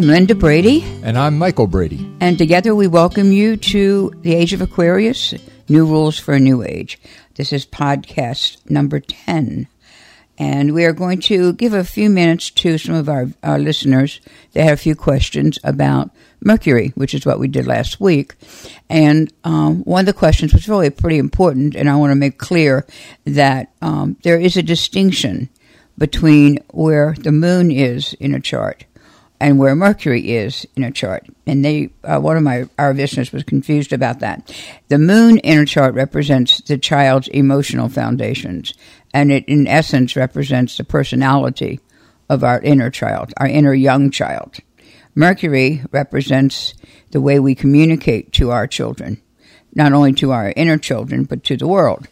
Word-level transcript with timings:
I'm 0.00 0.06
Linda 0.06 0.34
Brady. 0.34 0.82
And 1.02 1.18
I'm 1.18 1.36
Michael 1.36 1.66
Brady. 1.66 2.10
And 2.20 2.38
together 2.38 2.74
we 2.74 2.86
welcome 2.86 3.32
you 3.32 3.58
to 3.58 4.10
the 4.22 4.34
Age 4.34 4.54
of 4.54 4.62
Aquarius 4.62 5.34
New 5.68 5.84
Rules 5.84 6.18
for 6.18 6.32
a 6.32 6.40
New 6.40 6.62
Age. 6.62 6.98
This 7.34 7.52
is 7.52 7.66
podcast 7.66 8.56
number 8.70 8.98
10. 8.98 9.68
And 10.38 10.72
we 10.72 10.86
are 10.86 10.94
going 10.94 11.20
to 11.24 11.52
give 11.52 11.74
a 11.74 11.84
few 11.84 12.08
minutes 12.08 12.48
to 12.48 12.78
some 12.78 12.94
of 12.94 13.10
our, 13.10 13.28
our 13.42 13.58
listeners 13.58 14.22
that 14.54 14.64
have 14.64 14.72
a 14.72 14.82
few 14.82 14.94
questions 14.94 15.58
about 15.64 16.10
Mercury, 16.42 16.92
which 16.94 17.12
is 17.12 17.26
what 17.26 17.38
we 17.38 17.46
did 17.46 17.66
last 17.66 18.00
week. 18.00 18.36
And 18.88 19.30
um, 19.44 19.84
one 19.84 20.00
of 20.00 20.06
the 20.06 20.18
questions 20.18 20.54
was 20.54 20.66
really 20.66 20.88
pretty 20.88 21.18
important, 21.18 21.74
and 21.76 21.90
I 21.90 21.96
want 21.96 22.12
to 22.12 22.16
make 22.16 22.38
clear 22.38 22.86
that 23.26 23.70
um, 23.82 24.16
there 24.22 24.40
is 24.40 24.56
a 24.56 24.62
distinction 24.62 25.50
between 25.98 26.56
where 26.70 27.14
the 27.18 27.32
moon 27.32 27.70
is 27.70 28.14
in 28.14 28.34
a 28.34 28.40
chart 28.40 28.86
and 29.40 29.58
where 29.58 29.74
Mercury 29.74 30.32
is 30.32 30.66
in 30.76 30.84
a 30.84 30.90
chart. 30.90 31.26
And 31.46 31.64
they, 31.64 31.90
uh, 32.04 32.20
one 32.20 32.36
of 32.36 32.42
my 32.42 32.68
our 32.78 32.92
listeners 32.92 33.32
was 33.32 33.42
confused 33.42 33.92
about 33.92 34.20
that. 34.20 34.54
The 34.88 34.98
moon 34.98 35.38
in 35.38 35.58
a 35.58 35.66
chart 35.66 35.94
represents 35.94 36.60
the 36.60 36.76
child's 36.76 37.28
emotional 37.28 37.88
foundations, 37.88 38.74
and 39.14 39.32
it, 39.32 39.46
in 39.46 39.66
essence, 39.66 40.14
represents 40.14 40.76
the 40.76 40.84
personality 40.84 41.80
of 42.28 42.44
our 42.44 42.60
inner 42.60 42.90
child, 42.90 43.32
our 43.38 43.48
inner 43.48 43.74
young 43.74 44.10
child. 44.10 44.58
Mercury 45.14 45.82
represents 45.90 46.74
the 47.10 47.20
way 47.20 47.40
we 47.40 47.54
communicate 47.54 48.32
to 48.34 48.50
our 48.50 48.66
children, 48.66 49.20
not 49.74 49.92
only 49.92 50.12
to 50.12 50.30
our 50.30 50.52
inner 50.54 50.78
children, 50.78 51.24
but 51.24 51.42
to 51.44 51.56
the 51.56 51.66
world. 51.66 52.06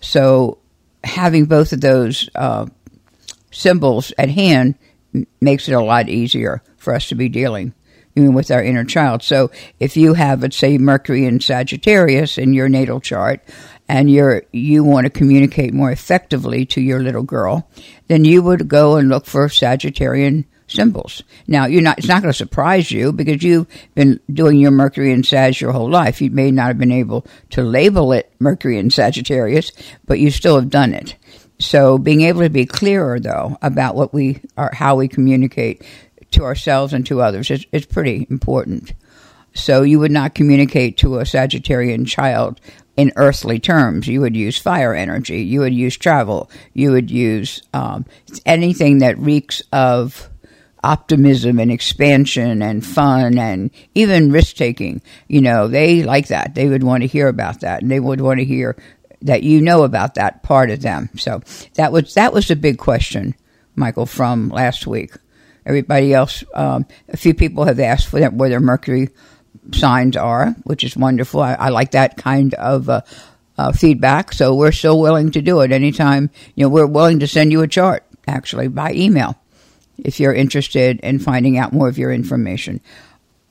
So, 0.00 0.58
having 1.04 1.46
both 1.46 1.72
of 1.72 1.80
those 1.80 2.28
uh, 2.34 2.66
symbols 3.50 4.12
at 4.18 4.28
hand 4.28 4.74
makes 5.40 5.68
it 5.68 5.72
a 5.72 5.80
lot 5.80 6.08
easier 6.08 6.62
for 6.76 6.94
us 6.94 7.08
to 7.08 7.14
be 7.14 7.28
dealing 7.28 7.74
even 8.14 8.34
with 8.34 8.50
our 8.50 8.62
inner 8.62 8.84
child. 8.84 9.22
So 9.22 9.50
if 9.80 9.96
you 9.96 10.14
have, 10.14 10.42
let's 10.42 10.56
say, 10.56 10.78
Mercury 10.78 11.24
in 11.24 11.40
Sagittarius 11.40 12.38
in 12.38 12.52
your 12.52 12.68
natal 12.68 13.00
chart, 13.00 13.40
and 13.88 14.10
you're 14.10 14.42
you 14.52 14.84
want 14.84 15.06
to 15.06 15.10
communicate 15.10 15.74
more 15.74 15.90
effectively 15.90 16.64
to 16.66 16.80
your 16.80 17.02
little 17.02 17.22
girl, 17.22 17.68
then 18.08 18.24
you 18.24 18.42
would 18.42 18.68
go 18.68 18.96
and 18.96 19.08
look 19.08 19.26
for 19.26 19.48
Sagittarian 19.48 20.44
symbols. 20.66 21.22
Now, 21.46 21.66
you're 21.66 21.82
not, 21.82 21.98
it's 21.98 22.08
not 22.08 22.22
going 22.22 22.32
to 22.32 22.36
surprise 22.36 22.90
you 22.90 23.12
because 23.12 23.42
you've 23.42 23.66
been 23.94 24.20
doing 24.32 24.58
your 24.58 24.70
Mercury 24.70 25.12
in 25.12 25.22
Sag 25.22 25.60
your 25.60 25.72
whole 25.72 25.90
life. 25.90 26.22
You 26.22 26.30
may 26.30 26.50
not 26.50 26.68
have 26.68 26.78
been 26.78 26.92
able 26.92 27.26
to 27.50 27.62
label 27.62 28.12
it 28.12 28.32
Mercury 28.38 28.78
in 28.78 28.90
Sagittarius, 28.90 29.72
but 30.06 30.18
you 30.18 30.30
still 30.30 30.56
have 30.56 30.70
done 30.70 30.94
it. 30.94 31.16
So 31.62 31.96
being 31.96 32.22
able 32.22 32.42
to 32.42 32.50
be 32.50 32.66
clearer 32.66 33.20
though 33.20 33.56
about 33.62 33.94
what 33.94 34.12
we 34.12 34.40
are, 34.56 34.72
how 34.74 34.96
we 34.96 35.08
communicate 35.08 35.82
to 36.32 36.44
ourselves 36.44 36.92
and 36.92 37.06
to 37.06 37.22
others 37.22 37.50
is, 37.50 37.66
is 37.72 37.86
pretty 37.86 38.26
important. 38.30 38.92
So 39.54 39.82
you 39.82 39.98
would 39.98 40.10
not 40.10 40.34
communicate 40.34 40.96
to 40.98 41.18
a 41.18 41.24
Sagittarian 41.24 42.06
child 42.06 42.60
in 42.96 43.12
earthly 43.16 43.58
terms. 43.58 44.08
You 44.08 44.20
would 44.22 44.36
use 44.36 44.58
fire 44.58 44.94
energy. 44.94 45.42
You 45.42 45.60
would 45.60 45.74
use 45.74 45.96
travel. 45.96 46.50
You 46.72 46.92
would 46.92 47.10
use 47.10 47.62
um, 47.72 48.06
anything 48.44 48.98
that 48.98 49.18
reeks 49.18 49.62
of 49.72 50.28
optimism 50.84 51.60
and 51.60 51.70
expansion 51.70 52.60
and 52.60 52.84
fun 52.84 53.38
and 53.38 53.70
even 53.94 54.32
risk 54.32 54.56
taking. 54.56 55.00
You 55.28 55.42
know, 55.42 55.68
they 55.68 56.02
like 56.02 56.28
that. 56.28 56.54
They 56.54 56.68
would 56.68 56.82
want 56.82 57.02
to 57.02 57.06
hear 57.06 57.28
about 57.28 57.60
that, 57.60 57.82
and 57.82 57.90
they 57.90 58.00
would 58.00 58.20
want 58.20 58.40
to 58.40 58.44
hear 58.44 58.76
that 59.22 59.42
you 59.42 59.60
know 59.60 59.84
about 59.84 60.14
that 60.14 60.42
part 60.42 60.70
of 60.70 60.82
them. 60.82 61.10
So 61.16 61.42
that 61.74 61.92
was 61.92 62.14
that 62.14 62.32
was 62.32 62.50
a 62.50 62.56
big 62.56 62.78
question, 62.78 63.34
Michael, 63.74 64.06
from 64.06 64.48
last 64.48 64.86
week. 64.86 65.12
Everybody 65.64 66.12
else, 66.12 66.42
um, 66.54 66.86
a 67.08 67.16
few 67.16 67.34
people 67.34 67.64
have 67.64 67.78
asked 67.78 68.08
for 68.08 68.18
that, 68.20 68.34
where 68.34 68.48
their 68.48 68.60
Mercury 68.60 69.10
signs 69.72 70.16
are, 70.16 70.56
which 70.64 70.82
is 70.82 70.96
wonderful. 70.96 71.40
I, 71.40 71.54
I 71.54 71.68
like 71.68 71.92
that 71.92 72.16
kind 72.16 72.54
of 72.54 72.88
uh, 72.88 73.02
uh, 73.56 73.72
feedback. 73.72 74.32
So 74.32 74.54
we're 74.54 74.72
still 74.72 75.00
willing 75.00 75.30
to 75.32 75.42
do 75.42 75.60
it 75.60 75.72
anytime. 75.72 76.30
You 76.54 76.64
know, 76.64 76.68
we're 76.68 76.86
willing 76.86 77.20
to 77.20 77.28
send 77.28 77.52
you 77.52 77.62
a 77.62 77.68
chart 77.68 78.04
actually 78.26 78.68
by 78.68 78.92
email 78.92 79.36
if 79.98 80.18
you're 80.18 80.34
interested 80.34 80.98
in 81.00 81.18
finding 81.18 81.58
out 81.58 81.72
more 81.72 81.88
of 81.88 81.98
your 81.98 82.12
information. 82.12 82.80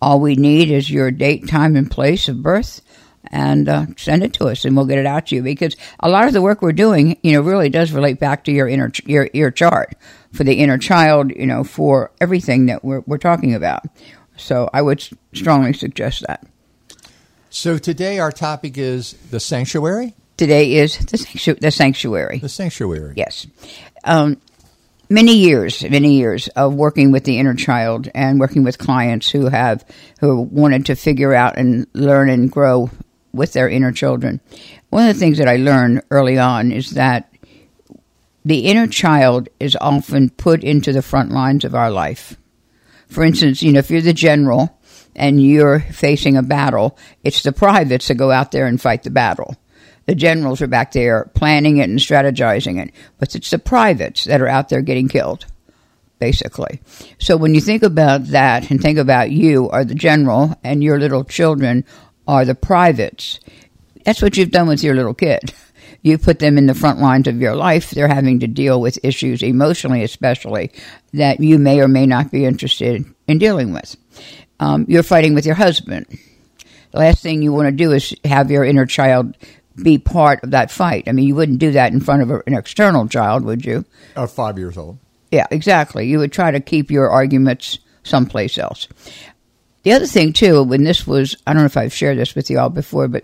All 0.02 0.20
we 0.20 0.36
need 0.36 0.72
is 0.72 0.90
your 0.90 1.12
date, 1.12 1.48
time, 1.48 1.76
and 1.76 1.90
place 1.90 2.28
of 2.28 2.42
birth 2.42 2.82
and 3.26 3.70
uh, 3.70 3.86
send 3.98 4.24
it 4.24 4.34
to 4.34 4.46
us, 4.46 4.66
and 4.66 4.76
we'll 4.76 4.86
get 4.86 4.98
it 4.98 5.06
out 5.06 5.28
to 5.28 5.36
you. 5.36 5.44
Because 5.44 5.76
a 6.00 6.10
lot 6.10 6.28
of 6.28 6.34
the 6.34 6.42
work 6.42 6.62
we're 6.62 6.72
doing, 6.72 7.18
you 7.24 7.34
know, 7.34 7.42
really 7.42 7.70
does 7.70 7.92
relate 7.92 8.20
back 8.20 8.44
to 8.46 8.52
your 8.52 8.68
inner 8.68 8.92
your 9.06 9.30
your 9.34 9.52
chart 9.52 9.96
for 10.34 10.44
the 10.44 10.56
inner 10.56 10.78
child, 10.78 11.32
you 11.32 11.46
know, 11.46 11.64
for 11.64 12.12
everything 12.20 12.68
that 12.68 12.84
we're 12.84 13.04
we're 13.06 13.18
talking 13.18 13.54
about. 13.54 13.84
So 14.38 14.70
I 14.74 14.82
would 14.82 15.08
strongly 15.34 15.74
suggest 15.74 16.24
that. 16.28 16.46
So 17.50 17.78
today 17.78 18.20
our 18.20 18.32
topic 18.32 18.78
is 18.78 19.14
the 19.30 19.40
sanctuary. 19.40 20.14
Today 20.38 20.76
is 20.76 20.98
the, 20.98 21.18
sanctu- 21.18 21.60
the 21.60 21.70
sanctuary. 21.70 22.40
The 22.40 22.50
sanctuary. 22.50 23.14
Yes. 23.16 23.46
Um, 24.04 24.42
many 25.10 25.36
years, 25.36 25.84
many 25.84 26.16
years 26.16 26.48
of 26.48 26.74
working 26.74 27.12
with 27.12 27.26
the 27.26 27.38
inner 27.38 27.54
child 27.54 28.10
and 28.16 28.40
working 28.40 28.64
with 28.64 28.78
clients 28.78 29.30
who 29.30 29.50
have 29.50 29.86
who 30.20 30.42
wanted 30.42 30.88
to 30.88 30.96
figure 30.96 31.34
out 31.34 31.58
and 31.58 31.86
learn 31.94 32.30
and 32.30 32.50
grow 32.52 32.90
with 33.34 33.54
their 33.54 33.70
inner 33.70 33.92
children. 33.92 34.42
One 34.90 35.08
of 35.08 35.14
the 35.14 35.20
things 35.20 35.38
that 35.38 35.48
I 35.48 35.56
learned 35.58 36.04
early 36.10 36.38
on 36.38 36.72
is 36.72 36.92
that 36.92 37.32
the 38.44 38.66
inner 38.66 38.88
child 38.88 39.50
is 39.60 39.78
often 39.80 40.30
put 40.32 40.64
into 40.64 40.92
the 40.92 41.02
front 41.02 41.32
lines 41.32 41.64
of 41.64 41.76
our 41.76 41.92
life. 41.92 42.36
For 43.08 43.24
instance, 43.24 43.62
you 43.62 43.72
know, 43.72 43.80
if 43.80 43.92
you're 43.92 44.02
the 44.02 44.14
general 44.14 44.78
and 45.16 45.42
you're 45.42 45.80
facing 45.80 46.38
a 46.38 46.44
battle, 46.44 46.98
it's 47.24 47.44
the 47.44 47.52
privates 47.52 48.08
that 48.08 48.16
go 48.16 48.32
out 48.32 48.52
there 48.52 48.66
and 48.66 48.82
fight 48.82 49.04
the 49.04 49.12
battle. 49.12 49.56
The 50.06 50.16
generals 50.16 50.62
are 50.62 50.68
back 50.68 50.92
there 50.94 51.26
planning 51.36 51.78
it 51.78 51.90
and 51.90 52.00
strategizing 52.00 52.82
it, 52.82 52.94
but 53.20 53.36
it's 53.36 53.52
the 53.52 53.60
privates 53.60 54.24
that 54.24 54.42
are 54.42 54.48
out 54.48 54.70
there 54.70 54.82
getting 54.82 55.08
killed, 55.08 55.46
basically. 56.18 56.82
So 57.20 57.38
when 57.38 57.54
you 57.54 57.62
think 57.62 57.84
about 57.84 58.26
that 58.28 58.72
and 58.72 58.82
think 58.82 58.98
about 58.98 59.32
you 59.32 59.70
are 59.70 59.86
the 59.86 59.94
general 59.94 60.56
and 60.64 60.84
your 60.84 61.00
little 61.00 61.24
children 61.24 61.86
are 62.32 62.46
the 62.46 62.56
privates. 62.56 63.42
That's 64.06 64.22
what 64.22 64.38
you've 64.38 64.52
done 64.52 64.70
with 64.70 64.84
your 64.84 64.96
little 64.96 65.14
kid. 65.14 65.54
You 66.04 66.18
put 66.18 66.40
them 66.40 66.58
in 66.58 66.66
the 66.66 66.74
front 66.74 66.98
lines 66.98 67.28
of 67.28 67.40
your 67.40 67.56
life. 67.56 67.92
They're 67.92 68.08
having 68.08 68.40
to 68.40 68.48
deal 68.48 68.82
with 68.82 68.98
issues, 69.04 69.44
emotionally 69.44 70.02
especially, 70.02 70.72
that 71.14 71.40
you 71.40 71.60
may 71.60 71.80
or 71.80 71.88
may 71.88 72.08
not 72.08 72.32
be 72.32 72.44
interested 72.44 73.06
in 73.28 73.38
dealing 73.38 73.72
with. 73.72 73.96
Um, 74.60 74.88
you're 74.88 75.04
fighting 75.04 75.36
with 75.36 75.46
your 75.46 75.54
husband. 75.54 76.08
The 76.90 76.98
last 76.98 77.22
thing 77.22 77.44
you 77.44 77.54
want 77.54 77.68
to 77.68 77.72
do 77.72 77.92
is 77.92 78.16
have 78.26 78.50
your 78.50 78.66
inner 78.66 78.88
child 78.88 79.38
be 79.84 80.00
part 80.00 80.44
of 80.44 80.50
that 80.52 80.72
fight. 80.72 81.08
I 81.08 81.12
mean, 81.12 81.28
you 81.28 81.36
wouldn't 81.36 81.60
do 81.60 81.70
that 81.74 81.94
in 81.94 82.00
front 82.00 82.24
of 82.24 82.32
an 82.32 82.56
external 82.56 83.08
child, 83.08 83.44
would 83.46 83.64
you? 83.64 83.86
Of 84.16 84.32
five 84.32 84.58
years 84.58 84.80
old. 84.80 84.98
Yeah, 85.30 85.46
exactly. 85.52 86.08
You 86.08 86.18
would 86.18 86.32
try 86.32 86.50
to 86.50 86.60
keep 86.60 86.90
your 86.90 87.12
arguments 87.12 87.78
someplace 88.04 88.58
else. 88.58 88.88
The 89.84 89.94
other 89.94 90.06
thing 90.06 90.34
too, 90.34 90.64
when 90.64 90.84
this 90.84 91.08
was, 91.08 91.36
I 91.46 91.54
don't 91.54 91.64
know 91.64 91.66
if 91.66 91.78
I've 91.78 91.94
shared 91.94 92.18
this 92.18 92.36
with 92.36 92.50
you 92.50 92.60
all 92.60 92.70
before, 92.70 93.08
but 93.08 93.24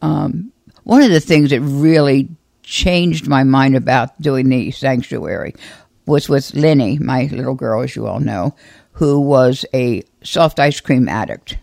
um, 0.00 0.52
one 0.84 1.02
of 1.02 1.10
the 1.10 1.20
things 1.20 1.50
that 1.50 1.60
really 1.60 2.28
changed 2.62 3.28
my 3.28 3.44
mind 3.44 3.76
about 3.76 4.20
doing 4.20 4.48
the 4.48 4.70
sanctuary 4.70 5.54
was 6.06 6.28
with 6.28 6.54
Lenny, 6.54 6.98
my 6.98 7.24
little 7.32 7.54
girl, 7.54 7.82
as 7.82 7.94
you 7.94 8.06
all 8.06 8.20
know, 8.20 8.54
who 8.92 9.20
was 9.20 9.64
a 9.74 10.02
soft 10.22 10.58
ice 10.58 10.80
cream 10.80 11.08
addict 11.08 11.58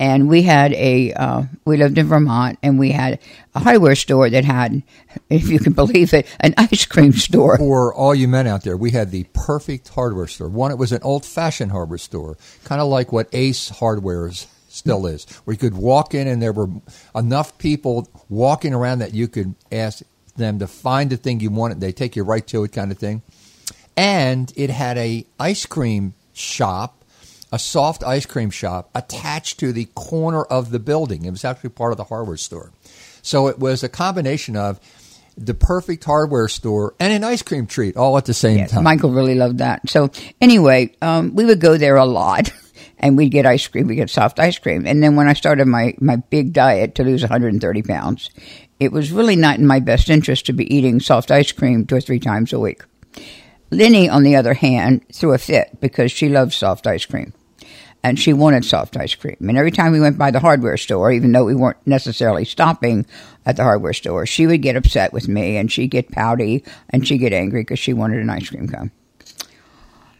and 0.00 0.30
we 0.30 0.40
had 0.42 0.72
a 0.72 1.12
uh, 1.12 1.42
we 1.66 1.76
lived 1.76 1.98
in 1.98 2.06
Vermont, 2.06 2.58
and 2.62 2.78
we 2.78 2.90
had 2.90 3.20
a 3.54 3.60
hardware 3.60 3.94
store 3.94 4.30
that 4.30 4.44
had, 4.44 4.82
if 5.28 5.48
you 5.48 5.58
can 5.58 5.74
believe 5.74 6.14
it, 6.14 6.26
an 6.40 6.54
ice 6.56 6.86
cream 6.86 7.12
store. 7.12 7.58
For 7.58 7.92
all 7.94 8.14
you 8.14 8.26
men 8.26 8.46
out 8.46 8.64
there, 8.64 8.78
we 8.78 8.92
had 8.92 9.10
the 9.10 9.24
perfect 9.34 9.88
hardware 9.88 10.26
store. 10.26 10.48
One, 10.48 10.70
it 10.70 10.78
was 10.78 10.92
an 10.92 11.02
old 11.02 11.26
fashioned 11.26 11.70
hardware 11.70 11.98
store, 11.98 12.38
kind 12.64 12.80
of 12.80 12.88
like 12.88 13.12
what 13.12 13.28
Ace 13.34 13.68
Hardware 13.68 14.30
still 14.32 15.06
is, 15.06 15.26
where 15.44 15.52
you 15.52 15.58
could 15.58 15.76
walk 15.76 16.14
in, 16.14 16.26
and 16.26 16.40
there 16.40 16.54
were 16.54 16.70
enough 17.14 17.58
people 17.58 18.08
walking 18.30 18.72
around 18.72 19.00
that 19.00 19.12
you 19.12 19.28
could 19.28 19.54
ask 19.70 20.02
them 20.36 20.58
to 20.60 20.66
find 20.66 21.10
the 21.10 21.18
thing 21.18 21.40
you 21.40 21.50
wanted. 21.50 21.78
They 21.78 21.92
take 21.92 22.16
you 22.16 22.24
right 22.24 22.46
to 22.46 22.64
it, 22.64 22.72
kind 22.72 22.90
of 22.90 22.96
thing. 22.96 23.20
And 23.98 24.50
it 24.56 24.70
had 24.70 24.96
a 24.96 25.26
ice 25.38 25.66
cream 25.66 26.14
shop 26.32 26.99
a 27.52 27.58
soft 27.58 28.04
ice 28.04 28.26
cream 28.26 28.50
shop 28.50 28.90
attached 28.94 29.58
to 29.60 29.72
the 29.72 29.86
corner 29.94 30.42
of 30.42 30.70
the 30.70 30.78
building. 30.78 31.24
It 31.24 31.30
was 31.30 31.44
actually 31.44 31.70
part 31.70 31.92
of 31.92 31.98
the 31.98 32.04
hardware 32.04 32.36
store. 32.36 32.72
So 33.22 33.48
it 33.48 33.58
was 33.58 33.82
a 33.82 33.88
combination 33.88 34.56
of 34.56 34.80
the 35.36 35.54
perfect 35.54 36.04
hardware 36.04 36.48
store 36.48 36.94
and 37.00 37.12
an 37.12 37.24
ice 37.24 37.42
cream 37.42 37.66
treat 37.66 37.96
all 37.96 38.16
at 38.18 38.26
the 38.26 38.34
same 38.34 38.58
yes, 38.58 38.70
time. 38.72 38.84
Michael 38.84 39.10
really 39.10 39.34
loved 39.34 39.58
that. 39.58 39.88
So 39.88 40.10
anyway, 40.40 40.94
um, 41.00 41.34
we 41.34 41.44
would 41.44 41.60
go 41.60 41.76
there 41.76 41.96
a 41.96 42.04
lot. 42.04 42.52
And 43.02 43.16
we'd 43.16 43.30
get 43.30 43.46
ice 43.46 43.66
cream, 43.66 43.86
we 43.86 43.94
get 43.94 44.10
soft 44.10 44.38
ice 44.38 44.58
cream. 44.58 44.86
And 44.86 45.02
then 45.02 45.16
when 45.16 45.26
I 45.26 45.32
started 45.32 45.66
my, 45.66 45.94
my 46.00 46.16
big 46.16 46.52
diet 46.52 46.96
to 46.96 47.02
lose 47.02 47.22
130 47.22 47.82
pounds, 47.82 48.28
it 48.78 48.92
was 48.92 49.10
really 49.10 49.36
not 49.36 49.58
in 49.58 49.66
my 49.66 49.80
best 49.80 50.10
interest 50.10 50.44
to 50.46 50.52
be 50.52 50.74
eating 50.74 51.00
soft 51.00 51.30
ice 51.30 51.50
cream 51.50 51.86
two 51.86 51.96
or 51.96 52.00
three 52.02 52.20
times 52.20 52.52
a 52.52 52.60
week. 52.60 52.82
Lenny, 53.70 54.08
on 54.10 54.22
the 54.22 54.36
other 54.36 54.52
hand, 54.52 55.06
threw 55.14 55.32
a 55.32 55.38
fit 55.38 55.80
because 55.80 56.12
she 56.12 56.28
loves 56.28 56.54
soft 56.54 56.86
ice 56.86 57.06
cream. 57.06 57.32
And 58.02 58.18
she 58.18 58.32
wanted 58.32 58.64
soft 58.64 58.96
ice 58.96 59.14
cream. 59.14 59.36
And 59.40 59.58
every 59.58 59.70
time 59.70 59.92
we 59.92 60.00
went 60.00 60.18
by 60.18 60.30
the 60.30 60.40
hardware 60.40 60.76
store, 60.76 61.12
even 61.12 61.32
though 61.32 61.44
we 61.44 61.54
weren't 61.54 61.86
necessarily 61.86 62.44
stopping 62.44 63.06
at 63.44 63.56
the 63.56 63.62
hardware 63.62 63.92
store, 63.92 64.26
she 64.26 64.46
would 64.46 64.62
get 64.62 64.76
upset 64.76 65.12
with 65.12 65.28
me 65.28 65.56
and 65.56 65.70
she'd 65.70 65.88
get 65.88 66.10
pouty 66.10 66.64
and 66.88 67.06
she'd 67.06 67.18
get 67.18 67.32
angry 67.32 67.62
because 67.62 67.78
she 67.78 67.92
wanted 67.92 68.20
an 68.20 68.30
ice 68.30 68.48
cream 68.48 68.68
cone. 68.68 68.90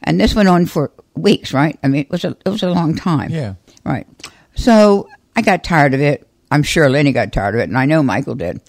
And 0.03 0.21
this 0.21 0.35
went 0.35 0.49
on 0.49 0.67
for 0.67 0.93
weeks, 1.15 1.53
right? 1.53 1.79
I 1.83 1.89
mean, 1.89 2.03
it 2.03 2.11
was 2.11 2.25
a 2.25 2.37
it 2.45 2.49
was 2.49 2.63
a 2.63 2.71
long 2.71 2.95
time. 2.95 3.31
Yeah. 3.31 3.55
Right. 3.85 4.07
So 4.55 5.09
I 5.37 5.43
got 5.43 5.65
tired 5.65 5.95
of 5.95 6.01
it. 6.01 6.27
I'm 6.51 6.63
sure 6.63 6.89
Lenny 6.91 7.13
got 7.13 7.33
tired 7.33 7.55
of 7.55 7.61
it, 7.61 7.69
and 7.69 7.79
I 7.79 7.85
know 7.85 8.03
Michael 8.03 8.35
did. 8.35 8.61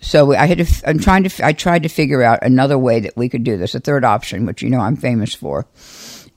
So 0.00 0.34
I 0.34 0.46
had 0.46 0.58
to. 0.58 0.88
I'm 0.88 0.98
trying 0.98 1.24
to. 1.24 1.46
I 1.46 1.52
tried 1.52 1.84
to 1.84 1.88
figure 1.88 2.22
out 2.22 2.42
another 2.42 2.76
way 2.78 3.00
that 3.00 3.16
we 3.16 3.28
could 3.28 3.44
do 3.44 3.56
this, 3.56 3.74
a 3.74 3.80
third 3.80 4.04
option, 4.04 4.46
which 4.46 4.62
you 4.62 4.70
know 4.70 4.80
I'm 4.80 4.96
famous 4.96 5.34
for. 5.34 5.66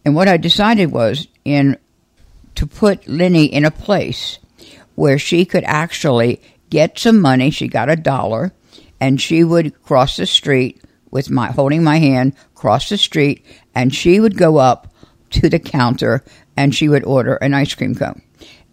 And 0.06 0.16
what 0.16 0.28
I 0.28 0.38
decided 0.38 0.92
was 0.92 1.28
in 1.46 1.78
to 2.56 2.68
put 2.68 3.08
Lenny 3.08 3.46
in 3.46 3.66
a 3.66 3.72
place 3.72 4.40
where 4.96 5.18
she 5.18 5.46
could 5.46 5.64
actually 5.66 6.42
get 6.70 7.00
some 7.00 7.20
money. 7.20 7.50
She 7.50 7.68
got 7.68 7.90
a 7.90 7.96
dollar, 7.96 8.54
and 9.00 9.20
she 9.20 9.44
would 9.44 9.82
cross 9.84 10.18
the 10.18 10.26
street 10.26 10.82
with 11.12 11.30
my 11.30 11.52
holding 11.52 11.84
my 11.84 11.98
hand, 11.98 12.36
cross 12.56 12.90
the 12.90 12.98
street, 12.98 13.46
and 13.76 13.94
she 13.94 14.20
would 14.20 14.38
go 14.38 14.58
up 14.58 14.94
to 15.32 15.50
the 15.50 15.60
counter 15.60 16.24
and 16.56 16.74
she 16.74 16.88
would 16.88 17.04
order 17.04 17.36
an 17.36 17.54
ice 17.54 17.74
cream 17.74 17.96
cone. 17.96 18.22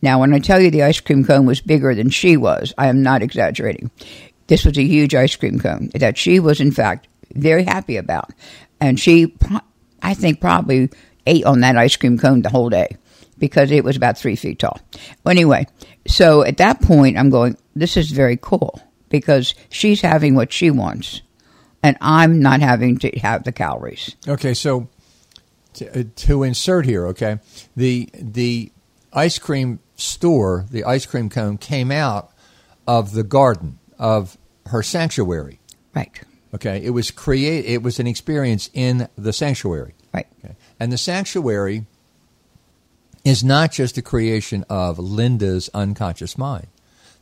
Now, 0.03 0.21
when 0.21 0.33
I 0.33 0.39
tell 0.39 0.61
you 0.61 0.71
the 0.71 0.83
ice 0.83 1.01
cream 1.01 1.25
cone 1.25 1.47
was 1.47 1.61
bigger 1.61 1.95
than 1.95 2.11
she 2.11 2.37
was, 2.37 2.73
I 2.79 2.89
am 2.89 3.03
not 3.03 3.23
exaggerating. 3.23 3.91
This 4.47 4.65
was 4.65 4.79
a 4.79 4.83
huge 4.83 5.15
ice 5.15 5.37
cream 5.37 5.59
cone 5.59 5.91
that 5.95 6.17
she 6.17 6.41
was, 6.41 6.61
in 6.61 6.73
fact, 6.73 7.09
very 7.35 7.65
happy 7.65 7.97
about. 7.97 8.31
And 8.81 8.99
she, 8.99 9.37
I 10.03 10.15
think, 10.15 10.41
probably 10.41 10.91
ate 11.27 11.45
on 11.45 11.61
that 11.61 11.77
ice 11.77 11.97
cream 11.97 12.19
cone 12.19 12.43
the 12.43 12.49
whole 12.51 12.71
day 12.71 12.97
because 13.41 13.73
it 13.73 13.83
was 13.83 13.97
about 13.97 14.17
three 14.17 14.37
feet 14.37 14.61
tall. 14.61 14.79
Anyway, 15.27 15.67
so 16.07 16.45
at 16.45 16.59
that 16.59 16.81
point, 16.81 17.19
I'm 17.19 17.31
going, 17.31 17.57
this 17.75 17.97
is 17.97 18.13
very 18.13 18.39
cool 18.41 18.81
because 19.09 19.55
she's 19.71 20.01
having 20.01 20.37
what 20.37 20.53
she 20.53 20.71
wants 20.71 21.23
and 21.83 21.97
I'm 22.01 22.41
not 22.41 22.61
having 22.61 22.99
to 22.99 23.11
have 23.21 23.45
the 23.45 23.53
calories. 23.53 24.17
Okay, 24.29 24.55
so 24.55 24.89
to, 25.75 26.01
uh, 26.01 26.05
to 26.17 26.43
insert 26.43 26.87
here, 26.87 27.07
okay, 27.09 27.39
the 27.77 28.09
the 28.15 28.73
ice 29.13 29.39
cream 29.39 29.81
store, 29.97 30.67
the 30.71 30.85
ice 30.85 31.07
cream 31.07 31.31
cone 31.31 31.59
came 31.59 31.91
out 31.91 32.33
of 32.87 33.13
the 33.13 33.23
garden 33.23 33.79
of 33.99 34.37
her 34.67 34.83
sanctuary. 34.83 35.61
Right. 35.95 36.21
Okay, 36.55 36.83
it 36.83 36.91
was 36.91 37.11
create. 37.11 37.65
It 37.65 37.83
was 37.83 37.99
an 38.01 38.07
experience 38.07 38.71
in 38.75 39.09
the 39.17 39.33
sanctuary. 39.33 39.95
Right. 40.13 40.27
Okay. 40.45 40.55
And 40.79 40.93
the 40.93 40.99
sanctuary 40.99 41.87
is 43.25 43.45
not 43.45 43.73
just 43.73 43.99
a 43.99 44.03
creation 44.03 44.65
of 44.69 44.99
Linda's 44.99 45.69
unconscious 45.75 46.39
mind. 46.39 46.69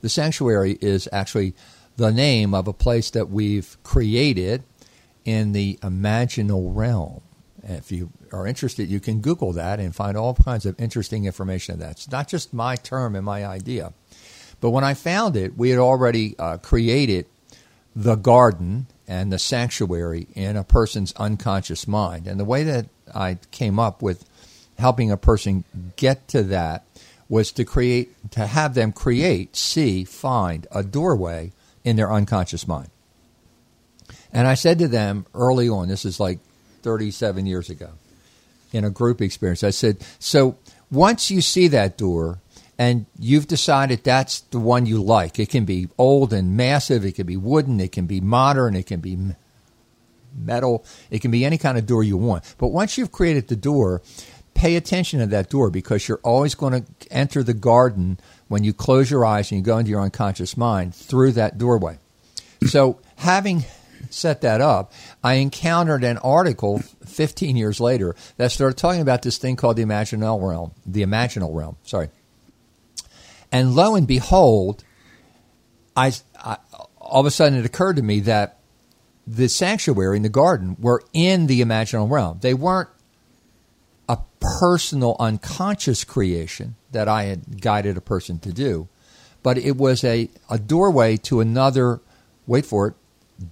The 0.00 0.08
sanctuary 0.08 0.78
is 0.80 1.08
actually 1.12 1.54
the 1.96 2.12
name 2.12 2.54
of 2.54 2.68
a 2.68 2.72
place 2.72 3.10
that 3.10 3.28
we've 3.28 3.76
created 3.82 4.62
in 5.24 5.52
the 5.52 5.78
imaginal 5.82 6.74
realm. 6.74 7.20
if 7.64 7.90
you 7.90 8.10
are 8.32 8.46
interested, 8.46 8.88
you 8.88 9.00
can 9.00 9.20
Google 9.20 9.52
that 9.52 9.80
and 9.80 9.94
find 9.94 10.16
all 10.16 10.34
kinds 10.34 10.64
of 10.64 10.80
interesting 10.80 11.24
information. 11.24 11.78
That's 11.78 12.10
not 12.10 12.28
just 12.28 12.54
my 12.54 12.76
term 12.76 13.16
and 13.16 13.24
my 13.24 13.44
idea. 13.44 13.92
But 14.60 14.70
when 14.70 14.84
I 14.84 14.94
found 14.94 15.36
it, 15.36 15.56
we 15.56 15.70
had 15.70 15.78
already 15.78 16.36
uh, 16.38 16.58
created 16.58 17.26
the 17.94 18.14
garden 18.14 18.86
and 19.08 19.32
the 19.32 19.38
sanctuary 19.38 20.28
in 20.34 20.56
a 20.56 20.64
person's 20.64 21.12
unconscious 21.14 21.88
mind. 21.88 22.26
And 22.26 22.38
the 22.38 22.44
way 22.44 22.62
that 22.64 22.86
I 23.14 23.38
came 23.50 23.78
up 23.78 24.02
with 24.02 24.24
helping 24.78 25.10
a 25.10 25.16
person 25.16 25.64
get 25.96 26.28
to 26.28 26.42
that 26.44 26.84
was 27.28 27.52
to 27.52 27.64
create, 27.64 28.14
to 28.30 28.46
have 28.46 28.74
them 28.74 28.92
create, 28.92 29.54
see, 29.54 30.04
find 30.04 30.66
a 30.70 30.82
doorway 30.82 31.52
in 31.84 31.96
their 31.96 32.10
unconscious 32.10 32.66
mind. 32.66 32.88
And 34.32 34.46
I 34.46 34.54
said 34.54 34.78
to 34.78 34.88
them 34.88 35.26
early 35.34 35.68
on, 35.68 35.88
this 35.88 36.04
is 36.04 36.20
like 36.20 36.38
37 36.82 37.46
years 37.46 37.70
ago, 37.70 37.90
in 38.72 38.84
a 38.84 38.90
group 38.90 39.20
experience, 39.20 39.64
I 39.64 39.70
said, 39.70 39.98
so 40.18 40.56
once 40.90 41.30
you 41.30 41.40
see 41.40 41.68
that 41.68 41.98
door 41.98 42.38
and 42.78 43.06
you've 43.18 43.48
decided 43.48 44.04
that's 44.04 44.40
the 44.40 44.60
one 44.60 44.86
you 44.86 45.02
like, 45.02 45.38
it 45.38 45.48
can 45.48 45.64
be 45.64 45.88
old 45.98 46.32
and 46.32 46.56
massive, 46.56 47.04
it 47.04 47.12
can 47.12 47.26
be 47.26 47.36
wooden, 47.36 47.80
it 47.80 47.92
can 47.92 48.06
be 48.06 48.20
modern, 48.20 48.76
it 48.76 48.86
can 48.86 49.00
be 49.00 49.18
metal, 50.36 50.84
it 51.10 51.20
can 51.20 51.30
be 51.30 51.44
any 51.44 51.58
kind 51.58 51.76
of 51.78 51.86
door 51.86 52.04
you 52.04 52.16
want. 52.16 52.54
But 52.58 52.68
once 52.68 52.96
you've 52.96 53.12
created 53.12 53.48
the 53.48 53.56
door, 53.56 54.02
pay 54.58 54.74
attention 54.74 55.20
to 55.20 55.26
that 55.26 55.48
door 55.48 55.70
because 55.70 56.08
you're 56.08 56.20
always 56.24 56.56
going 56.56 56.84
to 56.84 57.12
enter 57.12 57.44
the 57.44 57.54
garden 57.54 58.18
when 58.48 58.64
you 58.64 58.72
close 58.72 59.08
your 59.08 59.24
eyes 59.24 59.50
and 59.50 59.60
you 59.60 59.64
go 59.64 59.78
into 59.78 59.90
your 59.90 60.00
unconscious 60.00 60.56
mind 60.56 60.94
through 60.94 61.32
that 61.32 61.58
doorway. 61.58 61.98
So, 62.66 62.98
having 63.16 63.64
set 64.10 64.40
that 64.40 64.60
up, 64.60 64.92
I 65.22 65.34
encountered 65.34 66.02
an 66.02 66.18
article 66.18 66.80
15 67.06 67.56
years 67.56 67.78
later 67.78 68.16
that 68.36 68.50
started 68.50 68.76
talking 68.76 69.00
about 69.00 69.22
this 69.22 69.38
thing 69.38 69.54
called 69.54 69.76
the 69.76 69.84
imaginal 69.84 70.42
realm, 70.46 70.72
the 70.84 71.02
imaginal 71.02 71.54
realm, 71.54 71.76
sorry. 71.84 72.08
And 73.52 73.76
lo 73.76 73.94
and 73.94 74.08
behold, 74.08 74.82
I, 75.96 76.12
I 76.36 76.58
all 77.00 77.20
of 77.20 77.26
a 77.26 77.30
sudden 77.30 77.58
it 77.58 77.64
occurred 77.64 77.96
to 77.96 78.02
me 78.02 78.20
that 78.20 78.58
the 79.24 79.48
sanctuary 79.48 80.16
and 80.16 80.24
the 80.24 80.30
garden 80.30 80.76
were 80.80 81.02
in 81.12 81.46
the 81.46 81.60
imaginal 81.60 82.10
realm. 82.10 82.38
They 82.40 82.54
weren't 82.54 82.88
a 84.08 84.18
personal 84.40 85.16
unconscious 85.20 86.04
creation 86.04 86.76
that 86.92 87.08
I 87.08 87.24
had 87.24 87.60
guided 87.60 87.96
a 87.96 88.00
person 88.00 88.38
to 88.40 88.52
do, 88.52 88.88
but 89.42 89.58
it 89.58 89.76
was 89.76 90.02
a, 90.04 90.28
a 90.48 90.58
doorway 90.58 91.16
to 91.18 91.40
another, 91.40 92.00
wait 92.46 92.64
for 92.64 92.88
it, 92.88 92.94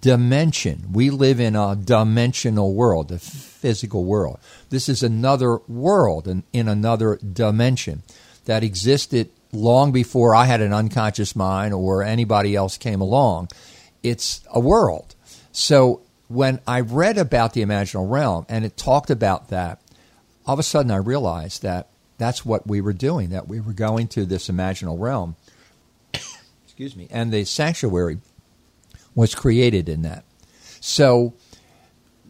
dimension. 0.00 0.86
We 0.92 1.10
live 1.10 1.38
in 1.38 1.54
a 1.54 1.76
dimensional 1.76 2.74
world, 2.74 3.12
a 3.12 3.18
physical 3.18 4.04
world. 4.04 4.38
This 4.70 4.88
is 4.88 5.02
another 5.02 5.58
world 5.68 6.26
in, 6.26 6.42
in 6.52 6.68
another 6.68 7.16
dimension 7.16 8.02
that 8.46 8.64
existed 8.64 9.30
long 9.52 9.92
before 9.92 10.34
I 10.34 10.46
had 10.46 10.60
an 10.60 10.72
unconscious 10.72 11.36
mind 11.36 11.72
or 11.72 12.02
anybody 12.02 12.56
else 12.56 12.78
came 12.78 13.00
along. 13.00 13.48
It's 14.02 14.40
a 14.52 14.60
world. 14.60 15.14
So 15.52 16.02
when 16.28 16.60
I 16.66 16.80
read 16.80 17.18
about 17.18 17.52
the 17.52 17.62
imaginal 17.62 18.10
realm 18.10 18.46
and 18.48 18.64
it 18.64 18.76
talked 18.76 19.10
about 19.10 19.48
that, 19.48 19.80
all 20.46 20.54
of 20.54 20.58
a 20.58 20.62
sudden 20.62 20.90
I 20.90 20.96
realized 20.96 21.62
that 21.62 21.88
that's 22.18 22.44
what 22.44 22.66
we 22.66 22.80
were 22.80 22.92
doing, 22.92 23.30
that 23.30 23.48
we 23.48 23.60
were 23.60 23.72
going 23.72 24.08
to 24.08 24.24
this 24.24 24.48
imaginal 24.48 24.98
realm. 24.98 25.36
Excuse 26.64 26.96
me. 26.96 27.08
And 27.10 27.32
the 27.32 27.44
sanctuary 27.44 28.18
was 29.14 29.34
created 29.34 29.88
in 29.88 30.02
that. 30.02 30.24
So, 30.80 31.34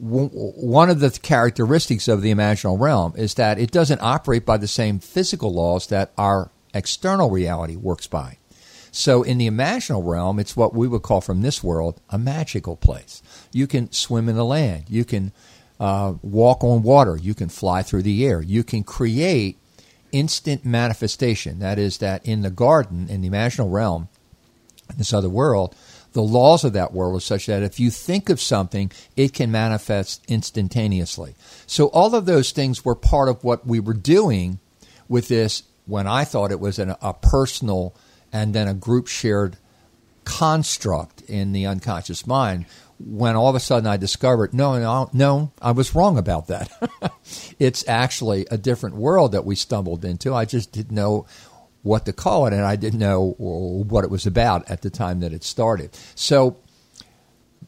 w- 0.02 0.28
one 0.28 0.90
of 0.90 1.00
the 1.00 1.10
characteristics 1.10 2.08
of 2.08 2.22
the 2.22 2.32
imaginal 2.32 2.80
realm 2.80 3.12
is 3.16 3.34
that 3.34 3.58
it 3.58 3.70
doesn't 3.70 4.00
operate 4.02 4.46
by 4.46 4.56
the 4.56 4.68
same 4.68 4.98
physical 4.98 5.52
laws 5.52 5.88
that 5.88 6.12
our 6.16 6.50
external 6.74 7.30
reality 7.30 7.76
works 7.76 8.06
by. 8.06 8.38
So, 8.92 9.22
in 9.22 9.38
the 9.38 9.50
imaginal 9.50 10.06
realm, 10.06 10.38
it's 10.38 10.56
what 10.56 10.74
we 10.74 10.88
would 10.88 11.02
call 11.02 11.20
from 11.20 11.42
this 11.42 11.62
world 11.62 12.00
a 12.08 12.18
magical 12.18 12.76
place. 12.76 13.22
You 13.52 13.66
can 13.66 13.92
swim 13.92 14.28
in 14.28 14.36
the 14.36 14.44
land, 14.44 14.84
you 14.88 15.04
can 15.04 15.32
uh, 15.78 16.14
walk 16.22 16.64
on 16.64 16.82
water, 16.82 17.16
you 17.16 17.34
can 17.34 17.48
fly 17.48 17.82
through 17.82 18.02
the 18.02 18.26
air, 18.26 18.40
you 18.40 18.64
can 18.64 18.82
create 18.82 19.58
instant 20.12 20.64
manifestation. 20.64 21.58
That 21.58 21.78
is, 21.78 21.98
that 21.98 22.24
in 22.26 22.42
the 22.42 22.50
garden, 22.50 23.08
in 23.08 23.20
the 23.20 23.30
imaginal 23.30 23.70
realm, 23.70 24.08
in 24.90 24.98
this 24.98 25.12
other 25.12 25.28
world, 25.28 25.74
the 26.12 26.22
laws 26.22 26.64
of 26.64 26.72
that 26.72 26.92
world 26.92 27.14
are 27.16 27.20
such 27.20 27.46
that 27.46 27.62
if 27.62 27.78
you 27.78 27.90
think 27.90 28.30
of 28.30 28.40
something, 28.40 28.90
it 29.16 29.34
can 29.34 29.50
manifest 29.50 30.24
instantaneously. 30.28 31.34
So 31.66 31.88
all 31.88 32.14
of 32.14 32.24
those 32.24 32.52
things 32.52 32.84
were 32.84 32.94
part 32.94 33.28
of 33.28 33.44
what 33.44 33.66
we 33.66 33.80
were 33.80 33.92
doing 33.92 34.58
with 35.08 35.28
this 35.28 35.62
when 35.84 36.06
I 36.06 36.24
thought 36.24 36.52
it 36.52 36.60
was 36.60 36.78
an, 36.78 36.94
a 37.02 37.12
personal 37.12 37.94
and 38.32 38.54
then 38.54 38.66
a 38.66 38.74
group 38.74 39.08
shared 39.08 39.58
construct 40.24 41.20
in 41.22 41.52
the 41.52 41.66
unconscious 41.66 42.26
mind. 42.26 42.66
When 42.98 43.36
all 43.36 43.48
of 43.48 43.54
a 43.54 43.60
sudden 43.60 43.86
I 43.86 43.96
discovered, 43.96 44.54
no, 44.54 44.78
no, 44.78 45.10
no, 45.12 45.52
I 45.60 45.72
was 45.72 45.94
wrong 45.94 46.16
about 46.16 46.46
that. 46.46 46.70
it's 47.58 47.86
actually 47.86 48.46
a 48.50 48.56
different 48.56 48.96
world 48.96 49.32
that 49.32 49.44
we 49.44 49.54
stumbled 49.54 50.04
into. 50.04 50.34
I 50.34 50.44
just 50.46 50.72
didn't 50.72 50.94
know 50.94 51.26
what 51.82 52.04
to 52.06 52.12
call 52.12 52.46
it, 52.46 52.52
and 52.52 52.62
I 52.62 52.76
didn't 52.76 52.98
know 52.98 53.34
what 53.38 54.04
it 54.04 54.10
was 54.10 54.26
about 54.26 54.68
at 54.70 54.82
the 54.82 54.90
time 54.90 55.20
that 55.20 55.32
it 55.32 55.44
started. 55.44 55.96
So 56.14 56.56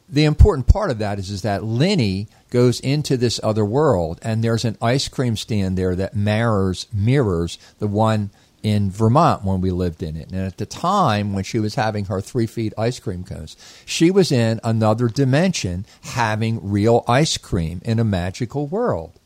the 0.09 0.25
important 0.25 0.67
part 0.67 0.89
of 0.91 0.97
that 0.97 1.19
is, 1.19 1.29
is 1.29 1.43
that 1.43 1.63
Lenny 1.63 2.27
goes 2.49 2.79
into 2.79 3.15
this 3.15 3.39
other 3.43 3.63
world, 3.63 4.19
and 4.21 4.43
there's 4.43 4.65
an 4.65 4.77
ice 4.81 5.07
cream 5.07 5.37
stand 5.37 5.77
there 5.77 5.95
that 5.95 6.15
mirrors 6.15 6.87
mirrors 6.91 7.57
the 7.77 7.87
one 7.87 8.31
in 8.63 8.91
Vermont 8.91 9.43
when 9.43 9.61
we 9.61 9.71
lived 9.71 10.03
in 10.03 10.15
it. 10.15 10.31
And 10.31 10.41
at 10.41 10.57
the 10.57 10.65
time 10.65 11.33
when 11.33 11.43
she 11.43 11.59
was 11.59 11.75
having 11.75 12.05
her 12.05 12.21
three 12.21 12.47
feet 12.47 12.73
ice 12.77 12.99
cream 12.99 13.23
cones, 13.23 13.55
she 13.85 14.11
was 14.11 14.31
in 14.31 14.59
another 14.63 15.07
dimension 15.07 15.85
having 16.01 16.69
real 16.69 17.03
ice 17.07 17.37
cream 17.37 17.81
in 17.85 17.99
a 17.99 18.03
magical 18.03 18.67
world. 18.67 19.19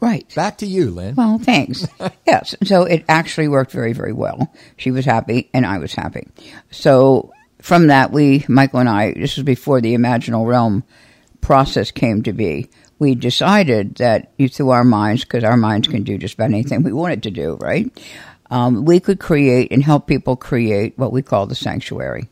Right. 0.00 0.32
Back 0.34 0.58
to 0.58 0.66
you, 0.66 0.90
Lynn. 0.90 1.16
Well, 1.16 1.38
thanks. 1.38 1.86
yes. 2.26 2.54
So 2.64 2.84
it 2.84 3.04
actually 3.08 3.48
worked 3.48 3.72
very, 3.72 3.92
very 3.92 4.12
well. 4.12 4.52
She 4.76 4.90
was 4.90 5.04
happy 5.04 5.50
and 5.52 5.66
I 5.66 5.78
was 5.78 5.92
happy. 5.92 6.28
So 6.70 7.32
from 7.60 7.88
that, 7.88 8.12
we, 8.12 8.44
Michael 8.48 8.80
and 8.80 8.88
I, 8.88 9.12
this 9.12 9.36
was 9.36 9.44
before 9.44 9.80
the 9.80 9.94
imaginal 9.94 10.46
realm 10.46 10.84
process 11.40 11.90
came 11.90 12.22
to 12.22 12.32
be. 12.32 12.70
We 12.98 13.14
decided 13.14 13.96
that 13.96 14.32
through 14.50 14.70
our 14.70 14.84
minds, 14.84 15.24
because 15.24 15.44
our 15.44 15.56
minds 15.56 15.88
can 15.88 16.02
do 16.02 16.18
just 16.18 16.34
about 16.34 16.46
anything 16.46 16.82
we 16.82 16.92
wanted 16.92 17.22
to 17.24 17.30
do, 17.30 17.56
right? 17.60 17.90
Um, 18.50 18.84
we 18.84 18.98
could 18.98 19.20
create 19.20 19.70
and 19.70 19.82
help 19.82 20.06
people 20.06 20.36
create 20.36 20.98
what 20.98 21.12
we 21.12 21.22
call 21.22 21.46
the 21.46 21.54
sanctuary. 21.54 22.28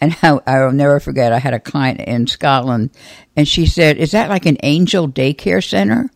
And 0.00 0.12
how 0.12 0.42
I'll 0.46 0.72
never 0.72 1.00
forget, 1.00 1.32
I 1.32 1.38
had 1.38 1.54
a 1.54 1.60
client 1.60 2.00
in 2.00 2.26
Scotland, 2.26 2.90
and 3.34 3.48
she 3.48 3.66
said, 3.66 3.96
"Is 3.96 4.10
that 4.10 4.28
like 4.28 4.46
an 4.46 4.58
angel 4.62 5.08
daycare 5.08 5.66
center?" 5.66 6.10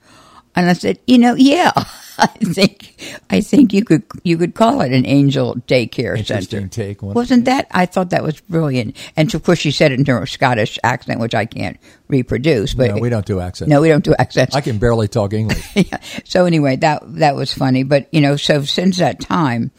And 0.55 0.69
I 0.69 0.75
said, 0.75 0.99
"You 1.07 1.19
know, 1.19 1.35
yeah, 1.35 1.73
I 2.23 2.27
think 2.27 2.95
I 3.31 3.41
think 3.41 3.73
you 3.73 3.85
could 3.85 4.03
you 4.23 4.37
could 4.37 4.55
call 4.55 4.83
it 4.83 4.93
an 4.93 5.07
angel 5.07 5.55
daycare 5.67 6.19
Interesting 6.19 6.61
center." 6.61 6.69
take. 6.69 7.03
One. 7.03 7.15
Wasn't 7.15 7.47
that? 7.47 7.67
I 7.71 7.87
thought 7.87 8.11
that 8.11 8.23
was 8.23 8.41
brilliant. 8.41 8.97
And 9.17 9.35
of 9.35 9.43
course, 9.43 9.59
she 9.59 9.71
said 9.71 9.93
it 9.93 9.99
in 9.99 10.07
her 10.07 10.27
Scottish 10.27 10.79
accent, 10.85 11.21
which 11.21 11.35
I 11.35 11.47
can't 11.47 11.79
reproduce. 12.09 12.75
But 12.75 12.95
no, 12.95 13.01
we 13.01 13.09
don't 13.09 13.25
do 13.25 13.41
accents. 13.41 13.71
no, 13.71 13.81
we 13.81 13.89
don't 13.89 14.05
do 14.05 14.15
accents. 14.19 14.55
I 14.55 14.61
can 14.61 14.79
barely 14.79 15.09
talk 15.09 15.33
English. 15.33 15.65
yeah. 15.75 15.99
So 16.25 16.45
anyway, 16.45 16.77
that 16.77 17.03
that 17.17 17.35
was 17.35 17.53
funny. 17.53 17.83
But 17.85 18.13
you 18.13 18.21
know, 18.21 18.37
so 18.37 18.65
since 18.65 18.99
that 18.99 19.21
time, 19.21 19.71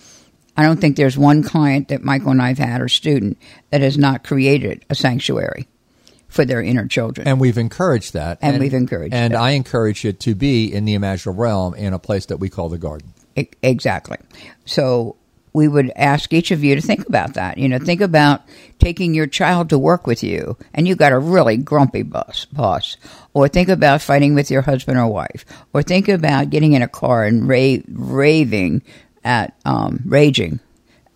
I 0.57 0.63
don't 0.63 0.81
think 0.81 0.95
there's 0.95 1.17
one 1.17 1.43
client 1.43 1.89
that 1.89 2.03
Michael 2.03 2.31
and 2.31 2.41
I've 2.41 2.57
had 2.57 2.81
or 2.81 2.89
student 2.89 3.37
that 3.69 3.81
has 3.81 3.97
not 3.97 4.23
created 4.23 4.83
a 4.89 4.95
sanctuary 4.95 5.67
for 6.31 6.45
their 6.45 6.61
inner 6.61 6.87
children. 6.87 7.27
And 7.27 7.39
we've 7.39 7.57
encouraged 7.57 8.13
that. 8.13 8.39
And 8.41 8.59
we've 8.59 8.73
encouraged 8.73 9.13
And 9.13 9.33
it. 9.33 9.35
I 9.35 9.51
encourage 9.51 10.05
it 10.05 10.19
to 10.21 10.33
be 10.33 10.73
in 10.73 10.85
the 10.85 10.95
imaginal 10.95 11.37
realm 11.37 11.75
in 11.75 11.93
a 11.93 11.99
place 11.99 12.25
that 12.27 12.37
we 12.37 12.49
call 12.49 12.69
the 12.69 12.77
garden. 12.77 13.13
Exactly. 13.61 14.17
So 14.65 15.17
we 15.53 15.67
would 15.67 15.91
ask 15.97 16.31
each 16.31 16.51
of 16.51 16.63
you 16.63 16.75
to 16.75 16.81
think 16.81 17.05
about 17.07 17.33
that. 17.33 17.57
You 17.57 17.67
know, 17.67 17.79
think 17.79 17.99
about 17.99 18.43
taking 18.79 19.13
your 19.13 19.27
child 19.27 19.69
to 19.69 19.77
work 19.77 20.07
with 20.07 20.23
you 20.23 20.57
and 20.73 20.87
you 20.87 20.95
got 20.95 21.11
a 21.11 21.19
really 21.19 21.57
grumpy 21.57 22.03
boss, 22.03 22.45
boss. 22.45 22.95
Or 23.33 23.49
think 23.49 23.67
about 23.67 24.01
fighting 24.01 24.33
with 24.33 24.49
your 24.49 24.61
husband 24.61 24.97
or 24.97 25.07
wife. 25.07 25.45
Or 25.73 25.83
think 25.83 26.07
about 26.07 26.49
getting 26.49 26.73
in 26.73 26.81
a 26.81 26.87
car 26.87 27.25
and 27.25 27.47
ra- 27.47 27.83
raving 27.89 28.81
at, 29.25 29.53
um, 29.65 30.01
raging 30.05 30.61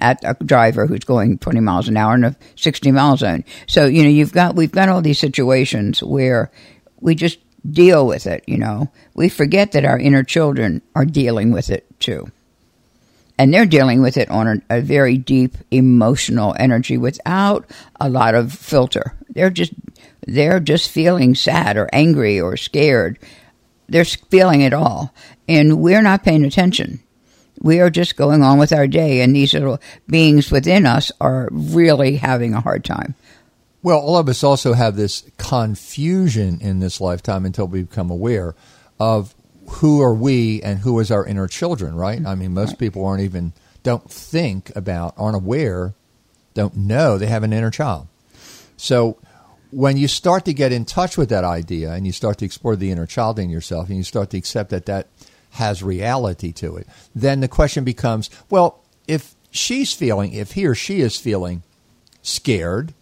at 0.06 0.20
a 0.24 0.44
driver 0.44 0.86
who's 0.86 1.04
going 1.04 1.40
20 1.40 1.60
miles 1.62 1.88
an 1.88 1.98
hour 1.98 2.14
in 2.14 2.24
a 2.24 2.36
60 2.56 2.92
mile 2.92 3.18
zone. 3.18 3.44
So, 3.66 3.88
you 3.88 4.04
know, 4.04 4.10
you've 4.10 4.32
got, 4.32 4.56
we've 4.56 4.72
got 4.72 4.88
all 4.88 5.02
these 5.02 5.18
situations 5.18 6.04
where 6.04 6.52
we 7.00 7.16
just 7.16 7.40
deal 7.68 8.06
with 8.06 8.28
it, 8.28 8.44
you 8.46 8.58
know. 8.58 8.92
We 9.16 9.30
forget 9.30 9.72
that 9.72 9.84
our 9.84 9.98
inner 9.98 10.24
children 10.24 10.84
are 10.94 11.06
dealing 11.06 11.52
with 11.52 11.72
it 11.72 11.88
too. 12.00 12.32
And 13.40 13.52
they're 13.52 13.66
dealing 13.66 14.04
with 14.04 14.16
it 14.16 14.30
on 14.30 14.48
a, 14.70 14.78
a 14.78 14.82
very 14.82 15.18
deep 15.18 15.58
emotional 15.72 16.56
energy 16.60 16.98
without 16.98 17.66
a 18.00 18.08
lot 18.08 18.36
of 18.36 18.54
filter. 18.54 19.16
They're 19.30 19.50
just, 19.50 19.74
they're 20.28 20.60
just 20.60 20.90
feeling 20.92 21.34
sad 21.34 21.78
or 21.78 21.90
angry 21.92 22.40
or 22.40 22.58
scared. 22.58 23.18
They're 23.90 24.06
feeling 24.06 24.62
it 24.62 24.72
all. 24.72 25.14
And 25.50 25.80
we're 25.80 26.04
not 26.04 26.24
paying 26.24 26.46
attention. 26.46 27.02
We 27.62 27.80
are 27.80 27.90
just 27.90 28.16
going 28.16 28.44
on 28.44 28.58
with 28.58 28.74
our 28.74 28.88
day, 28.88 29.22
and 29.22 29.36
these 29.36 29.54
little 29.54 29.80
beings 30.08 30.52
within 30.52 30.86
us 30.86 31.12
are 31.20 31.50
really 31.52 32.18
having 32.18 32.54
a 32.54 32.62
hard 32.62 32.84
time. 32.84 33.16
Well, 33.82 34.00
all 34.00 34.18
of 34.18 34.28
us 34.28 34.44
also 34.44 34.74
have 34.74 34.96
this 34.96 35.24
confusion 35.38 36.60
in 36.60 36.80
this 36.80 37.00
lifetime 37.00 37.46
until 37.46 37.68
we 37.68 37.84
become 37.84 38.10
aware 38.10 38.56
of 39.00 39.36
who 39.68 40.02
are 40.02 40.14
we 40.14 40.62
and 40.62 40.80
who 40.80 41.00
is 41.00 41.12
our 41.12 41.26
inner 41.26 41.48
children, 41.48 41.96
right? 41.96 42.24
I 42.26 42.36
mean, 42.36 42.54
most 42.54 42.80
people 42.80 43.06
aren't 43.06 43.24
even, 43.24 43.54
don't 43.84 44.10
think 44.10 44.76
about, 44.76 45.14
aren't 45.18 45.36
aware, 45.36 45.94
don't 46.54 46.76
know 46.76 47.18
they 47.18 47.28
have 47.28 47.44
an 47.44 47.54
inner 47.54 47.72
child. 47.72 48.08
So 48.78 49.18
when 49.72 49.98
you 49.98 50.08
start 50.08 50.46
to 50.46 50.54
get 50.54 50.72
in 50.72 50.86
touch 50.86 51.18
with 51.18 51.30
that 51.30 51.44
idea 51.44 51.92
and 51.92 52.06
you 52.06 52.12
start 52.12 52.38
to 52.40 52.46
explore 52.46 52.76
the 52.76 52.92
inner 52.92 53.06
child 53.06 53.40
in 53.40 53.50
yourself 53.50 53.90
and 53.90 53.98
you 53.98 54.04
start 54.04 54.30
to 54.32 54.38
accept 54.38 54.70
that 54.70 54.86
that 54.86 55.08
has 55.56 55.84
reality 55.84 56.52
to 56.54 56.78
it, 56.78 56.88
then 57.14 57.40
the 57.40 57.48
question 57.48 57.84
becomes, 57.84 58.30
well, 58.50 58.84
if 59.08 59.36
she's 59.52 59.94
feeling, 59.94 60.34
if 60.34 60.54
he 60.54 60.66
or 60.66 60.76
she 60.76 61.02
is 61.02 61.18
feeling 61.18 61.64
scared, 62.22 62.94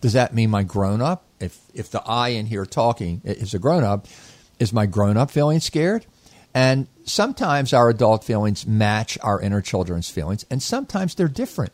does 0.00 0.12
that 0.12 0.34
mean 0.34 0.50
my 0.50 0.62
grown 0.62 1.00
up? 1.00 1.24
If 1.40 1.58
if 1.74 1.90
the 1.90 2.02
I 2.06 2.28
in 2.30 2.46
here 2.46 2.64
talking 2.64 3.20
is 3.24 3.54
a 3.54 3.58
grown 3.58 3.84
up, 3.84 4.06
is 4.58 4.72
my 4.72 4.86
grown 4.86 5.16
up 5.16 5.30
feeling 5.30 5.60
scared? 5.60 6.06
And 6.54 6.86
sometimes 7.04 7.72
our 7.72 7.90
adult 7.90 8.24
feelings 8.24 8.66
match 8.66 9.18
our 9.22 9.40
inner 9.40 9.60
children's 9.60 10.08
feelings, 10.08 10.46
and 10.50 10.62
sometimes 10.62 11.14
they're 11.14 11.28
different. 11.28 11.72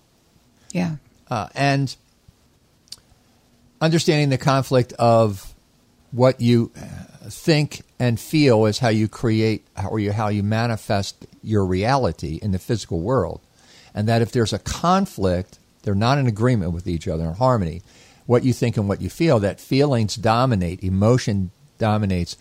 Yeah. 0.72 0.96
Uh, 1.30 1.48
and 1.54 1.94
understanding 3.80 4.28
the 4.30 4.38
conflict 4.38 4.92
of 4.94 5.54
what 6.10 6.40
you 6.40 6.72
think 7.28 7.82
and 7.98 8.18
feel 8.18 8.66
is 8.66 8.78
how 8.78 8.88
you 8.88 9.08
create 9.08 9.66
or 9.88 9.98
you, 9.98 10.12
how 10.12 10.28
you 10.28 10.42
manifest 10.42 11.26
your 11.42 11.64
reality 11.64 12.38
in 12.42 12.52
the 12.52 12.58
physical 12.58 13.00
world. 13.00 13.40
And 13.94 14.08
that 14.08 14.22
if 14.22 14.32
there's 14.32 14.52
a 14.52 14.58
conflict, 14.58 15.58
they're 15.82 15.94
not 15.94 16.18
in 16.18 16.26
agreement 16.26 16.72
with 16.72 16.86
each 16.86 17.06
other 17.06 17.24
in 17.24 17.34
harmony. 17.34 17.82
What 18.26 18.44
you 18.44 18.52
think 18.52 18.76
and 18.76 18.88
what 18.88 19.00
you 19.00 19.10
feel, 19.10 19.38
that 19.40 19.60
feelings 19.60 20.14
dominate, 20.14 20.82
emotion 20.82 21.50
dominates 21.78 22.36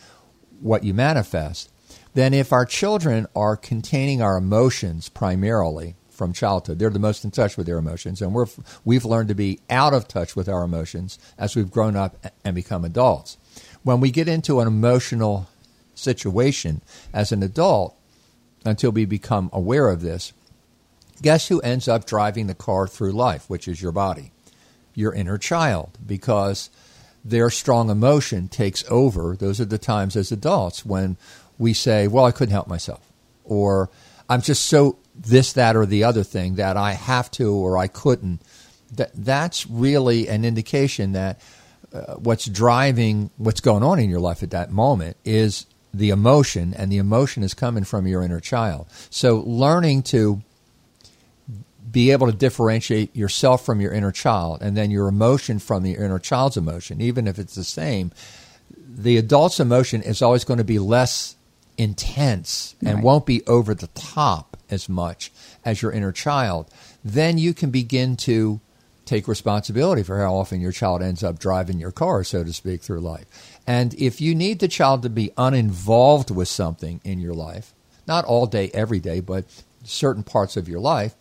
what 0.59 0.83
you 0.83 0.93
manifest. 0.93 1.71
Then, 2.13 2.33
if 2.33 2.51
our 2.51 2.65
children 2.65 3.25
are 3.35 3.55
containing 3.55 4.21
our 4.21 4.37
emotions 4.37 5.09
primarily 5.09 5.95
from 6.09 6.33
childhood, 6.33 6.77
they're 6.77 6.89
the 6.89 6.99
most 6.99 7.23
in 7.23 7.31
touch 7.31 7.57
with 7.57 7.65
their 7.65 7.77
emotions, 7.77 8.21
and 8.21 8.33
we're, 8.33 8.47
we've 8.83 9.05
learned 9.05 9.29
to 9.29 9.35
be 9.35 9.59
out 9.69 9.93
of 9.93 10.07
touch 10.07 10.35
with 10.35 10.49
our 10.49 10.63
emotions 10.63 11.17
as 11.37 11.55
we've 11.55 11.71
grown 11.71 11.95
up 11.95 12.23
and 12.43 12.53
become 12.53 12.83
adults. 12.83 13.37
When 13.83 13.99
we 13.99 14.11
get 14.11 14.27
into 14.27 14.59
an 14.59 14.67
emotional 14.67 15.47
situation 15.95 16.81
as 17.13 17.31
an 17.31 17.43
adult, 17.43 17.95
until 18.63 18.91
we 18.91 19.05
become 19.05 19.49
aware 19.51 19.89
of 19.89 20.01
this, 20.01 20.33
guess 21.21 21.47
who 21.47 21.59
ends 21.61 21.87
up 21.87 22.05
driving 22.05 22.47
the 22.47 22.55
car 22.55 22.87
through 22.87 23.11
life, 23.11 23.49
which 23.49 23.67
is 23.67 23.81
your 23.81 23.91
body? 23.91 24.31
Your 24.93 25.13
inner 25.13 25.37
child, 25.37 25.97
because 26.05 26.69
their 27.23 27.49
strong 27.49 27.89
emotion 27.89 28.47
takes 28.47 28.83
over. 28.89 29.35
Those 29.35 29.59
are 29.61 29.65
the 29.65 29.77
times 29.77 30.15
as 30.15 30.31
adults 30.31 30.85
when 30.85 31.17
we 31.57 31.73
say, 31.73 32.07
Well, 32.07 32.25
I 32.25 32.31
couldn't 32.31 32.53
help 32.53 32.67
myself, 32.67 33.11
or 33.43 33.89
I'm 34.29 34.41
just 34.41 34.65
so 34.65 34.97
this, 35.15 35.53
that, 35.53 35.75
or 35.75 35.85
the 35.85 36.03
other 36.03 36.23
thing 36.23 36.55
that 36.55 36.77
I 36.77 36.93
have 36.93 37.29
to 37.31 37.53
or 37.53 37.77
I 37.77 37.87
couldn't. 37.87 38.41
That, 38.93 39.11
that's 39.13 39.67
really 39.67 40.27
an 40.27 40.43
indication 40.43 41.13
that 41.13 41.39
uh, 41.93 42.15
what's 42.15 42.45
driving 42.45 43.29
what's 43.37 43.61
going 43.61 43.83
on 43.83 43.99
in 43.99 44.09
your 44.09 44.19
life 44.19 44.43
at 44.43 44.51
that 44.51 44.71
moment 44.71 45.17
is 45.25 45.65
the 45.93 46.09
emotion, 46.09 46.73
and 46.73 46.89
the 46.91 46.97
emotion 46.97 47.43
is 47.43 47.53
coming 47.53 47.83
from 47.83 48.07
your 48.07 48.23
inner 48.23 48.39
child. 48.39 48.87
So, 49.09 49.41
learning 49.45 50.03
to 50.03 50.41
be 51.91 52.11
able 52.11 52.27
to 52.27 52.33
differentiate 52.33 53.13
yourself 53.15 53.65
from 53.65 53.81
your 53.81 53.91
inner 53.91 54.11
child 54.13 54.61
and 54.61 54.77
then 54.77 54.91
your 54.91 55.07
emotion 55.09 55.59
from 55.59 55.85
your 55.85 56.03
inner 56.05 56.19
child's 56.19 56.55
emotion, 56.55 57.01
even 57.01 57.27
if 57.27 57.37
it's 57.37 57.55
the 57.55 57.65
same, 57.65 58.11
the 58.87 59.17
adult's 59.17 59.59
emotion 59.59 60.01
is 60.01 60.21
always 60.21 60.45
going 60.45 60.59
to 60.59 60.63
be 60.63 60.79
less 60.79 61.35
intense 61.77 62.75
and 62.79 62.95
Right. 62.95 63.03
won't 63.03 63.25
be 63.25 63.45
over 63.47 63.73
the 63.73 63.87
top 63.87 64.55
as 64.69 64.87
much 64.87 65.31
as 65.65 65.81
your 65.81 65.91
inner 65.91 66.11
child. 66.13 66.67
Then 67.03 67.37
you 67.37 67.53
can 67.53 67.71
begin 67.71 68.15
to 68.17 68.61
take 69.11 69.27
responsibility 69.27 70.03
for 70.03 70.19
how 70.19 70.33
often 70.35 70.61
your 70.61 70.71
child 70.71 71.01
ends 71.03 71.21
up 71.21 71.37
driving 71.37 71.79
your 71.79 71.91
car, 71.91 72.23
so 72.23 72.45
to 72.45 72.53
speak, 72.53 72.81
through 72.81 73.01
life. 73.01 73.59
And 73.67 73.93
if 73.95 74.21
you 74.21 74.33
need 74.33 74.59
the 74.59 74.69
child 74.69 75.03
to 75.03 75.09
be 75.09 75.31
uninvolved 75.37 76.31
with 76.31 76.47
something 76.47 77.01
in 77.03 77.19
your 77.19 77.33
life, 77.33 77.73
not 78.07 78.23
all 78.23 78.45
day, 78.45 78.71
every 78.73 79.01
day, 79.01 79.19
but 79.19 79.43
certain 79.83 80.23
parts 80.23 80.55
of 80.55 80.69
your 80.69 80.79
life, 80.79 81.13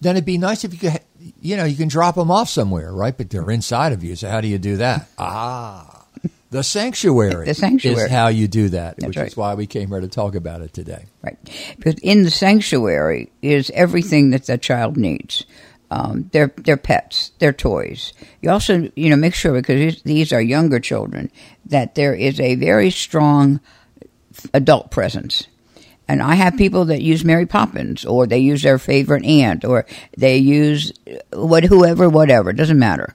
then 0.00 0.14
it'd 0.16 0.24
be 0.24 0.38
nice 0.38 0.62
if 0.64 0.72
you 0.72 0.78
could, 0.78 1.00
you 1.40 1.56
know, 1.56 1.64
you 1.64 1.76
can 1.76 1.88
drop 1.88 2.14
them 2.14 2.30
off 2.30 2.48
somewhere, 2.48 2.92
right? 2.92 3.16
But 3.16 3.30
they're 3.30 3.50
inside 3.50 3.92
of 3.92 4.04
you. 4.04 4.14
So 4.14 4.28
how 4.28 4.40
do 4.40 4.46
you 4.48 4.58
do 4.58 4.76
that? 4.76 5.08
Ah, 5.18 6.04
the 6.50 6.62
sanctuary. 6.62 7.46
The 7.46 7.54
sanctuary. 7.54 8.04
is 8.04 8.10
how 8.10 8.28
you 8.28 8.46
do 8.46 8.68
that, 8.68 8.96
That's 8.96 9.08
which 9.08 9.16
right. 9.16 9.26
is 9.26 9.36
why 9.36 9.54
we 9.54 9.66
came 9.66 9.88
here 9.88 10.00
to 10.00 10.06
talk 10.06 10.36
about 10.36 10.60
it 10.60 10.72
today. 10.72 11.06
Right. 11.20 11.36
Because 11.76 11.98
in 11.98 12.22
the 12.22 12.30
sanctuary 12.30 13.32
is 13.42 13.70
everything 13.74 14.30
that 14.30 14.46
the 14.46 14.56
child 14.56 14.96
needs. 14.96 15.44
Um, 15.94 16.28
their 16.32 16.48
their 16.66 16.76
pets, 16.76 17.30
their 17.38 17.52
toys. 17.52 18.12
You 18.42 18.50
also, 18.50 18.90
you 18.96 19.08
know, 19.10 19.16
make 19.16 19.34
sure 19.34 19.52
because 19.52 20.02
these- 20.02 20.32
are 20.32 20.42
younger 20.42 20.80
children 20.80 21.30
that 21.66 21.94
there 21.94 22.14
is 22.14 22.40
a 22.40 22.56
very 22.56 22.90
strong 22.90 23.60
adult 24.52 24.90
presence, 24.90 25.46
And 26.08 26.20
I 26.20 26.34
have 26.34 26.58
people 26.58 26.84
that 26.86 27.00
use 27.00 27.24
Mary 27.24 27.46
Poppins, 27.46 28.04
or 28.04 28.26
they 28.26 28.38
use 28.52 28.62
their 28.62 28.78
favorite 28.78 29.24
aunt, 29.24 29.64
or 29.64 29.86
they 30.18 30.36
use 30.36 30.92
what, 31.32 31.64
whoever, 31.64 32.08
whatever. 32.10 32.52
Doesn't 32.52 32.78
matter. 32.78 33.14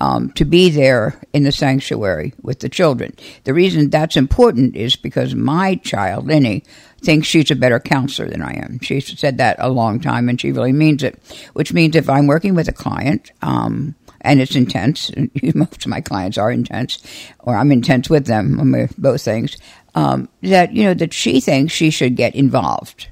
Um, 0.00 0.30
to 0.32 0.44
be 0.46 0.70
there 0.70 1.20
in 1.34 1.42
the 1.42 1.52
sanctuary 1.52 2.32
with 2.42 2.60
the 2.60 2.70
children. 2.70 3.12
The 3.44 3.52
reason 3.52 3.90
that's 3.90 4.16
important 4.16 4.74
is 4.76 4.96
because 4.96 5.34
my 5.34 5.74
child, 5.84 6.26
Lenny, 6.28 6.62
thinks 7.02 7.26
she's 7.26 7.50
a 7.50 7.56
better 7.56 7.80
counselor 7.80 8.28
than 8.28 8.42
I 8.42 8.54
am. 8.54 8.78
She's 8.80 9.18
said 9.18 9.38
that 9.38 9.56
a 9.58 9.70
long 9.70 10.00
time, 10.00 10.28
and 10.28 10.40
she 10.40 10.52
really 10.52 10.72
means 10.72 11.02
it. 11.02 11.18
Which 11.52 11.72
means 11.72 11.96
if 11.96 12.08
I'm 12.08 12.26
working 12.26 12.54
with 12.54 12.68
a 12.68 12.72
client, 12.72 13.30
um, 13.42 13.94
and 14.20 14.40
it's 14.40 14.56
intense. 14.56 15.10
Most 15.54 15.84
of 15.84 15.86
my 15.86 16.00
clients 16.00 16.38
are 16.38 16.52
intense, 16.52 16.98
or 17.40 17.56
I'm 17.56 17.72
intense 17.72 18.10
with 18.10 18.26
them. 18.26 18.88
Both 18.98 19.22
things 19.22 19.56
um, 19.94 20.28
that 20.42 20.72
you 20.72 20.84
know 20.84 20.94
that 20.94 21.12
she 21.12 21.40
thinks 21.40 21.72
she 21.72 21.90
should 21.90 22.16
get 22.16 22.34
involved. 22.34 23.08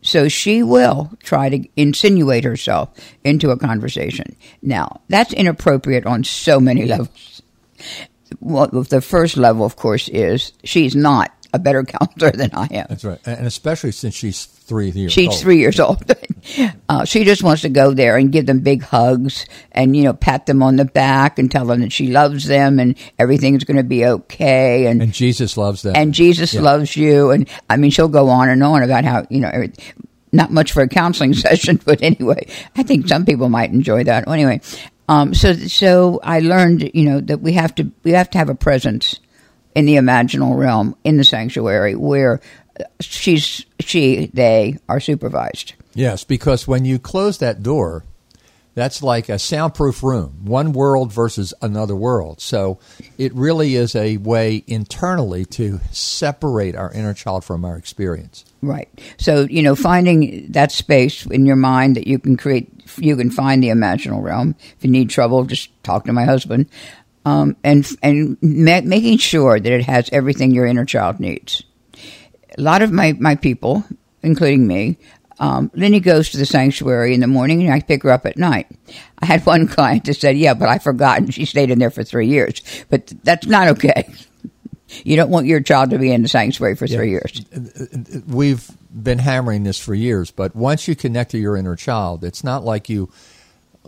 So 0.00 0.28
she 0.28 0.62
will 0.62 1.10
try 1.22 1.48
to 1.48 1.68
insinuate 1.76 2.44
herself 2.44 2.90
into 3.24 3.50
a 3.50 3.58
conversation. 3.58 4.36
Now, 4.62 5.00
that's 5.08 5.32
inappropriate 5.32 6.06
on 6.06 6.22
so 6.22 6.60
many 6.60 6.86
levels. 6.86 7.42
Well, 8.40 8.68
the 8.68 9.00
first 9.00 9.36
level, 9.36 9.66
of 9.66 9.76
course, 9.76 10.08
is 10.08 10.52
she's 10.62 10.94
not 10.94 11.32
a 11.52 11.58
better 11.58 11.82
counselor 11.84 12.30
than 12.30 12.50
I 12.54 12.66
am. 12.70 12.86
That's 12.88 13.04
right, 13.04 13.20
and 13.26 13.46
especially 13.46 13.92
since 13.92 14.14
she's 14.14 14.46
three 14.68 14.90
years. 14.90 15.12
She's 15.12 15.28
old. 15.28 15.40
three 15.40 15.58
years 15.58 15.80
old. 15.80 16.12
uh, 16.88 17.04
she 17.04 17.24
just 17.24 17.42
wants 17.42 17.62
to 17.62 17.68
go 17.68 17.94
there 17.94 18.16
and 18.16 18.30
give 18.30 18.46
them 18.46 18.60
big 18.60 18.82
hugs 18.82 19.46
and 19.72 19.96
you 19.96 20.04
know 20.04 20.12
pat 20.12 20.46
them 20.46 20.62
on 20.62 20.76
the 20.76 20.84
back 20.84 21.38
and 21.38 21.50
tell 21.50 21.66
them 21.66 21.80
that 21.80 21.92
she 21.92 22.08
loves 22.08 22.46
them 22.46 22.78
and 22.78 22.96
everything's 23.18 23.64
going 23.64 23.76
to 23.76 23.82
be 23.82 24.04
okay 24.04 24.86
and 24.86 25.02
and 25.02 25.12
Jesus 25.12 25.56
loves 25.56 25.82
them 25.82 25.94
and 25.96 26.12
Jesus 26.12 26.54
yeah. 26.54 26.60
loves 26.60 26.96
you 26.96 27.30
and 27.30 27.48
I 27.68 27.76
mean 27.76 27.90
she'll 27.90 28.08
go 28.08 28.28
on 28.28 28.48
and 28.48 28.62
on 28.62 28.82
about 28.82 29.04
how 29.04 29.26
you 29.30 29.40
know. 29.40 29.50
Not 30.30 30.50
much 30.50 30.72
for 30.72 30.82
a 30.82 30.88
counseling 30.88 31.32
session, 31.46 31.80
but 31.86 32.02
anyway, 32.02 32.46
I 32.76 32.82
think 32.82 33.08
some 33.08 33.24
people 33.24 33.48
might 33.48 33.70
enjoy 33.70 34.04
that. 34.04 34.28
Anyway, 34.28 34.60
um, 35.08 35.32
so 35.32 35.54
so 35.54 36.20
I 36.22 36.40
learned, 36.40 36.90
you 36.92 37.04
know, 37.06 37.20
that 37.20 37.40
we 37.40 37.54
have 37.54 37.74
to 37.76 37.90
we 38.02 38.10
have 38.10 38.28
to 38.32 38.38
have 38.38 38.50
a 38.50 38.54
presence 38.54 39.20
in 39.74 39.86
the 39.86 39.96
imaginal 39.96 40.56
realm 40.56 40.96
in 41.04 41.16
the 41.16 41.24
sanctuary 41.24 41.94
where 41.94 42.40
she's 43.00 43.64
she 43.80 44.30
they 44.32 44.78
are 44.88 45.00
supervised. 45.00 45.74
Yes, 45.94 46.24
because 46.24 46.68
when 46.68 46.84
you 46.84 46.98
close 46.98 47.38
that 47.38 47.62
door, 47.62 48.04
that's 48.74 49.02
like 49.02 49.28
a 49.28 49.40
soundproof 49.40 50.04
room, 50.04 50.44
one 50.44 50.72
world 50.72 51.12
versus 51.12 51.52
another 51.60 51.96
world. 51.96 52.40
So 52.40 52.78
it 53.16 53.34
really 53.34 53.74
is 53.74 53.96
a 53.96 54.18
way 54.18 54.62
internally 54.68 55.44
to 55.46 55.80
separate 55.90 56.76
our 56.76 56.92
inner 56.92 57.14
child 57.14 57.44
from 57.44 57.64
our 57.64 57.76
experience. 57.76 58.44
Right. 58.62 58.88
So, 59.18 59.48
you 59.50 59.62
know, 59.62 59.74
finding 59.74 60.46
that 60.52 60.70
space 60.70 61.26
in 61.26 61.44
your 61.44 61.56
mind 61.56 61.96
that 61.96 62.06
you 62.06 62.20
can 62.20 62.36
create, 62.36 62.70
you 62.98 63.16
can 63.16 63.30
find 63.30 63.62
the 63.64 63.68
imaginal 63.68 64.22
realm. 64.22 64.54
If 64.76 64.84
you 64.84 64.90
need 64.90 65.10
trouble, 65.10 65.44
just 65.44 65.70
talk 65.82 66.04
to 66.04 66.12
my 66.12 66.24
husband 66.24 66.66
um, 67.28 67.56
and 67.62 67.86
and 68.02 68.38
ma- 68.40 68.80
making 68.80 69.18
sure 69.18 69.60
that 69.60 69.72
it 69.72 69.84
has 69.84 70.08
everything 70.12 70.52
your 70.52 70.66
inner 70.66 70.86
child 70.86 71.20
needs. 71.20 71.62
A 72.56 72.62
lot 72.62 72.80
of 72.80 72.90
my, 72.90 73.12
my 73.12 73.36
people, 73.36 73.84
including 74.22 74.66
me, 74.66 74.96
um, 75.38 75.70
Lenny 75.74 76.00
goes 76.00 76.30
to 76.30 76.38
the 76.38 76.46
sanctuary 76.46 77.14
in 77.14 77.20
the 77.20 77.26
morning 77.26 77.62
and 77.62 77.72
I 77.72 77.80
pick 77.80 78.02
her 78.02 78.10
up 78.10 78.24
at 78.24 78.36
night. 78.38 78.66
I 79.18 79.26
had 79.26 79.44
one 79.44 79.68
client 79.68 80.06
that 80.06 80.14
said, 80.14 80.38
Yeah, 80.38 80.54
but 80.54 80.68
I 80.68 80.78
forgot 80.78 81.18
and 81.18 81.32
she 81.32 81.44
stayed 81.44 81.70
in 81.70 81.78
there 81.78 81.90
for 81.90 82.02
three 82.02 82.28
years. 82.28 82.62
But 82.88 83.12
that's 83.22 83.46
not 83.46 83.68
okay. 83.68 84.08
You 85.04 85.16
don't 85.16 85.28
want 85.28 85.44
your 85.44 85.60
child 85.60 85.90
to 85.90 85.98
be 85.98 86.10
in 86.10 86.22
the 86.22 86.28
sanctuary 86.28 86.74
for 86.74 86.86
yeah. 86.86 86.96
three 86.96 87.10
years. 87.10 87.44
We've 88.26 88.66
been 88.90 89.18
hammering 89.18 89.64
this 89.64 89.78
for 89.78 89.94
years, 89.94 90.30
but 90.30 90.56
once 90.56 90.88
you 90.88 90.96
connect 90.96 91.32
to 91.32 91.38
your 91.38 91.58
inner 91.58 91.76
child, 91.76 92.24
it's 92.24 92.42
not 92.42 92.64
like 92.64 92.88
you 92.88 93.10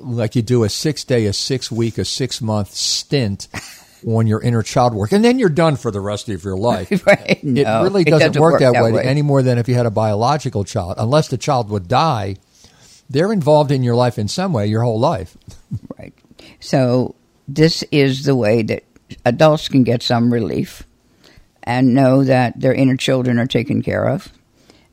like 0.00 0.36
you 0.36 0.42
do 0.42 0.64
a 0.64 0.68
six 0.68 1.04
day, 1.04 1.26
a 1.26 1.32
six 1.32 1.70
week, 1.70 1.98
a 1.98 2.04
six 2.04 2.40
month 2.40 2.72
stint 2.72 3.48
on 4.06 4.26
your 4.26 4.42
inner 4.42 4.62
child 4.62 4.94
work, 4.94 5.12
and 5.12 5.24
then 5.24 5.38
you're 5.38 5.48
done 5.48 5.76
for 5.76 5.90
the 5.90 6.00
rest 6.00 6.28
of 6.28 6.42
your 6.44 6.56
life. 6.56 6.90
right. 7.06 7.42
No, 7.42 7.60
it 7.60 7.82
really 7.84 8.04
doesn't, 8.04 8.20
it 8.20 8.28
doesn't 8.28 8.42
work, 8.42 8.52
work, 8.52 8.60
that, 8.60 8.72
that 8.72 8.82
way, 8.82 8.92
way, 8.92 9.04
any 9.04 9.22
more 9.22 9.42
than 9.42 9.58
if 9.58 9.68
you 9.68 9.74
had 9.74 9.86
a 9.86 9.90
biological 9.90 10.64
child. 10.64 10.94
Unless 10.98 11.28
the 11.28 11.38
child 11.38 11.70
would 11.70 11.88
die, 11.88 12.36
they're 13.08 13.32
involved 13.32 13.70
in 13.70 13.82
your 13.82 13.96
life 13.96 14.18
in 14.18 14.28
some 14.28 14.52
way 14.52 14.66
your 14.66 14.82
whole 14.82 15.00
life. 15.00 15.36
right. 15.98 16.14
So 16.60 17.14
this 17.48 17.82
is 17.90 18.24
the 18.24 18.36
way 18.36 18.62
that 18.62 18.84
adults 19.24 19.68
can 19.68 19.82
get 19.82 20.02
some 20.02 20.32
relief 20.32 20.84
and 21.62 21.94
know 21.94 22.24
that 22.24 22.58
their 22.58 22.72
inner 22.72 22.96
children 22.96 23.38
are 23.38 23.46
taken 23.46 23.82
care 23.82 24.08
of 24.08 24.32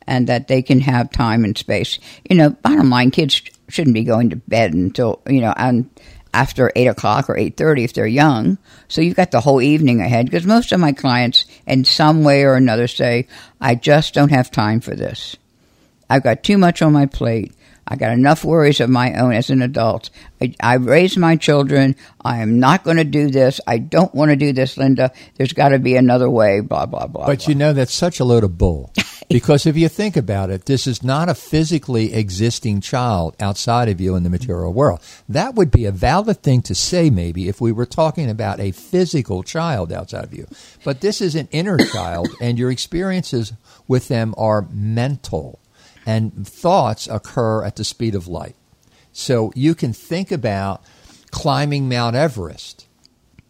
and 0.05 0.27
that 0.27 0.47
they 0.47 0.61
can 0.61 0.79
have 0.79 1.11
time 1.11 1.43
and 1.43 1.57
space. 1.57 1.99
You 2.29 2.37
know, 2.37 2.49
bottom 2.49 2.89
line, 2.89 3.11
kids 3.11 3.41
shouldn't 3.69 3.93
be 3.93 4.03
going 4.03 4.29
to 4.29 4.35
bed 4.35 4.73
until 4.73 5.21
you 5.27 5.41
know 5.41 5.53
and 5.57 5.89
after 6.33 6.71
eight 6.75 6.87
o'clock 6.87 7.29
or 7.29 7.37
eight 7.37 7.57
thirty 7.57 7.83
if 7.83 7.93
they're 7.93 8.07
young. 8.07 8.57
So 8.87 9.01
you've 9.01 9.15
got 9.15 9.31
the 9.31 9.41
whole 9.41 9.61
evening 9.61 10.01
ahead. 10.01 10.25
Because 10.25 10.45
most 10.45 10.71
of 10.71 10.79
my 10.79 10.91
clients, 10.91 11.45
in 11.65 11.83
some 11.83 12.23
way 12.23 12.43
or 12.43 12.55
another, 12.55 12.87
say, 12.87 13.27
"I 13.59 13.75
just 13.75 14.13
don't 14.13 14.31
have 14.31 14.51
time 14.51 14.79
for 14.79 14.95
this. 14.95 15.35
I've 16.09 16.23
got 16.23 16.43
too 16.43 16.57
much 16.57 16.81
on 16.81 16.93
my 16.93 17.05
plate. 17.05 17.53
I 17.87 17.95
got 17.95 18.11
enough 18.11 18.43
worries 18.43 18.81
of 18.81 18.89
my 18.89 19.13
own 19.13 19.33
as 19.33 19.49
an 19.49 19.61
adult. 19.61 20.09
I, 20.41 20.53
I 20.59 20.73
raised 20.75 21.17
my 21.17 21.37
children. 21.37 21.95
I 22.23 22.39
am 22.39 22.59
not 22.59 22.83
going 22.83 22.97
to 22.97 23.05
do 23.05 23.29
this. 23.29 23.61
I 23.65 23.77
don't 23.77 24.13
want 24.13 24.29
to 24.29 24.35
do 24.35 24.51
this, 24.51 24.77
Linda. 24.77 25.13
There's 25.35 25.53
got 25.53 25.69
to 25.69 25.79
be 25.79 25.95
another 25.95 26.29
way. 26.29 26.59
Blah 26.59 26.87
blah 26.87 27.07
blah. 27.07 27.25
But 27.25 27.39
blah. 27.39 27.47
you 27.47 27.55
know 27.55 27.73
that's 27.73 27.93
such 27.93 28.19
a 28.19 28.25
load 28.25 28.43
of 28.43 28.57
bull. 28.57 28.91
because 29.29 29.65
if 29.65 29.75
you 29.75 29.89
think 29.89 30.15
about 30.15 30.49
it, 30.49 30.65
this 30.65 30.87
is 30.87 31.03
not 31.03 31.29
a 31.29 31.35
physically 31.35 32.13
existing 32.13 32.81
child 32.81 33.35
outside 33.39 33.89
of 33.89 33.99
you 33.99 34.15
in 34.15 34.23
the 34.23 34.29
material 34.29 34.71
world. 34.71 35.01
That 35.27 35.55
would 35.55 35.69
be 35.69 35.85
a 35.85 35.91
valid 35.91 36.41
thing 36.41 36.61
to 36.63 36.75
say, 36.75 37.09
maybe, 37.09 37.47
if 37.47 37.59
we 37.59 37.71
were 37.71 37.85
talking 37.85 38.29
about 38.29 38.59
a 38.59 38.71
physical 38.71 39.43
child 39.43 39.91
outside 39.91 40.23
of 40.23 40.33
you. 40.33 40.47
But 40.83 41.01
this 41.01 41.21
is 41.21 41.35
an 41.35 41.49
inner 41.51 41.77
child, 41.91 42.29
and 42.39 42.57
your 42.57 42.71
experiences 42.71 43.53
with 43.87 44.07
them 44.07 44.33
are 44.37 44.67
mental 44.71 45.59
and 46.05 46.47
thoughts 46.47 47.07
occur 47.07 47.65
at 47.65 47.75
the 47.75 47.83
speed 47.83 48.15
of 48.15 48.27
light. 48.27 48.55
So 49.11 49.51
you 49.55 49.75
can 49.75 49.91
think 49.91 50.31
about 50.31 50.81
climbing 51.31 51.89
Mount 51.89 52.15
Everest. 52.15 52.86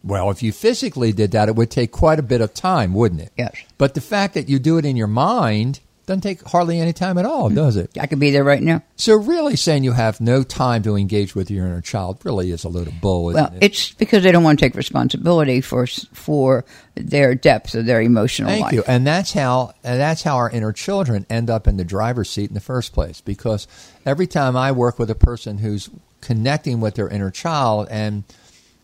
Well, 0.08 0.30
if 0.30 0.42
you 0.42 0.52
physically 0.52 1.12
did 1.12 1.32
that, 1.32 1.48
it 1.48 1.54
would 1.54 1.70
take 1.70 1.92
quite 1.92 2.18
a 2.18 2.22
bit 2.22 2.40
of 2.40 2.54
time, 2.54 2.94
wouldn't 2.94 3.20
it? 3.20 3.32
Yes. 3.36 3.54
But 3.76 3.92
the 3.92 4.00
fact 4.00 4.34
that 4.34 4.48
you 4.48 4.58
do 4.58 4.78
it 4.78 4.86
in 4.86 4.96
your 4.96 5.06
mind 5.06 5.80
doesn't 6.06 6.22
take 6.22 6.42
hardly 6.48 6.80
any 6.80 6.94
time 6.94 7.18
at 7.18 7.26
all, 7.26 7.50
does 7.50 7.76
it? 7.76 7.90
I 8.00 8.06
could 8.06 8.18
be 8.18 8.30
there 8.30 8.42
right 8.42 8.62
now. 8.62 8.82
So 8.96 9.14
really 9.14 9.56
saying 9.56 9.84
you 9.84 9.92
have 9.92 10.18
no 10.22 10.42
time 10.42 10.82
to 10.84 10.96
engage 10.96 11.34
with 11.34 11.50
your 11.50 11.66
inner 11.66 11.82
child 11.82 12.20
really 12.24 12.50
is 12.50 12.64
a 12.64 12.70
load 12.70 12.86
of 12.86 12.98
bull, 13.02 13.24
well, 13.26 13.52
it? 13.52 13.58
it's 13.60 13.92
because 13.92 14.22
they 14.22 14.32
don't 14.32 14.42
want 14.42 14.58
to 14.58 14.64
take 14.64 14.74
responsibility 14.74 15.60
for 15.60 15.86
for 15.86 16.64
their 16.94 17.34
depth 17.34 17.74
of 17.74 17.84
their 17.84 18.00
emotional 18.00 18.48
Thank 18.48 18.62
life. 18.62 18.72
you. 18.72 18.84
And 18.88 19.06
that's 19.06 19.34
how 19.34 19.74
and 19.84 20.00
that's 20.00 20.22
how 20.22 20.36
our 20.36 20.48
inner 20.48 20.72
children 20.72 21.26
end 21.28 21.50
up 21.50 21.68
in 21.68 21.76
the 21.76 21.84
driver's 21.84 22.30
seat 22.30 22.48
in 22.48 22.54
the 22.54 22.60
first 22.60 22.94
place 22.94 23.20
because 23.20 23.68
every 24.06 24.26
time 24.26 24.56
I 24.56 24.72
work 24.72 24.98
with 24.98 25.10
a 25.10 25.14
person 25.14 25.58
who's 25.58 25.90
connecting 26.22 26.80
with 26.80 26.94
their 26.94 27.08
inner 27.08 27.30
child 27.30 27.86
and 27.90 28.24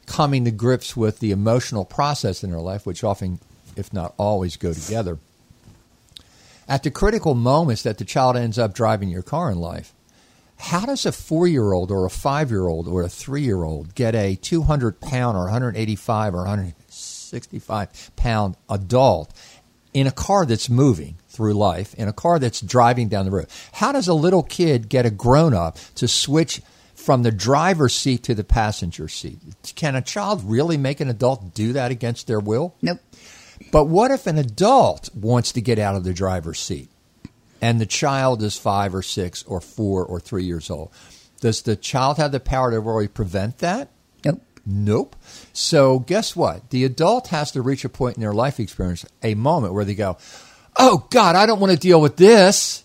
coming 0.07 0.45
to 0.45 0.51
grips 0.51 0.97
with 0.97 1.21
the 1.21 1.31
emotional 1.31 1.85
process 1.85 2.45
in 2.45 2.51
their 2.51 2.61
life, 2.61 2.87
which 2.87 3.05
often 3.05 3.39
if 3.77 3.93
not 3.93 4.15
always 4.17 4.57
go 4.57 4.73
together 4.73 5.19
at 6.69 6.83
the 6.83 6.91
critical 6.91 7.35
moments 7.35 7.83
that 7.83 7.99
the 7.99 8.05
child 8.05 8.37
ends 8.37 8.59
up 8.59 8.75
driving 8.75 9.09
your 9.09 9.23
car 9.23 9.51
in 9.51 9.59
life, 9.59 9.93
how 10.57 10.87
does 10.87 11.05
a 11.05 11.13
four 11.13 11.47
year 11.47 11.73
old 11.73 11.91
or 11.91 12.07
a 12.07 12.11
five 12.11 12.51
year 12.51 12.67
old 12.67 12.89
or 12.89 13.03
a 13.03 13.09
three 13.09 13.43
year 13.43 13.63
old 13.65 13.95
get 13.95 14.15
a 14.15 14.37
200 14.37 15.01
pound 15.01 15.37
or 15.37 15.45
185 15.45 16.35
or 16.35 16.39
165 16.39 18.11
pound 18.17 18.57
adult 18.71 19.33
in 19.93 20.07
a 20.07 20.13
car 20.13 20.47
that's 20.47 20.71
moving 20.71 21.17
through 21.29 21.55
life, 21.55 21.95
in 21.95 22.09
a 22.09 22.13
car 22.13 22.39
that's 22.39 22.61
driving 22.61 23.09
down 23.09 23.25
the 23.25 23.31
road? 23.31 23.49
How 23.73 23.93
does 23.93 24.09
a 24.09 24.15
little 24.15 24.43
kid 24.43 24.89
get 24.89 25.07
a 25.07 25.11
grown 25.11 25.55
up 25.55 25.77
to 25.97 26.09
switch 26.09 26.63
from 27.05 27.23
the 27.23 27.31
driver's 27.31 27.95
seat 27.95 28.23
to 28.25 28.35
the 28.35 28.45
passenger 28.45 29.09
seat? 29.09 29.39
Can 29.75 29.95
a 29.95 30.03
child 30.03 30.43
really 30.45 30.77
make 30.77 31.01
an 31.01 31.11
adult 31.11 31.55
do 31.55 31.75
that 31.75 31.91
against 31.91 32.27
their 32.27 32.41
will? 32.41 32.75
Nope. 32.81 32.99
But 33.71 33.85
what 33.85 34.11
if 34.11 34.27
an 34.27 34.39
adult 34.39 35.11
wants 35.15 35.53
to 35.53 35.61
get 35.61 35.79
out 35.79 35.97
of 35.97 36.05
the 36.05 36.15
driver's 36.15 36.59
seat 36.59 36.91
and 37.61 37.81
the 37.81 37.87
child 37.87 38.43
is 38.43 38.57
five 38.57 38.95
or 38.95 39.03
six 39.03 39.43
or 39.45 39.61
four 39.61 40.05
or 40.05 40.19
three 40.21 40.45
years 40.45 40.71
old? 40.71 40.91
Does 41.41 41.63
the 41.63 41.77
child 41.77 42.17
have 42.17 42.33
the 42.33 42.41
power 42.41 42.71
to 42.71 42.81
really 42.81 43.09
prevent 43.09 43.59
that? 43.59 43.91
Nope. 44.25 44.43
Nope. 44.65 45.17
So 45.53 45.99
guess 45.99 46.35
what? 46.35 46.71
The 46.71 46.85
adult 46.85 47.29
has 47.29 47.53
to 47.53 47.63
reach 47.63 47.85
a 47.85 47.89
point 47.89 48.17
in 48.17 48.23
their 48.23 48.33
life 48.33 48.59
experience, 48.59 49.05
a 49.23 49.35
moment 49.35 49.75
where 49.75 49.85
they 49.85 49.95
go, 49.95 50.17
Oh 50.77 51.07
God, 51.11 51.37
I 51.37 51.47
don't 51.47 51.61
want 51.61 51.73
to 51.73 51.79
deal 51.79 52.01
with 52.01 52.17
this. 52.17 52.84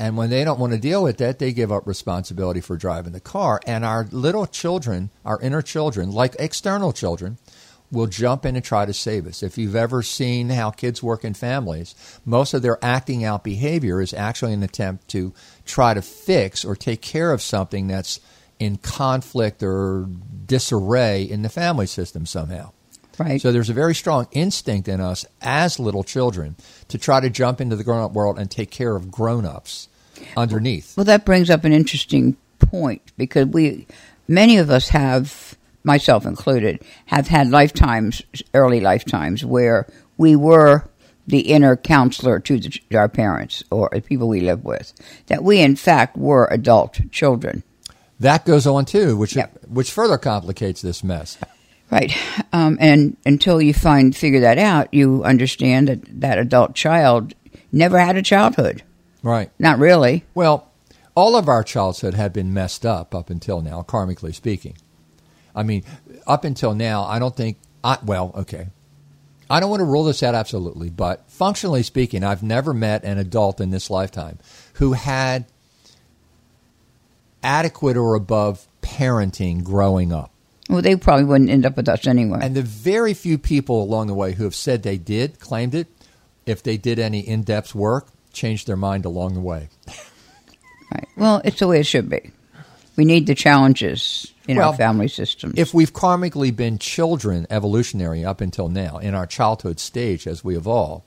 And 0.00 0.16
when 0.16 0.30
they 0.30 0.44
don't 0.44 0.58
want 0.58 0.72
to 0.72 0.78
deal 0.78 1.02
with 1.02 1.18
that, 1.18 1.38
they 1.38 1.52
give 1.52 1.70
up 1.70 1.86
responsibility 1.86 2.62
for 2.62 2.78
driving 2.78 3.12
the 3.12 3.20
car. 3.20 3.60
And 3.66 3.84
our 3.84 4.08
little 4.10 4.46
children, 4.46 5.10
our 5.26 5.38
inner 5.42 5.60
children, 5.60 6.10
like 6.10 6.34
external 6.38 6.94
children, 6.94 7.36
will 7.92 8.06
jump 8.06 8.46
in 8.46 8.56
and 8.56 8.64
try 8.64 8.86
to 8.86 8.94
save 8.94 9.26
us. 9.26 9.42
If 9.42 9.58
you've 9.58 9.76
ever 9.76 10.02
seen 10.02 10.48
how 10.48 10.70
kids 10.70 11.02
work 11.02 11.22
in 11.22 11.34
families, 11.34 11.94
most 12.24 12.54
of 12.54 12.62
their 12.62 12.78
acting 12.82 13.24
out 13.24 13.44
behavior 13.44 14.00
is 14.00 14.14
actually 14.14 14.54
an 14.54 14.62
attempt 14.62 15.08
to 15.08 15.34
try 15.66 15.92
to 15.92 16.00
fix 16.00 16.64
or 16.64 16.74
take 16.74 17.02
care 17.02 17.30
of 17.30 17.42
something 17.42 17.86
that's 17.86 18.20
in 18.58 18.78
conflict 18.78 19.62
or 19.62 20.08
disarray 20.46 21.24
in 21.24 21.42
the 21.42 21.50
family 21.50 21.86
system 21.86 22.24
somehow. 22.24 22.72
Right. 23.18 23.40
So 23.40 23.52
there's 23.52 23.68
a 23.70 23.74
very 23.74 23.94
strong 23.94 24.28
instinct 24.32 24.88
in 24.88 25.00
us 25.00 25.26
as 25.42 25.78
little 25.78 26.04
children 26.04 26.56
to 26.88 26.98
try 26.98 27.20
to 27.20 27.28
jump 27.30 27.60
into 27.60 27.76
the 27.76 27.84
grown 27.84 28.02
up 28.02 28.12
world 28.12 28.38
and 28.38 28.50
take 28.50 28.70
care 28.70 28.96
of 28.96 29.10
grown 29.10 29.44
ups 29.44 29.88
underneath. 30.36 30.96
Well, 30.96 31.04
that 31.04 31.24
brings 31.24 31.50
up 31.50 31.64
an 31.64 31.72
interesting 31.72 32.36
point 32.58 33.02
because 33.16 33.46
we, 33.46 33.86
many 34.28 34.56
of 34.58 34.70
us 34.70 34.88
have, 34.88 35.56
myself 35.84 36.24
included, 36.24 36.82
have 37.06 37.28
had 37.28 37.50
lifetimes, 37.50 38.22
early 38.54 38.80
lifetimes, 38.80 39.44
where 39.44 39.86
we 40.16 40.36
were 40.36 40.84
the 41.26 41.40
inner 41.40 41.76
counselor 41.76 42.40
to, 42.40 42.58
the, 42.58 42.80
our 42.96 43.08
parents 43.08 43.62
or 43.70 43.88
the 43.92 44.00
people 44.00 44.28
we 44.28 44.40
live 44.40 44.64
with. 44.64 44.92
That 45.26 45.44
we, 45.44 45.60
in 45.60 45.76
fact, 45.76 46.16
were 46.16 46.48
adult 46.50 47.00
children. 47.12 47.62
That 48.18 48.44
goes 48.44 48.66
on 48.66 48.84
too, 48.84 49.16
which 49.16 49.36
Yep. 49.36 49.66
which 49.68 49.90
further 49.92 50.18
complicates 50.18 50.82
this 50.82 51.02
mess. 51.04 51.38
Right. 51.90 52.16
Um, 52.52 52.78
and 52.80 53.16
until 53.26 53.60
you 53.60 53.74
find 53.74 54.14
figure 54.14 54.40
that 54.40 54.58
out, 54.58 54.92
you 54.94 55.24
understand 55.24 55.88
that 55.88 56.20
that 56.20 56.38
adult 56.38 56.74
child 56.74 57.34
never 57.72 57.98
had 57.98 58.16
a 58.16 58.22
childhood. 58.22 58.82
Right. 59.22 59.50
Not 59.58 59.78
really. 59.78 60.24
Well, 60.34 60.70
all 61.14 61.36
of 61.36 61.48
our 61.48 61.64
childhood 61.64 62.14
had 62.14 62.32
been 62.32 62.54
messed 62.54 62.86
up 62.86 63.14
up 63.14 63.28
until 63.28 63.60
now, 63.60 63.82
karmically 63.82 64.34
speaking. 64.34 64.76
I 65.54 65.64
mean, 65.64 65.84
up 66.26 66.44
until 66.44 66.74
now, 66.74 67.02
I 67.04 67.18
don't 67.18 67.36
think. 67.36 67.58
I, 67.82 67.98
well, 68.04 68.32
okay. 68.36 68.68
I 69.48 69.58
don't 69.58 69.70
want 69.70 69.80
to 69.80 69.84
rule 69.84 70.04
this 70.04 70.22
out 70.22 70.36
absolutely, 70.36 70.90
but 70.90 71.28
functionally 71.28 71.82
speaking, 71.82 72.22
I've 72.22 72.42
never 72.42 72.72
met 72.72 73.02
an 73.02 73.18
adult 73.18 73.60
in 73.60 73.70
this 73.70 73.90
lifetime 73.90 74.38
who 74.74 74.92
had 74.92 75.46
adequate 77.42 77.96
or 77.96 78.14
above 78.14 78.68
parenting 78.80 79.64
growing 79.64 80.12
up. 80.12 80.30
Well, 80.70 80.82
they 80.82 80.94
probably 80.94 81.24
wouldn't 81.24 81.50
end 81.50 81.66
up 81.66 81.76
with 81.76 81.88
us 81.88 82.06
anyway. 82.06 82.38
And 82.40 82.54
the 82.54 82.62
very 82.62 83.12
few 83.12 83.38
people 83.38 83.82
along 83.82 84.06
the 84.06 84.14
way 84.14 84.34
who 84.34 84.44
have 84.44 84.54
said 84.54 84.84
they 84.84 84.98
did, 84.98 85.40
claimed 85.40 85.74
it, 85.74 85.88
if 86.46 86.62
they 86.62 86.76
did 86.76 87.00
any 87.00 87.20
in 87.20 87.42
depth 87.42 87.74
work, 87.74 88.06
changed 88.32 88.68
their 88.68 88.76
mind 88.76 89.04
along 89.04 89.34
the 89.34 89.40
way. 89.40 89.68
right. 90.92 91.08
Well, 91.16 91.42
it's 91.44 91.58
the 91.58 91.66
way 91.66 91.80
it 91.80 91.86
should 91.86 92.08
be. 92.08 92.30
We 92.96 93.04
need 93.04 93.26
the 93.26 93.34
challenges 93.34 94.32
in 94.46 94.58
Well, 94.58 94.70
our 94.70 94.76
family 94.76 95.08
systems. 95.08 95.54
If 95.56 95.74
we've 95.74 95.92
karmically 95.92 96.54
been 96.54 96.78
children 96.78 97.46
evolutionary 97.50 98.24
up 98.24 98.40
until 98.40 98.68
now, 98.68 98.98
in 98.98 99.14
our 99.14 99.26
childhood 99.26 99.80
stage 99.80 100.26
as 100.26 100.44
we 100.44 100.56
evolve, 100.56 101.02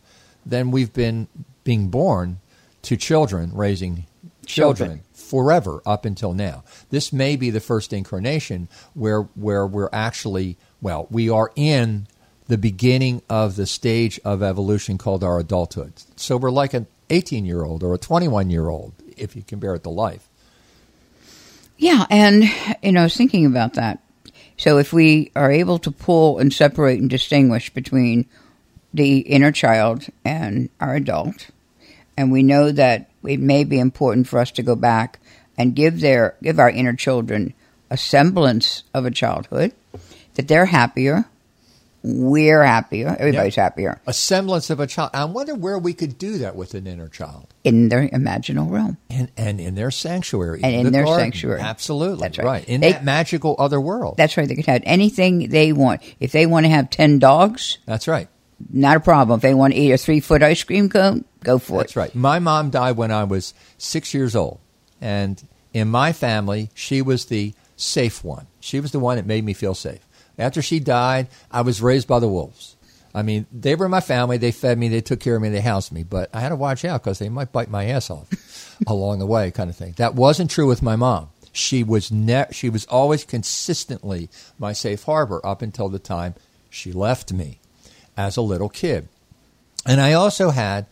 then 0.46 0.72
we've 0.72 0.92
been 0.92 1.28
being 1.64 1.88
born 1.88 2.40
to 2.82 2.98
children 2.98 3.52
raising 3.54 4.08
children, 4.46 4.90
Children. 4.90 5.03
Forever 5.24 5.82
up 5.86 6.06
until 6.06 6.34
now. 6.34 6.64
This 6.90 7.14
may 7.14 7.36
be 7.36 7.50
the 7.50 7.60
first 7.60 7.94
incarnation 7.94 8.68
where 8.94 9.22
where 9.22 9.66
we're 9.66 9.90
actually 9.92 10.58
well, 10.82 11.08
we 11.10 11.30
are 11.30 11.52
in 11.56 12.08
the 12.48 12.58
beginning 12.58 13.22
of 13.30 13.56
the 13.56 13.66
stage 13.66 14.20
of 14.26 14.44
evolution 14.44 14.98
called 14.98 15.24
our 15.24 15.40
adulthood. 15.40 15.94
So 16.18 16.36
we're 16.36 16.52
like 16.52 16.74
an 16.74 16.88
18 17.10 17.46
year 17.46 17.64
old 17.64 17.84
or 17.84 17.94
a 17.94 17.98
21 17.98 18.50
year 18.50 18.70
old 18.70 18.94
if 19.18 19.36
you 19.36 19.44
compare 19.44 19.76
it 19.76 19.84
to 19.84 19.90
life. 19.90 20.28
Yeah, 21.78 22.06
and 22.10 22.44
you 22.82 22.92
know, 22.92 23.08
thinking 23.10 23.46
about 23.46 23.74
that. 23.74 24.00
So 24.58 24.78
if 24.78 24.94
we 24.94 25.32
are 25.36 25.52
able 25.52 25.80
to 25.80 25.92
pull 25.92 26.40
and 26.40 26.54
separate 26.54 27.00
and 27.00 27.10
distinguish 27.10 27.74
between 27.74 28.28
the 28.94 29.20
inner 29.20 29.52
child 29.52 30.06
and 30.24 30.70
our 30.80 30.96
adult, 30.96 31.50
and 32.18 32.32
we 32.32 32.44
know 32.44 32.72
that 32.72 33.10
it 33.24 33.40
may 33.40 33.64
be 33.64 33.80
important 33.80 34.28
for 34.28 34.40
us 34.40 34.52
to 34.52 34.64
go 34.64 34.76
back 34.76 35.20
and 35.58 35.76
give 35.76 36.02
their 36.02 36.36
give 36.42 36.60
our 36.60 36.70
inner 36.70 36.94
children 36.94 37.54
a 37.90 37.98
semblance 37.98 38.84
of 38.94 39.06
a 39.06 39.12
childhood, 39.12 39.72
that 40.36 40.48
they're 40.48 40.66
happier, 40.66 41.26
we're 42.02 42.64
happier, 42.64 43.16
everybody's 43.18 43.56
happier 43.56 44.02
A 44.08 44.14
semblance 44.14 44.70
of 44.70 44.80
a 44.82 44.88
child. 44.88 45.12
I 45.14 45.24
wonder 45.26 45.56
where 45.56 45.78
we 45.80 45.94
could 45.94 46.18
do 46.18 46.40
that 46.40 46.56
with 46.56 46.74
an 46.74 46.86
inner 46.88 47.08
child. 47.08 47.48
in 47.64 47.88
their 47.88 48.10
imaginal 48.10 48.70
realm. 48.70 48.98
And, 49.10 49.32
and 49.38 49.62
in 49.62 49.76
their 49.76 49.90
sanctuary. 49.92 50.60
And 50.64 50.76
in 50.76 50.84
the 50.86 50.92
their 50.92 51.06
garden. 51.06 51.26
sanctuary. 51.32 51.62
Absolutely. 51.62 52.24
That's 52.28 52.40
right. 52.40 52.68
In 52.68 52.82
They- 52.82 52.92
that 52.92 53.06
magical 53.06 53.56
other 53.58 53.80
world. 53.80 54.16
That's 54.18 54.36
right. 54.36 54.48
They 54.50 54.56
could 54.56 54.66
have 54.66 54.82
anything 54.86 55.48
they 55.50 55.72
want. 55.72 56.02
If 56.20 56.34
they 56.34 56.46
want 56.46 56.66
to 56.66 56.70
have 56.72 56.90
ten 56.90 57.20
dogs, 57.20 57.78
That's 57.86 58.08
right. 58.08 58.28
Not 58.72 58.98
a 58.98 59.00
problem. 59.00 59.38
If 59.38 59.42
they 59.42 59.54
want 59.54 59.74
to 59.74 59.80
eat 59.80 59.92
a 59.92 59.98
three 59.98 60.20
foot 60.20 60.44
ice 60.44 60.64
cream 60.64 60.90
cone, 60.90 61.26
go 61.44 61.60
for 61.60 61.78
That's 61.78 61.92
it. 61.92 61.96
That's 61.96 61.96
right. 61.96 62.16
My 62.16 62.40
mom 62.40 62.70
died 62.70 62.98
when 62.98 63.12
I 63.12 63.24
was 63.24 63.54
six 63.78 64.14
years 64.14 64.36
old. 64.36 64.60
And 65.02 65.42
in 65.74 65.90
my 65.90 66.14
family, 66.14 66.70
she 66.74 67.02
was 67.02 67.26
the 67.26 67.54
safe 67.76 68.24
one. 68.24 68.48
She 68.60 68.80
was 68.80 68.92
the 68.92 69.00
one 69.00 69.18
that 69.18 69.26
made 69.26 69.44
me 69.44 69.54
feel 69.54 69.76
safe. 69.76 70.06
After 70.38 70.62
she 70.62 70.80
died, 70.80 71.28
I 71.52 71.62
was 71.62 71.82
raised 71.82 72.08
by 72.08 72.20
the 72.20 72.28
wolves. 72.28 72.76
I 73.16 73.22
mean, 73.22 73.46
they 73.52 73.76
were 73.76 73.90
my 73.90 74.00
family. 74.00 74.38
They 74.38 74.52
fed 74.52 74.78
me. 74.80 74.88
They 74.88 75.02
took 75.02 75.20
care 75.20 75.36
of 75.36 75.42
me. 75.42 75.50
They 75.50 75.62
housed 75.62 75.92
me. 75.92 76.04
But 76.04 76.30
I 76.34 76.40
had 76.40 76.50
to 76.50 76.56
watch 76.56 76.84
out 76.84 77.04
because 77.04 77.20
they 77.20 77.30
might 77.30 77.52
bite 77.52 77.70
my 77.70 77.86
ass 77.86 78.10
off 78.10 78.76
along 78.88 79.20
the 79.20 79.28
way, 79.28 79.52
kind 79.52 79.70
of 79.70 79.76
thing. 79.76 79.94
That 79.98 80.16
wasn't 80.16 80.50
true 80.50 80.68
with 80.68 80.82
my 80.82 80.96
mom. 80.96 81.30
She 81.52 81.84
was 81.84 82.12
ne- 82.12 82.48
She 82.52 82.70
was 82.70 82.86
always 82.86 83.24
consistently 83.24 84.30
my 84.58 84.74
safe 84.74 85.04
harbor 85.04 85.46
up 85.46 85.62
until 85.62 85.90
the 85.90 86.00
time 86.00 86.34
she 86.72 86.92
left 86.92 87.32
me 87.32 87.60
as 88.18 88.38
a 88.38 88.42
little 88.42 88.70
kid. 88.70 89.08
And 89.86 90.00
I 90.00 90.14
also 90.14 90.50
had 90.50 90.86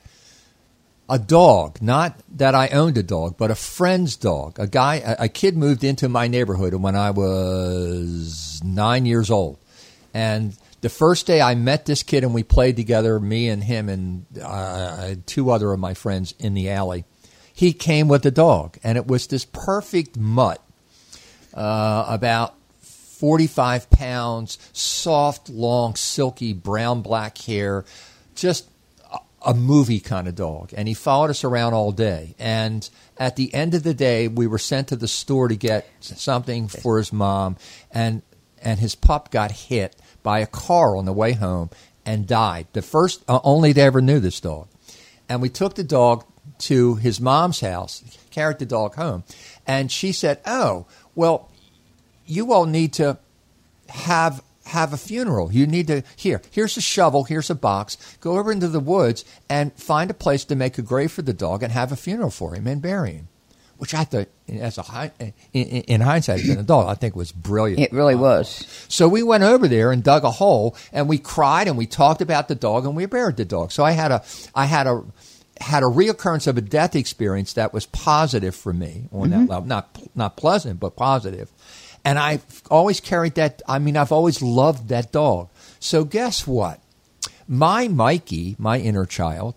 a 1.09 1.19
dog, 1.19 1.81
not 1.81 2.17
that 2.37 2.55
I 2.55 2.69
owned 2.69 2.97
a 2.97 3.03
dog, 3.03 3.35
but 3.37 3.51
a 3.51 3.55
friend's 3.55 4.15
dog. 4.15 4.57
A 4.59 4.67
guy, 4.67 4.95
a, 4.95 5.25
a 5.25 5.27
kid 5.29 5.57
moved 5.57 5.83
into 5.83 6.07
my 6.07 6.27
neighborhood 6.27 6.73
when 6.75 6.95
I 6.95 7.11
was 7.11 8.61
nine 8.63 9.05
years 9.05 9.29
old. 9.29 9.57
And 10.13 10.57
the 10.79 10.89
first 10.89 11.27
day 11.27 11.41
I 11.41 11.55
met 11.55 11.85
this 11.85 12.01
kid 12.03 12.23
and 12.23 12.33
we 12.33 12.43
played 12.43 12.75
together, 12.75 13.19
me 13.19 13.49
and 13.49 13.63
him 13.63 13.89
and 13.89 14.25
uh, 14.41 15.15
two 15.25 15.51
other 15.51 15.71
of 15.73 15.79
my 15.79 15.93
friends 15.93 16.33
in 16.39 16.53
the 16.53 16.69
alley, 16.69 17.03
he 17.53 17.73
came 17.73 18.07
with 18.07 18.23
the 18.23 18.31
dog. 18.31 18.77
And 18.83 18.97
it 18.97 19.05
was 19.05 19.27
this 19.27 19.45
perfect 19.45 20.17
mutt, 20.17 20.61
uh, 21.53 22.05
about 22.07 22.55
45 23.21 23.91
pounds, 23.91 24.57
soft, 24.73 25.47
long, 25.47 25.93
silky, 25.93 26.53
brown, 26.53 27.03
black 27.03 27.37
hair, 27.37 27.85
just 28.33 28.67
a- 29.45 29.53
movie 29.53 29.99
kind 29.99 30.27
of 30.27 30.33
dog. 30.33 30.73
And 30.75 30.87
he 30.87 30.95
followed 30.95 31.29
us 31.29 31.43
around 31.43 31.75
all 31.75 31.91
day. 31.91 32.33
And 32.39 32.89
at 33.19 33.35
the 33.35 33.53
end 33.53 33.75
of 33.75 33.83
the 33.83 33.93
day, 33.93 34.27
we 34.27 34.47
were 34.47 34.57
sent 34.57 34.87
to 34.87 34.95
the 34.95 35.07
store 35.07 35.49
to 35.49 35.55
get 35.55 35.87
something 35.99 36.67
for 36.67 36.97
his 36.97 37.13
mom. 37.13 37.57
And, 37.91 38.23
and 38.59 38.79
his 38.79 38.95
pup 38.95 39.29
got 39.29 39.51
hit 39.51 39.95
by 40.23 40.39
a 40.39 40.47
car 40.47 40.97
on 40.97 41.05
the 41.05 41.13
way 41.13 41.33
home 41.33 41.69
and 42.03 42.25
died. 42.25 42.65
The 42.73 42.81
first, 42.81 43.23
uh, 43.27 43.39
only 43.43 43.71
they 43.71 43.83
ever 43.83 44.01
knew 44.01 44.19
this 44.19 44.39
dog. 44.39 44.67
And 45.29 45.43
we 45.43 45.49
took 45.49 45.75
the 45.75 45.83
dog 45.83 46.25
to 46.61 46.95
his 46.95 47.21
mom's 47.21 47.59
house, 47.59 48.03
carried 48.31 48.57
the 48.57 48.65
dog 48.65 48.95
home. 48.95 49.25
And 49.67 49.91
she 49.91 50.11
said, 50.11 50.39
Oh, 50.47 50.87
well, 51.13 51.50
you 52.31 52.53
all 52.53 52.65
need 52.65 52.93
to 52.93 53.17
have 53.89 54.41
have 54.65 54.93
a 54.93 54.97
funeral. 54.97 55.51
You 55.51 55.67
need 55.67 55.87
to 55.87 56.03
here. 56.15 56.41
Here's 56.49 56.77
a 56.77 56.81
shovel. 56.81 57.25
Here's 57.25 57.49
a 57.49 57.55
box. 57.55 57.97
Go 58.21 58.37
over 58.37 58.51
into 58.51 58.67
the 58.67 58.79
woods 58.79 59.25
and 59.49 59.73
find 59.73 60.09
a 60.09 60.13
place 60.13 60.45
to 60.45 60.55
make 60.55 60.77
a 60.77 60.81
grave 60.81 61.11
for 61.11 61.23
the 61.23 61.33
dog 61.33 61.61
and 61.61 61.71
have 61.73 61.91
a 61.91 61.95
funeral 61.95 62.29
for 62.29 62.55
him 62.55 62.67
and 62.67 62.81
bury 62.81 63.13
him. 63.13 63.27
Which 63.77 63.95
I 63.95 64.03
thought, 64.03 64.27
as 64.47 64.77
a 64.77 65.11
in, 65.19 65.33
in 65.53 65.81
in 65.83 66.01
hindsight, 66.01 66.41
as 66.41 66.49
an 66.49 66.59
adult, 66.59 66.87
I 66.87 66.93
think 66.93 67.15
was 67.15 67.31
brilliant. 67.31 67.81
It 67.81 67.91
really 67.91 68.13
uh, 68.13 68.19
was. 68.19 68.85
So 68.87 69.09
we 69.09 69.23
went 69.23 69.43
over 69.43 69.67
there 69.67 69.91
and 69.91 70.03
dug 70.03 70.23
a 70.23 70.31
hole 70.31 70.75
and 70.93 71.09
we 71.09 71.17
cried 71.17 71.67
and 71.67 71.77
we 71.77 71.87
talked 71.87 72.21
about 72.21 72.47
the 72.47 72.55
dog 72.55 72.85
and 72.85 72.95
we 72.95 73.07
buried 73.07 73.37
the 73.37 73.45
dog. 73.45 73.71
So 73.71 73.83
I 73.83 73.91
had 73.91 74.11
a 74.11 74.23
I 74.53 74.65
had 74.65 74.85
a 74.85 75.03
had 75.59 75.83
a 75.83 75.87
reoccurrence 75.87 76.47
of 76.47 76.57
a 76.57 76.61
death 76.61 76.95
experience 76.95 77.53
that 77.53 77.73
was 77.73 77.87
positive 77.87 78.55
for 78.55 78.73
me 78.73 79.09
on 79.11 79.31
that 79.31 79.49
level. 79.49 79.65
Not 79.67 79.99
not 80.15 80.37
pleasant, 80.37 80.79
but 80.79 80.95
positive. 80.95 81.51
And 82.03 82.17
I've 82.17 82.63
always 82.71 82.99
carried 82.99 83.35
that 83.35 83.61
I 83.67 83.77
mean 83.79 83.95
I've 83.97 84.11
always 84.11 84.41
loved 84.41 84.89
that 84.89 85.11
dog. 85.11 85.49
So 85.79 86.03
guess 86.03 86.47
what? 86.47 86.79
My 87.47 87.87
Mikey, 87.87 88.55
my 88.57 88.79
inner 88.79 89.05
child, 89.05 89.55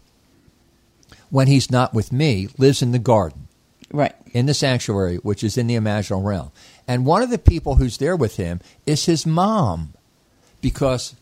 when 1.31 1.47
he's 1.47 1.71
not 1.71 1.95
with 1.95 2.13
me, 2.13 2.49
lives 2.59 2.83
in 2.83 2.93
the 2.93 2.99
garden 2.99 3.49
Right. 3.93 4.15
in 4.33 4.47
the 4.47 4.55
sanctuary, 4.55 5.17
which 5.17 5.45
is 5.45 5.57
in 5.57 5.67
the 5.69 5.75
imaginal 5.77 6.25
realm. 6.25 6.51
And 6.89 7.07
one 7.07 7.23
of 7.23 7.31
the 7.31 7.39
people 7.39 7.77
who's 7.77 7.97
there 7.99 8.17
with 8.17 8.37
him 8.37 8.61
is 8.87 9.07
his 9.07 9.25
mom 9.25 9.95
because 10.61 11.15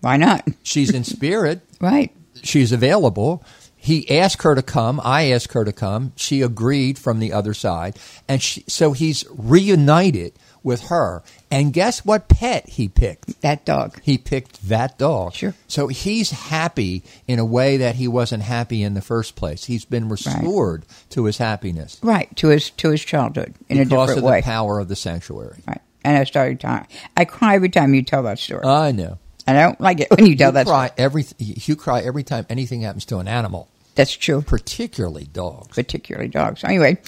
Why 0.00 0.16
not? 0.16 0.46
she's 0.62 0.90
in 0.90 1.04
spirit, 1.16 1.60
Right. 1.80 2.10
she's 2.42 2.72
available. 2.72 3.42
He 3.88 4.18
asked 4.18 4.42
her 4.42 4.54
to 4.54 4.62
come. 4.62 5.00
I 5.02 5.30
asked 5.32 5.52
her 5.54 5.64
to 5.64 5.72
come. 5.72 6.12
She 6.14 6.42
agreed 6.42 6.98
from 6.98 7.18
the 7.20 7.32
other 7.32 7.54
side. 7.54 7.96
And 8.28 8.42
she, 8.42 8.62
so 8.68 8.92
he's 8.92 9.24
reunited 9.30 10.34
with 10.62 10.82
her. 10.88 11.22
And 11.50 11.72
guess 11.72 12.04
what 12.04 12.28
pet 12.28 12.68
he 12.68 12.88
picked? 12.88 13.40
That 13.40 13.64
dog. 13.64 13.98
He 14.02 14.18
picked 14.18 14.68
that 14.68 14.98
dog. 14.98 15.32
Sure. 15.34 15.54
So 15.66 15.88
he's 15.88 16.30
happy 16.30 17.02
in 17.26 17.38
a 17.38 17.44
way 17.44 17.78
that 17.78 17.94
he 17.94 18.06
wasn't 18.08 18.42
happy 18.42 18.82
in 18.82 18.94
the 18.94 19.00
first 19.00 19.36
place. 19.36 19.64
He's 19.64 19.84
been 19.86 20.08
restored 20.08 20.84
to 21.10 21.24
his 21.24 21.38
happiness 21.38 21.98
Right 22.02 22.34
to 22.36 22.48
his 22.48 22.70
to 22.70 22.90
his 22.90 23.02
childhood 23.04 23.54
in 23.68 23.78
a 23.78 23.84
because 23.84 24.08
different 24.08 24.18
of 24.18 24.24
way. 24.24 24.40
the 24.40 24.44
power 24.44 24.78
of 24.80 24.88
the 24.88 24.96
sanctuary. 24.96 25.60
Right. 25.66 25.80
And 26.04 26.16
I 26.18 26.24
started 26.24 26.60
time. 26.60 26.86
I 27.16 27.24
cry 27.24 27.54
every 27.54 27.70
time 27.70 27.94
you 27.94 28.02
tell 28.02 28.22
that 28.24 28.38
story. 28.38 28.64
I 28.64 28.92
know. 28.92 29.18
and 29.46 29.56
I 29.58 29.62
don't 29.62 29.80
like 29.80 30.00
it 30.00 30.10
when 30.10 30.26
you 30.26 30.36
tell 30.36 30.50
You 30.50 30.54
that. 30.54 30.66
cry 30.66 30.90
every 30.98 31.24
you 31.38 31.74
cry 31.76 32.00
every 32.00 32.22
time 32.22 32.44
anything 32.50 32.82
happens 32.82 33.04
to 33.06 33.18
an 33.18 33.28
animal, 33.28 33.68
That's 33.98 34.16
true. 34.16 34.42
particularly 34.42 35.24
dogs. 35.24 35.74
particularly 35.74 36.28
dogs. 36.28 36.62
Anyway, 36.64 36.98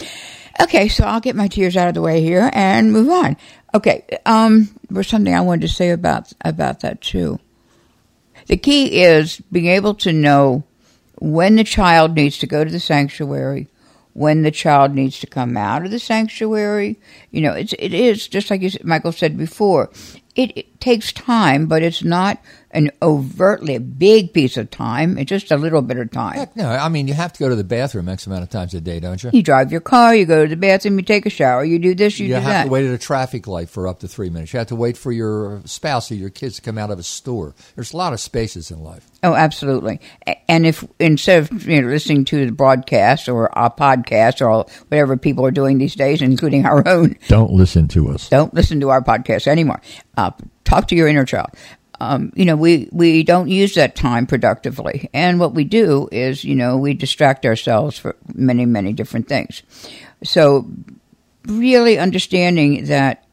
okay, 0.61 0.89
so 0.89 1.05
I'll 1.05 1.21
get 1.21 1.37
my 1.37 1.47
tears 1.49 1.77
out 1.77 1.89
of 1.89 1.95
the 1.95 2.03
way 2.03 2.21
here 2.21 2.51
and 2.53 2.93
move 2.93 3.09
on. 3.09 3.37
Okay, 3.73 4.05
um, 4.27 4.69
there's 4.91 5.09
something 5.09 5.33
I 5.33 5.41
wanted 5.41 5.63
to 5.63 5.69
say 5.69 5.91
about 5.91 6.33
about 6.45 6.81
that 6.81 7.01
too. 7.01 7.39
The 8.47 8.57
key 8.57 9.01
is 9.03 9.41
being 9.53 9.67
able 9.69 9.95
to 9.97 10.13
know 10.13 10.65
when 11.21 11.55
the 11.55 11.63
child 11.65 12.17
needs 12.17 12.39
to 12.39 12.47
go 12.49 12.65
to 12.65 12.71
the 12.71 12.81
sanctuary, 12.81 13.69
when 14.13 14.43
the 14.43 14.51
child 14.51 14.93
needs 14.93 15.21
to 15.21 15.29
come 15.29 15.57
out 15.57 15.85
of 15.85 15.93
the 15.93 16.01
sanctuary. 16.01 16.99
You 17.31 17.43
know, 17.43 17.53
it's 17.53 17.73
it 17.79 17.95
is 17.95 18.27
just 18.27 18.51
like 18.51 18.63
you, 18.63 18.71
said- 18.71 18.85
Michael 18.85 19.13
said 19.13 19.39
before. 19.39 19.91
It, 20.35 20.57
it 20.57 20.81
takes 20.81 21.13
time, 21.13 21.67
but 21.67 21.83
it's 21.83 22.03
not 22.03 22.41
an 22.73 22.91
overtly 23.03 23.79
big 23.79 24.33
piece 24.33 24.57
of 24.57 24.71
time. 24.71 25.19
It's 25.19 25.29
just 25.29 25.51
a 25.51 25.57
little 25.57 25.83
bit 25.83 25.97
of 25.99 26.11
time. 26.11 26.35
Heck 26.37 26.57
no, 26.57 26.69
I 26.71 26.89
mean 26.89 27.09
you 27.09 27.15
have 27.15 27.33
to 27.33 27.39
go 27.41 27.49
to 27.49 27.57
the 27.57 27.65
bathroom 27.65 28.09
X 28.09 28.27
amount 28.27 28.43
of 28.45 28.51
times 28.51 28.75
a 28.75 28.81
day, 28.81 29.01
don't 29.01 29.23
you? 29.23 29.31
You 29.33 29.43
drive 29.43 29.73
your 29.73 29.81
car, 29.81 30.15
you 30.15 30.25
go 30.27 30.45
to 30.45 30.49
the 30.49 30.57
bathroom, 30.57 30.99
you 30.99 31.05
take 31.05 31.27
a 31.27 31.31
shower, 31.31 31.65
you 31.65 31.79
do 31.79 31.95
this, 31.95 32.19
you, 32.19 32.27
You 32.27 32.35
do 32.35 32.41
that. 32.41 32.47
You 32.47 32.53
have 32.53 32.65
to 32.67 32.71
wait 32.71 32.87
at 32.87 32.95
a 32.95 32.99
traffic 32.99 33.47
light 33.47 33.69
for 33.69 33.89
up 33.89 34.01
to 34.01 34.09
three 34.09 34.31
minutes. 34.31 34.53
You 34.53 34.59
have 34.59 34.69
to 34.69 34.77
wait 34.77 34.97
for 34.97 35.11
your 35.13 35.63
spouse 35.65 36.11
or 36.11 36.15
your 36.15 36.31
kids 36.31 36.57
to 36.57 36.63
come 36.63 36.79
out 36.79 36.91
of 36.91 36.99
a 36.99 37.03
store. 37.03 37.55
There's 37.75 37.93
a 37.93 37.97
lot 37.97 38.13
of 38.13 38.21
spaces 38.21 38.71
in 38.71 38.83
life. 38.83 39.07
Oh, 39.23 39.35
absolutely. 39.35 40.01
And 40.49 40.67
if 40.67 40.85
instead 40.99 41.43
of 41.51 41.67
you 41.67 41.83
know, 41.83 41.89
listening 41.89 42.25
to 42.27 42.47
the 42.47 42.53
broadcast 42.53 43.29
or 43.29 43.47
a 43.55 43.71
podcast 43.71 44.41
or 44.41 44.65
whatever 44.89 45.17
people 45.17 45.45
are 45.45 45.51
doing 45.51 45.79
these 45.79 45.95
days, 45.95 46.23
including 46.23 46.65
our 46.67 46.87
own, 46.89 47.17
Don't 47.29 47.53
listen 47.53 47.89
to 47.89 48.09
us. 48.11 48.29
don't 48.29 48.55
listen 48.55 48.81
to 48.81 48.91
our 48.91 49.03
podcast 49.03 49.47
anymore. 49.47 49.81
Uh, 50.17 50.31
talk 50.65 50.89
to 50.89 50.95
your 50.97 51.09
inner 51.09 51.25
child. 51.25 51.49
Um, 52.01 52.33
you 52.35 52.47
know, 52.47 52.57
we, 52.57 52.89
we 52.93 53.23
don't 53.23 53.49
use 53.49 53.75
that 53.75 53.95
time 53.95 54.27
productively. 54.27 55.11
And 55.13 55.39
what 55.39 55.55
we 55.55 55.65
do 55.65 56.09
is, 56.11 56.45
you 56.45 56.55
know, 56.55 56.79
we 56.79 56.95
distract 56.95 57.45
ourselves 57.45 57.99
for 57.99 58.17
many, 58.35 58.65
many 58.65 58.93
different 58.93 59.29
things. 59.29 59.63
So, 60.25 60.67
really 61.47 61.99
understanding 61.99 62.87
that, 62.87 63.27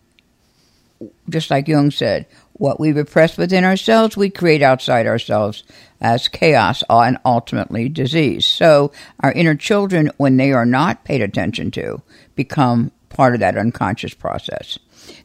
just 1.29 1.49
like 1.49 1.67
Jung 1.67 1.91
said, 1.91 2.25
what 2.53 2.79
we 2.79 2.91
repress 2.91 3.37
within 3.37 3.63
ourselves, 3.63 4.17
we 4.17 4.29
create 4.29 4.61
outside 4.61 5.07
ourselves 5.07 5.63
as 6.01 6.27
chaos 6.27 6.83
and 6.89 7.17
ultimately 7.23 7.87
disease. 7.89 8.45
So, 8.45 8.91
our 9.21 9.31
inner 9.31 9.55
children, 9.55 10.11
when 10.17 10.37
they 10.37 10.51
are 10.51 10.65
not 10.65 11.03
paid 11.03 11.21
attention 11.21 11.71
to, 11.71 12.01
become 12.35 12.91
part 13.09 13.33
of 13.33 13.39
that 13.39 13.57
unconscious 13.57 14.13
process. 14.13 14.77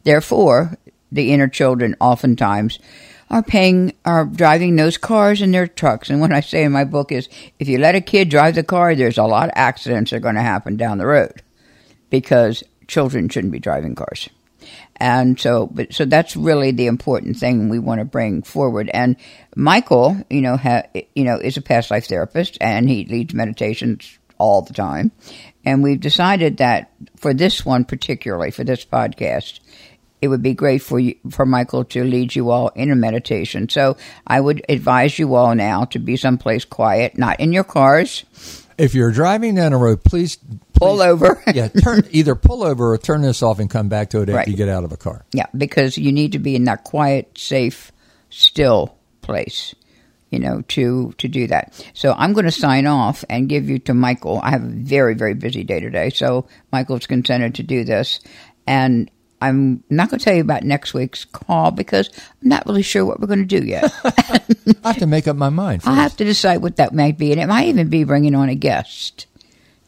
Therefore, 0.05 0.77
the 1.11 1.33
inner 1.33 1.49
children 1.49 1.97
oftentimes 2.01 2.79
are 3.33 3.43
paying 3.43 3.95
are 4.05 4.27
driving 4.27 4.77
those 4.77 4.99
cars 4.99 5.41
and 5.41 5.53
their 5.53 5.67
trucks. 5.67 6.11
And 6.11 6.21
what 6.21 6.33
I 6.33 6.41
say 6.41 6.65
in 6.65 6.73
my 6.73 6.85
book 6.85 7.11
is 7.11 7.29
if 7.59 7.67
you 7.67 7.79
let 7.79 7.95
a 7.95 8.01
kid 8.01 8.29
drive 8.29 8.55
the 8.55 8.63
car, 8.63 8.95
there's 8.95 9.19
a 9.19 9.25
lot 9.25 9.49
of 9.49 9.55
accidents 9.57 10.11
that 10.11 10.19
are 10.19 10.21
going 10.21 10.35
to 10.35 10.43
happen 10.43 10.77
down 10.77 10.99
the 10.99 11.07
road 11.07 11.43
because 12.11 12.63
children 12.87 13.31
shouldn't 13.31 13.53
be 13.53 13.59
driving 13.59 13.95
cars. 13.95 14.29
And 14.97 15.41
so, 15.41 15.67
but 15.67 15.93
so 15.93 16.05
that's 16.05 16.37
really 16.37 16.71
the 16.71 16.87
important 16.87 17.37
thing 17.39 17.69
we 17.69 17.79
want 17.79 18.01
to 18.01 18.05
bring 18.05 18.43
forward. 18.43 18.91
And 18.93 19.17
Michael, 19.57 20.17
you 20.31 20.43
know, 20.43 20.57
ha, 20.57 20.83
you 21.15 21.25
know, 21.25 21.39
is 21.39 21.57
a 21.57 21.63
past 21.63 21.91
life 21.91 22.07
therapist, 22.07 22.59
and 22.61 22.89
he 22.89 23.07
leads 23.07 23.35
meditations 23.35 24.19
all 24.39 24.63
the 24.63 24.75
time. 24.75 25.11
And 25.65 25.83
we've 25.83 25.99
decided 25.99 26.59
that 26.59 26.93
for 27.17 27.33
this 27.33 27.65
one 27.65 27.85
particularly, 27.85 28.51
for 28.51 28.63
this 28.63 28.85
podcast, 28.85 29.61
it 30.23 30.29
would 30.29 30.43
be 30.43 30.55
great 30.55 30.81
for 30.81 30.99
you, 31.01 31.17
for 31.31 31.45
Michael 31.45 31.85
to 31.87 32.05
lead 32.05 32.35
you 32.35 32.51
all 32.51 32.69
in 32.69 32.91
a 32.91 32.97
meditation. 32.97 33.69
So 33.69 33.97
I 34.27 34.41
would 34.41 34.65
advise 34.69 35.19
you 35.19 35.35
all 35.35 35.55
now 35.55 35.85
to 35.87 35.99
be 35.99 36.17
someplace 36.17 36.65
quiet, 36.65 37.19
not 37.19 37.41
in 37.41 37.53
your 37.53 37.65
cars. 37.65 38.25
If 38.79 38.95
you're 38.95 39.11
driving 39.11 39.57
down 39.57 39.73
a 39.75 39.79
road, 39.79 40.03
please, 40.05 40.39
Pull 40.75 41.01
over. 41.03 41.41
yeah, 41.55 41.69
turn 41.69 42.03
either 42.11 42.35
pull 42.35 42.65
over 42.65 42.93
or 42.93 42.99
turn 42.99 43.23
this 43.23 43.41
off 43.43 43.61
and 43.61 43.71
come 43.71 43.89
back 43.89 44.11
to 44.11 44.19
it 44.19 44.23
after 44.23 44.33
Right. 44.35 44.49
you 44.49 44.57
get 44.57 44.69
out 44.69 44.83
of 44.83 44.91
a 44.91 44.97
car. 44.97 45.25
Yeah, 45.33 45.47
because 45.57 45.97
you 45.99 46.11
need 46.11 46.33
to 46.33 46.41
be 46.41 46.57
in 46.57 46.65
that 46.65 46.83
quiet, 46.83 47.39
safe, 47.39 47.93
still 48.31 48.97
place, 49.21 49.77
you 50.31 50.41
know, 50.41 50.63
to 50.69 51.13
to 51.19 51.29
do 51.29 51.47
that. 51.49 51.87
So 51.95 52.15
I'm 52.19 52.33
going 52.33 52.47
to 52.47 52.51
sign 52.51 52.87
off 52.87 53.25
and 53.31 53.49
give 53.49 53.69
you 53.69 53.79
to 53.81 53.95
Michael. 53.95 54.41
I 54.43 54.51
have 54.51 54.65
a 54.65 54.69
very 54.69 55.15
very 55.15 55.35
busy 55.35 55.63
day 55.63 55.79
today, 55.79 56.11
so 56.11 56.47
Michael's 56.73 57.07
consented 57.07 57.55
to 57.57 57.63
do 57.63 57.85
this, 57.85 58.19
and 58.67 59.09
I'm 59.43 59.83
not 59.91 60.09
going 60.11 60.19
to 60.19 60.25
tell 60.25 60.35
you 60.35 60.41
about 60.41 60.63
next 60.63 60.95
week's 60.95 61.25
call 61.25 61.71
because 61.71 62.09
I'm 62.43 62.49
not 62.49 62.67
really 62.67 62.83
sure 62.83 63.05
what 63.05 63.21
we're 63.21 63.27
going 63.27 63.47
to 63.47 63.61
do 63.61 63.65
yet. 63.67 63.93
I 64.05 64.41
have 64.85 64.99
to 64.99 65.07
make 65.07 65.27
up 65.27 65.37
my 65.37 65.49
mind. 65.51 65.83
I'll 65.85 65.95
have 65.95 66.17
to 66.19 66.25
decide 66.25 66.59
what 66.59 66.77
that 66.77 66.95
might 66.95 67.19
be, 67.19 67.33
and 67.33 67.41
it 67.41 67.47
might 67.47 67.69
even 67.69 67.89
be 67.89 68.05
bringing 68.05 68.35
on 68.35 68.49
a 68.49 68.55
guest. 68.55 69.27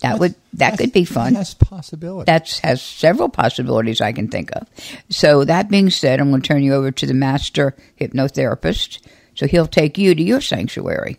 That 0.01 0.19
would 0.19 0.35
that 0.55 0.77
could 0.77 0.93
be 0.93 1.05
fun. 1.07 1.33
That's 1.33 1.55
possibility. 1.55 2.27
That 2.27 2.61
has 2.62 2.83
several 2.83 3.31
possibilities 3.31 4.01
I 4.03 4.12
can 4.12 4.29
think 4.29 4.51
of. 4.55 4.69
So 5.09 5.45
that 5.45 5.71
being 5.71 5.88
said, 5.88 6.21
I'm 6.21 6.31
going 6.31 6.43
to 6.43 6.47
turn 6.47 6.62
you 6.62 6.75
over 6.75 6.90
to 6.90 7.07
the 7.07 7.14
master 7.14 7.75
hypnotherapist. 7.99 8.99
So 9.35 9.47
he'll 9.47 9.67
take 9.67 9.97
you 9.97 10.14
to 10.14 10.23
your 10.23 10.40
sanctuary. 10.43 11.19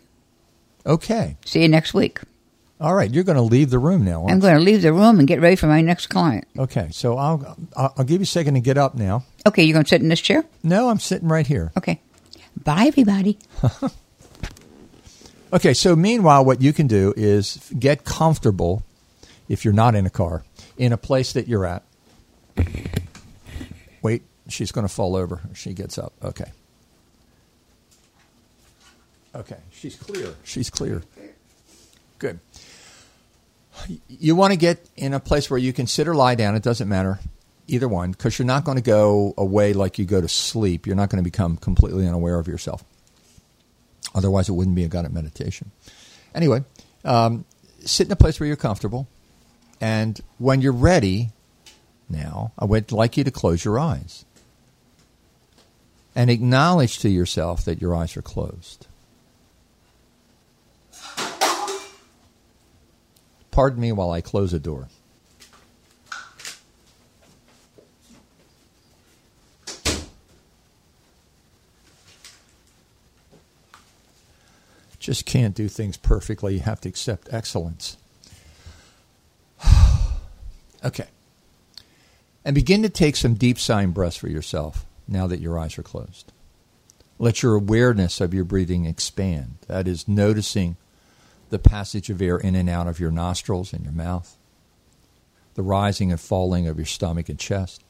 okay. 0.86 1.36
See 1.44 1.62
you 1.62 1.68
next 1.68 1.94
week. 1.94 2.20
All 2.80 2.94
right. 2.94 3.10
You're 3.12 3.24
going 3.24 3.36
to 3.36 3.42
leave 3.42 3.70
the 3.70 3.78
room 3.78 4.04
now. 4.04 4.26
I'm 4.28 4.38
going 4.40 4.54
to 4.54 4.60
leave 4.60 4.82
the 4.82 4.92
room 4.92 5.18
and 5.18 5.26
get 5.26 5.40
ready 5.40 5.56
for 5.56 5.66
my 5.66 5.80
next 5.80 6.08
client. 6.08 6.46
Okay. 6.58 6.88
So 6.92 7.16
I'll, 7.16 7.56
I'll 7.76 7.94
I'll 7.96 8.04
give 8.04 8.20
you 8.20 8.24
a 8.24 8.26
second 8.26 8.54
to 8.54 8.60
get 8.60 8.76
up 8.76 8.94
now. 8.94 9.24
Okay, 9.46 9.62
you're 9.64 9.72
going 9.74 9.84
to 9.84 9.88
sit 9.88 10.02
in 10.02 10.08
this 10.08 10.20
chair? 10.20 10.44
No, 10.62 10.88
I'm 10.88 10.98
sitting 10.98 11.28
right 11.28 11.46
here. 11.46 11.72
Okay. 11.76 12.00
Bye, 12.62 12.84
everybody. 12.86 13.38
Okay, 15.52 15.74
so 15.74 15.94
meanwhile, 15.94 16.44
what 16.44 16.60
you 16.60 16.72
can 16.72 16.88
do 16.88 17.14
is 17.16 17.72
get 17.78 18.04
comfortable 18.04 18.82
if 19.48 19.64
you're 19.64 19.72
not 19.72 19.94
in 19.94 20.04
a 20.04 20.10
car 20.10 20.44
in 20.76 20.92
a 20.92 20.96
place 20.96 21.32
that 21.34 21.46
you're 21.46 21.64
at. 21.64 21.84
Wait, 24.02 24.24
she's 24.48 24.72
going 24.72 24.86
to 24.86 24.92
fall 24.92 25.14
over. 25.14 25.40
She 25.54 25.72
gets 25.72 25.98
up. 25.98 26.12
Okay. 26.22 26.50
Okay, 29.34 29.58
she's 29.70 29.94
clear. 29.94 30.34
She's 30.42 30.68
clear. 30.68 31.02
Good. 32.18 32.40
You 34.08 34.34
want 34.34 34.52
to 34.52 34.56
get 34.56 34.88
in 34.96 35.12
a 35.12 35.20
place 35.20 35.50
where 35.50 35.58
you 35.58 35.72
can 35.72 35.86
sit 35.86 36.08
or 36.08 36.14
lie 36.14 36.34
down. 36.34 36.54
It 36.54 36.62
doesn't 36.62 36.88
matter, 36.88 37.20
either 37.66 37.88
one, 37.88 38.12
because 38.12 38.38
you're 38.38 38.46
not 38.46 38.64
going 38.64 38.76
to 38.76 38.82
go 38.82 39.34
away 39.36 39.74
like 39.74 39.98
you 39.98 40.04
go 40.06 40.20
to 40.20 40.28
sleep. 40.28 40.86
You're 40.86 40.96
not 40.96 41.10
going 41.10 41.22
to 41.22 41.30
become 41.30 41.56
completely 41.56 42.06
unaware 42.06 42.38
of 42.38 42.48
yourself. 42.48 42.82
Otherwise, 44.14 44.48
it 44.48 44.52
wouldn't 44.52 44.76
be 44.76 44.84
a 44.84 44.88
guided 44.88 45.12
meditation. 45.12 45.70
Anyway, 46.34 46.64
um, 47.04 47.44
sit 47.80 48.06
in 48.06 48.12
a 48.12 48.16
place 48.16 48.40
where 48.40 48.46
you're 48.46 48.56
comfortable. 48.56 49.06
And 49.78 50.18
when 50.38 50.62
you're 50.62 50.72
ready, 50.72 51.30
now, 52.08 52.52
I 52.58 52.64
would 52.64 52.92
like 52.92 53.16
you 53.16 53.24
to 53.24 53.30
close 53.30 53.64
your 53.64 53.78
eyes 53.78 54.24
and 56.14 56.30
acknowledge 56.30 56.98
to 57.00 57.08
yourself 57.08 57.64
that 57.64 57.80
your 57.80 57.94
eyes 57.94 58.16
are 58.16 58.22
closed. 58.22 58.86
Pardon 63.56 63.80
me 63.80 63.90
while 63.90 64.10
I 64.10 64.20
close 64.20 64.52
a 64.52 64.58
door. 64.58 64.86
Just 74.98 75.24
can't 75.24 75.54
do 75.54 75.68
things 75.68 75.96
perfectly. 75.96 76.52
You 76.52 76.60
have 76.60 76.82
to 76.82 76.90
accept 76.90 77.28
excellence. 77.30 77.96
okay. 80.84 81.06
And 82.44 82.54
begin 82.54 82.82
to 82.82 82.90
take 82.90 83.16
some 83.16 83.36
deep 83.36 83.58
sighing 83.58 83.92
breaths 83.92 84.18
for 84.18 84.28
yourself 84.28 84.84
now 85.08 85.26
that 85.28 85.40
your 85.40 85.58
eyes 85.58 85.78
are 85.78 85.82
closed. 85.82 86.30
Let 87.18 87.42
your 87.42 87.54
awareness 87.54 88.20
of 88.20 88.34
your 88.34 88.44
breathing 88.44 88.84
expand. 88.84 89.56
That 89.66 89.88
is, 89.88 90.06
noticing 90.06 90.76
the 91.50 91.58
passage 91.58 92.10
of 92.10 92.20
air 92.22 92.36
in 92.38 92.54
and 92.54 92.68
out 92.68 92.86
of 92.86 93.00
your 93.00 93.10
nostrils 93.10 93.72
and 93.72 93.84
your 93.84 93.92
mouth, 93.92 94.36
the 95.54 95.62
rising 95.62 96.10
and 96.10 96.20
falling 96.20 96.66
of 96.66 96.76
your 96.76 96.86
stomach 96.86 97.28
and 97.28 97.38
chest. 97.38 97.82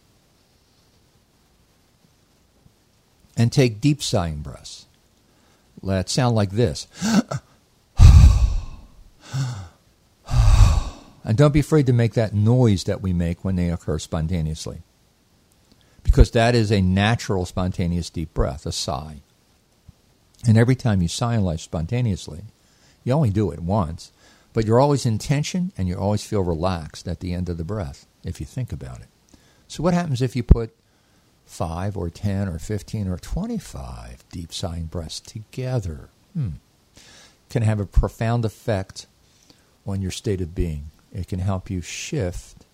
And 3.36 3.52
take 3.52 3.80
deep 3.80 4.02
sighing 4.02 4.38
breaths. 4.38 4.86
Let 5.82 6.08
sound 6.08 6.34
like 6.34 6.52
this. 6.52 6.86
And 11.24 11.36
don't 11.36 11.52
be 11.52 11.60
afraid 11.60 11.86
to 11.86 11.92
make 11.92 12.14
that 12.14 12.34
noise 12.34 12.84
that 12.84 13.02
we 13.02 13.12
make 13.12 13.44
when 13.44 13.56
they 13.56 13.68
occur 13.68 13.98
spontaneously. 13.98 14.82
because 16.06 16.30
that 16.30 16.54
is 16.54 16.70
a 16.70 16.80
natural, 16.80 17.44
spontaneous 17.44 18.08
deep 18.10 18.32
breath, 18.32 18.64
a 18.64 18.70
sigh. 18.70 19.22
And 20.46 20.56
every 20.56 20.76
time 20.76 21.02
you 21.02 21.08
sigh 21.08 21.34
in 21.34 21.42
life 21.42 21.60
spontaneously, 21.60 22.42
you 23.06 23.12
only 23.12 23.30
do 23.30 23.52
it 23.52 23.60
once, 23.60 24.10
but 24.52 24.66
you're 24.66 24.80
always 24.80 25.06
in 25.06 25.18
tension 25.18 25.72
and 25.78 25.86
you 25.86 25.96
always 25.96 26.24
feel 26.24 26.42
relaxed 26.42 27.06
at 27.06 27.20
the 27.20 27.32
end 27.32 27.48
of 27.48 27.56
the 27.56 27.64
breath, 27.64 28.06
if 28.24 28.40
you 28.40 28.46
think 28.46 28.72
about 28.72 29.00
it. 29.00 29.06
So, 29.68 29.82
what 29.82 29.94
happens 29.94 30.20
if 30.20 30.34
you 30.34 30.42
put 30.42 30.74
five 31.44 31.96
or 31.96 32.10
10 32.10 32.48
or 32.48 32.58
15 32.58 33.06
or 33.06 33.16
25 33.16 34.24
deep 34.32 34.52
sighing 34.52 34.86
breaths 34.86 35.20
together? 35.20 36.08
Hmm. 36.34 36.48
Can 37.48 37.62
have 37.62 37.78
a 37.78 37.86
profound 37.86 38.44
effect 38.44 39.06
on 39.86 40.02
your 40.02 40.10
state 40.10 40.40
of 40.40 40.54
being. 40.54 40.90
It 41.12 41.28
can 41.28 41.38
help 41.38 41.70
you 41.70 41.80
shift 41.80 42.64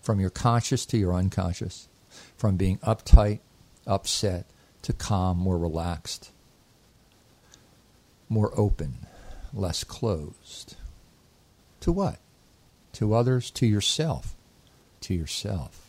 from 0.00 0.20
your 0.20 0.30
conscious 0.30 0.86
to 0.86 0.98
your 0.98 1.12
unconscious, 1.14 1.88
from 2.36 2.56
being 2.56 2.78
uptight, 2.78 3.40
upset, 3.86 4.46
to 4.82 4.92
calm, 4.92 5.36
more 5.36 5.58
relaxed, 5.58 6.30
more 8.28 8.52
open, 8.56 9.06
less 9.52 9.84
closed. 9.84 10.76
To 11.80 11.92
what? 11.92 12.18
To 12.94 13.14
others, 13.14 13.50
to 13.52 13.66
yourself. 13.66 14.34
To 15.02 15.14
yourself. 15.14 15.86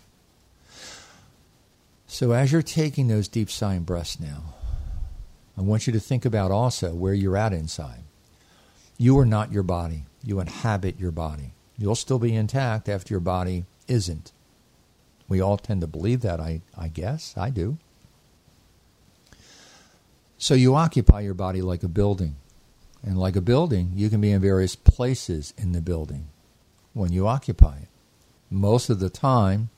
So 2.07 2.31
as 2.31 2.51
you're 2.51 2.61
taking 2.61 3.07
those 3.07 3.27
deep 3.27 3.49
sighing 3.49 3.83
breaths 3.83 4.19
now, 4.19 4.53
I 5.57 5.61
want 5.61 5.87
you 5.87 5.93
to 5.93 5.99
think 5.99 6.25
about 6.25 6.51
also 6.51 6.93
where 6.93 7.13
you're 7.13 7.37
at 7.37 7.53
inside. 7.53 8.03
You 8.97 9.17
are 9.19 9.25
not 9.25 9.51
your 9.51 9.63
body. 9.63 10.03
You 10.23 10.39
inhabit 10.39 10.99
your 10.99 11.11
body. 11.11 11.53
You'll 11.77 11.95
still 11.95 12.19
be 12.19 12.35
intact 12.35 12.87
after 12.87 13.13
your 13.13 13.21
body 13.21 13.65
isn't. 13.87 14.31
We 15.27 15.41
all 15.41 15.57
tend 15.57 15.81
to 15.81 15.87
believe 15.87 16.21
that, 16.21 16.39
I, 16.39 16.61
I 16.77 16.89
guess. 16.89 17.33
I 17.37 17.49
do. 17.49 17.77
So 20.37 20.53
you 20.53 20.75
occupy 20.75 21.21
your 21.21 21.33
body 21.33 21.61
like 21.61 21.83
a 21.83 21.87
building. 21.87 22.35
And 23.03 23.17
like 23.17 23.35
a 23.35 23.41
building, 23.41 23.91
you 23.95 24.09
can 24.09 24.21
be 24.21 24.31
in 24.31 24.41
various 24.41 24.75
places 24.75 25.53
in 25.57 25.71
the 25.71 25.81
building 25.81 26.27
when 26.93 27.11
you 27.11 27.27
occupy 27.27 27.77
it. 27.77 27.87
Most 28.49 28.89
of 28.89 28.99
the 28.99 29.09
time, 29.09 29.69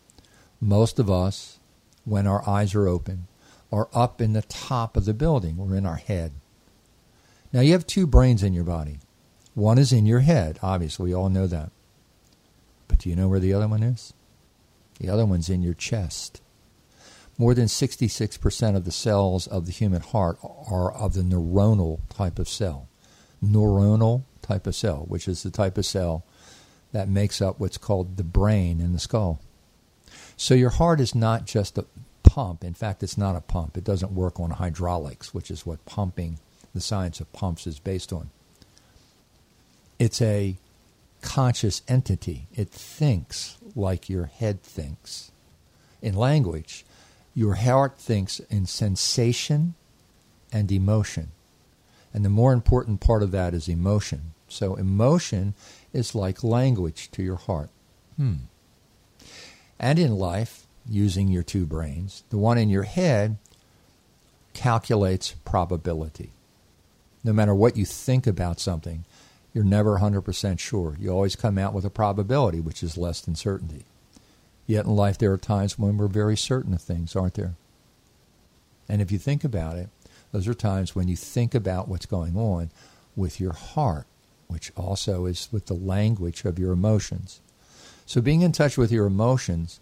most 0.59 0.99
of 0.99 1.09
us, 1.09 1.59
when 2.05 2.27
our 2.27 2.47
eyes 2.47 2.75
are 2.75 2.87
open, 2.87 3.27
are 3.71 3.87
up 3.93 4.21
in 4.21 4.33
the 4.33 4.41
top 4.43 4.97
of 4.97 5.05
the 5.05 5.13
building. 5.13 5.57
We're 5.57 5.77
in 5.77 5.85
our 5.85 5.95
head. 5.95 6.33
Now, 7.51 7.61
you 7.61 7.71
have 7.73 7.87
two 7.87 8.07
brains 8.07 8.43
in 8.43 8.53
your 8.53 8.63
body. 8.63 8.99
One 9.53 9.77
is 9.77 9.93
in 9.93 10.05
your 10.05 10.21
head, 10.21 10.59
obviously, 10.63 11.05
we 11.05 11.13
all 11.13 11.29
know 11.29 11.47
that. 11.47 11.71
But 12.87 12.99
do 12.99 13.09
you 13.09 13.15
know 13.15 13.27
where 13.27 13.39
the 13.39 13.53
other 13.53 13.67
one 13.67 13.83
is? 13.83 14.13
The 14.99 15.09
other 15.09 15.25
one's 15.25 15.49
in 15.49 15.61
your 15.61 15.73
chest. 15.73 16.41
More 17.37 17.53
than 17.53 17.65
66% 17.65 18.75
of 18.75 18.85
the 18.85 18.91
cells 18.91 19.47
of 19.47 19.65
the 19.65 19.71
human 19.71 20.01
heart 20.01 20.37
are 20.43 20.91
of 20.91 21.13
the 21.13 21.21
neuronal 21.21 21.99
type 22.09 22.39
of 22.39 22.49
cell. 22.49 22.87
Neuronal 23.43 24.23
type 24.41 24.65
of 24.67 24.75
cell, 24.75 25.05
which 25.07 25.27
is 25.27 25.43
the 25.43 25.51
type 25.51 25.77
of 25.77 25.85
cell 25.85 26.23
that 26.93 27.09
makes 27.09 27.41
up 27.41 27.59
what's 27.59 27.77
called 27.77 28.17
the 28.17 28.23
brain 28.23 28.79
in 28.79 28.93
the 28.93 28.99
skull. 28.99 29.39
So 30.37 30.53
your 30.53 30.69
heart 30.69 30.99
is 30.99 31.13
not 31.13 31.45
just 31.45 31.77
a 31.77 31.85
pump. 32.23 32.63
In 32.63 32.73
fact, 32.73 33.03
it's 33.03 33.17
not 33.17 33.35
a 33.35 33.41
pump. 33.41 33.77
It 33.77 33.83
doesn't 33.83 34.11
work 34.11 34.39
on 34.39 34.51
hydraulics, 34.51 35.33
which 35.33 35.51
is 35.51 35.65
what 35.65 35.85
pumping, 35.85 36.39
the 36.73 36.81
science 36.81 37.19
of 37.19 37.31
pumps, 37.33 37.67
is 37.67 37.79
based 37.79 38.13
on. 38.13 38.29
It's 39.99 40.21
a 40.21 40.55
conscious 41.21 41.81
entity. 41.87 42.47
It 42.53 42.69
thinks 42.69 43.57
like 43.75 44.09
your 44.09 44.25
head 44.25 44.61
thinks. 44.61 45.31
In 46.01 46.15
language, 46.15 46.85
your 47.33 47.55
heart 47.55 47.97
thinks 47.97 48.39
in 48.39 48.65
sensation 48.65 49.75
and 50.51 50.71
emotion. 50.71 51.31
And 52.13 52.23
the 52.23 52.29
more 52.29 52.53
important 52.53 52.99
part 52.99 53.23
of 53.23 53.31
that 53.31 53.53
is 53.53 53.67
emotion. 53.67 54.33
So 54.47 54.75
emotion 54.75 55.55
is 55.91 56.13
like 56.13 56.43
language 56.43 57.09
to 57.11 57.23
your 57.23 57.37
heart. 57.37 57.69
Hmm. 58.17 58.35
And 59.79 59.97
in 59.97 60.15
life, 60.15 60.67
using 60.87 61.27
your 61.27 61.43
two 61.43 61.65
brains, 61.65 62.23
the 62.29 62.37
one 62.37 62.57
in 62.57 62.69
your 62.69 62.83
head 62.83 63.37
calculates 64.53 65.35
probability. 65.43 66.31
No 67.23 67.33
matter 67.33 67.55
what 67.55 67.77
you 67.77 67.85
think 67.85 68.27
about 68.27 68.59
something, 68.59 69.05
you're 69.53 69.63
never 69.63 69.97
100% 69.97 70.59
sure. 70.59 70.97
You 70.99 71.09
always 71.09 71.35
come 71.35 71.57
out 71.57 71.73
with 71.73 71.85
a 71.85 71.89
probability, 71.89 72.59
which 72.59 72.83
is 72.83 72.97
less 72.97 73.21
than 73.21 73.35
certainty. 73.35 73.85
Yet 74.65 74.85
in 74.85 74.95
life, 74.95 75.17
there 75.17 75.31
are 75.31 75.37
times 75.37 75.77
when 75.77 75.97
we're 75.97 76.07
very 76.07 76.37
certain 76.37 76.73
of 76.73 76.81
things, 76.81 77.15
aren't 77.15 77.35
there? 77.35 77.55
And 78.89 79.01
if 79.01 79.11
you 79.11 79.17
think 79.17 79.43
about 79.43 79.77
it, 79.77 79.89
those 80.33 80.47
are 80.47 80.55
times 80.55 80.95
when 80.95 81.07
you 81.07 81.15
think 81.15 81.53
about 81.53 81.87
what's 81.87 82.07
going 82.07 82.35
on 82.35 82.71
with 83.15 83.39
your 83.39 83.53
heart, 83.53 84.07
which 84.47 84.71
also 84.75 85.27
is 85.27 85.47
with 85.51 85.67
the 85.67 85.75
language 85.75 86.43
of 86.43 86.57
your 86.57 86.73
emotions. 86.73 87.39
So 88.07 88.19
being 88.19 88.41
in 88.41 88.51
touch 88.51 88.75
with 88.75 88.91
your 88.91 89.05
emotions 89.05 89.79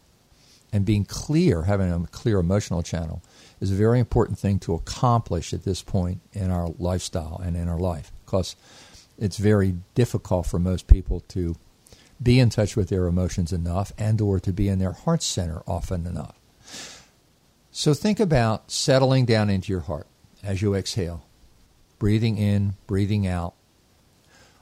and 0.73 0.85
being 0.85 1.05
clear, 1.05 1.63
having 1.63 1.91
a 1.91 2.05
clear 2.07 2.37
emotional 2.37 2.83
channel, 2.83 3.23
is 3.61 3.71
a 3.71 3.75
very 3.75 3.97
important 3.97 4.37
thing 4.37 4.59
to 4.59 4.73
accomplish 4.73 5.53
at 5.53 5.63
this 5.63 5.81
point 5.81 6.19
in 6.33 6.51
our 6.51 6.67
lifestyle 6.77 7.41
and 7.43 7.55
in 7.55 7.69
our 7.69 7.79
life. 7.79 8.11
Because 8.25 8.57
it's 9.17 9.37
very 9.37 9.75
difficult 9.95 10.47
for 10.47 10.59
most 10.59 10.87
people 10.87 11.21
to 11.29 11.55
be 12.21 12.41
in 12.41 12.49
touch 12.49 12.75
with 12.75 12.89
their 12.89 13.07
emotions 13.07 13.53
enough 13.53 13.93
and 13.97 14.19
or 14.19 14.37
to 14.41 14.51
be 14.51 14.67
in 14.67 14.79
their 14.79 14.91
heart 14.91 15.23
center 15.23 15.63
often 15.65 16.05
enough. 16.05 16.35
So 17.71 17.93
think 17.93 18.19
about 18.19 18.69
settling 18.69 19.23
down 19.23 19.49
into 19.49 19.71
your 19.71 19.81
heart 19.81 20.07
as 20.43 20.61
you 20.61 20.73
exhale, 20.73 21.25
breathing 21.99 22.37
in, 22.37 22.75
breathing 22.87 23.27
out. 23.27 23.53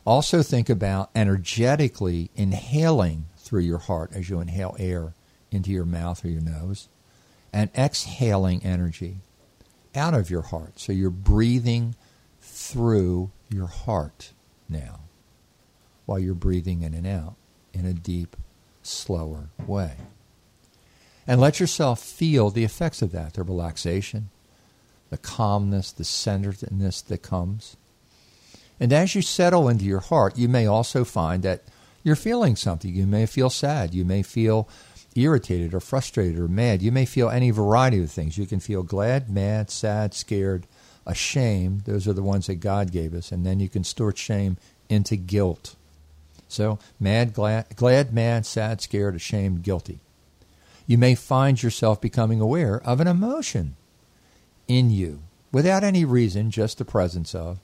Also 0.05 0.41
think 0.41 0.69
about 0.69 1.09
energetically 1.15 2.29
inhaling 2.35 3.25
through 3.37 3.61
your 3.61 3.77
heart 3.77 4.11
as 4.13 4.29
you 4.29 4.39
inhale 4.39 4.75
air 4.79 5.13
into 5.51 5.71
your 5.71 5.85
mouth 5.85 6.23
or 6.23 6.29
your 6.29 6.41
nose 6.41 6.89
and 7.51 7.69
exhaling 7.75 8.63
energy 8.63 9.17
out 9.95 10.13
of 10.13 10.29
your 10.29 10.43
heart. 10.43 10.79
So 10.79 10.91
you're 10.91 11.09
breathing 11.09 11.95
through 12.41 13.31
your 13.49 13.67
heart 13.67 14.33
now 14.67 15.01
while 16.05 16.19
you're 16.19 16.33
breathing 16.33 16.81
in 16.81 16.93
and 16.93 17.07
out 17.07 17.35
in 17.73 17.85
a 17.85 17.93
deep, 17.93 18.35
slower 18.81 19.49
way. 19.65 19.93
And 21.27 21.39
let 21.39 21.59
yourself 21.59 22.01
feel 22.01 22.49
the 22.49 22.63
effects 22.63 23.01
of 23.01 23.11
that 23.11 23.35
the 23.35 23.43
relaxation, 23.43 24.29
the 25.09 25.17
calmness, 25.17 25.91
the 25.91 26.03
centeredness 26.03 27.01
that 27.01 27.23
comes. 27.23 27.75
And 28.79 28.93
as 28.93 29.15
you 29.15 29.21
settle 29.21 29.67
into 29.67 29.85
your 29.85 29.99
heart, 29.99 30.37
you 30.37 30.47
may 30.47 30.65
also 30.65 31.03
find 31.03 31.43
that 31.43 31.63
you're 32.03 32.15
feeling 32.15 32.55
something. 32.55 32.93
You 32.93 33.05
may 33.05 33.25
feel 33.25 33.49
sad. 33.49 33.93
You 33.93 34.05
may 34.05 34.23
feel 34.23 34.69
irritated 35.15 35.73
or 35.73 35.79
frustrated 35.79 36.39
or 36.39 36.47
mad. 36.47 36.81
You 36.81 36.91
may 36.91 37.05
feel 37.05 37.29
any 37.29 37.51
variety 37.51 38.01
of 38.01 38.11
things. 38.11 38.37
You 38.37 38.45
can 38.45 38.59
feel 38.59 38.83
glad, 38.83 39.29
mad, 39.29 39.69
sad, 39.69 40.13
scared, 40.13 40.65
ashamed. 41.05 41.81
Those 41.81 42.07
are 42.07 42.13
the 42.13 42.23
ones 42.23 42.47
that 42.47 42.55
God 42.55 42.91
gave 42.91 43.13
us. 43.13 43.31
And 43.31 43.45
then 43.45 43.59
you 43.59 43.67
can 43.67 43.83
store 43.83 44.15
shame 44.15 44.57
into 44.87 45.17
guilt. 45.17 45.75
So, 46.47 46.79
mad, 46.99 47.33
glad, 47.33 47.75
glad, 47.75 48.13
mad, 48.13 48.45
sad, 48.45 48.81
scared, 48.81 49.15
ashamed, 49.15 49.61
guilty. 49.61 49.99
You 50.87 50.97
may 50.97 51.13
find 51.13 51.61
yourself 51.61 52.01
becoming 52.01 52.41
aware 52.41 52.81
of 52.81 52.99
an 52.99 53.07
emotion 53.07 53.75
in 54.69 54.89
you 54.91 55.23
without 55.51 55.83
any 55.83 56.05
reason, 56.05 56.51
just 56.51 56.77
the 56.77 56.85
presence 56.85 57.35
of. 57.35 57.59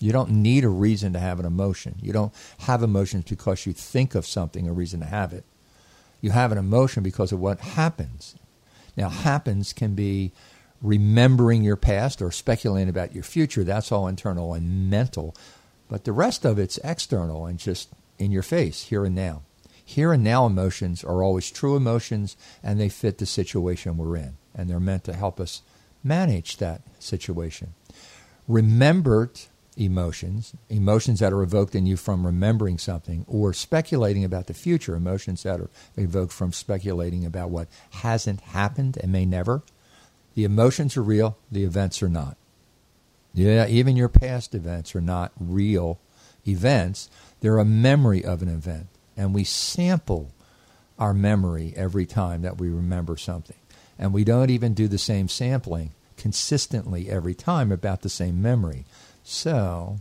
You 0.00 0.10
don't 0.10 0.30
need 0.30 0.64
a 0.64 0.68
reason 0.68 1.12
to 1.12 1.20
have 1.20 1.38
an 1.38 1.46
emotion. 1.46 1.94
You 2.02 2.12
don't 2.12 2.32
have 2.60 2.82
emotions 2.82 3.24
because 3.28 3.66
you 3.66 3.72
think 3.72 4.16
of 4.16 4.26
something, 4.26 4.66
a 4.66 4.72
reason 4.72 4.98
to 4.98 5.06
have 5.06 5.32
it. 5.32 5.44
You 6.20 6.30
have 6.30 6.50
an 6.50 6.58
emotion 6.58 7.04
because 7.04 7.30
of 7.30 7.38
what 7.38 7.60
happens. 7.60 8.34
Now, 8.96 9.10
happens 9.10 9.72
can 9.72 9.94
be 9.94 10.32
remembering 10.80 11.62
your 11.62 11.76
past 11.76 12.20
or 12.20 12.32
speculating 12.32 12.88
about 12.88 13.14
your 13.14 13.22
future. 13.22 13.62
That's 13.62 13.92
all 13.92 14.08
internal 14.08 14.54
and 14.54 14.90
mental. 14.90 15.36
But 15.88 16.04
the 16.04 16.12
rest 16.12 16.44
of 16.44 16.58
it's 16.58 16.78
external 16.78 17.46
and 17.46 17.58
just 17.58 17.88
in 18.18 18.32
your 18.32 18.42
face, 18.42 18.84
here 18.84 19.04
and 19.04 19.14
now. 19.14 19.42
Here 19.84 20.12
and 20.12 20.24
now 20.24 20.46
emotions 20.46 21.04
are 21.04 21.22
always 21.22 21.50
true 21.50 21.76
emotions 21.76 22.36
and 22.62 22.80
they 22.80 22.88
fit 22.88 23.18
the 23.18 23.26
situation 23.26 23.96
we're 23.96 24.16
in. 24.16 24.36
And 24.54 24.68
they're 24.68 24.80
meant 24.80 25.04
to 25.04 25.12
help 25.12 25.38
us 25.38 25.62
manage 26.02 26.56
that 26.58 26.82
situation. 26.98 27.74
Remembered 28.48 29.40
emotions, 29.76 30.54
emotions 30.68 31.20
that 31.20 31.32
are 31.32 31.42
evoked 31.42 31.74
in 31.74 31.86
you 31.86 31.96
from 31.96 32.26
remembering 32.26 32.78
something, 32.78 33.24
or 33.28 33.52
speculating 33.52 34.24
about 34.24 34.46
the 34.46 34.54
future, 34.54 34.94
emotions 34.94 35.42
that 35.42 35.60
are 35.60 35.70
evoked 35.96 36.32
from 36.32 36.52
speculating 36.52 37.24
about 37.24 37.50
what 37.50 37.68
hasn't 37.90 38.40
happened 38.40 38.98
and 39.02 39.12
may 39.12 39.24
never. 39.24 39.62
The 40.34 40.44
emotions 40.44 40.96
are 40.96 41.02
real, 41.02 41.38
the 41.50 41.64
events 41.64 42.02
are 42.02 42.08
not. 42.08 42.36
Yeah, 43.34 43.66
even 43.66 43.96
your 43.96 44.08
past 44.08 44.54
events 44.54 44.94
are 44.94 45.00
not 45.00 45.32
real 45.40 45.98
events. 46.46 47.08
They're 47.40 47.58
a 47.58 47.64
memory 47.64 48.24
of 48.24 48.42
an 48.42 48.48
event. 48.48 48.88
And 49.16 49.34
we 49.34 49.44
sample 49.44 50.32
our 50.98 51.14
memory 51.14 51.72
every 51.76 52.06
time 52.06 52.42
that 52.42 52.58
we 52.58 52.68
remember 52.68 53.16
something. 53.16 53.56
And 54.02 54.12
we 54.12 54.24
don't 54.24 54.50
even 54.50 54.74
do 54.74 54.88
the 54.88 54.98
same 54.98 55.28
sampling 55.28 55.92
consistently 56.16 57.08
every 57.08 57.36
time 57.36 57.70
about 57.70 58.02
the 58.02 58.08
same 58.08 58.42
memory. 58.42 58.84
So 59.22 60.00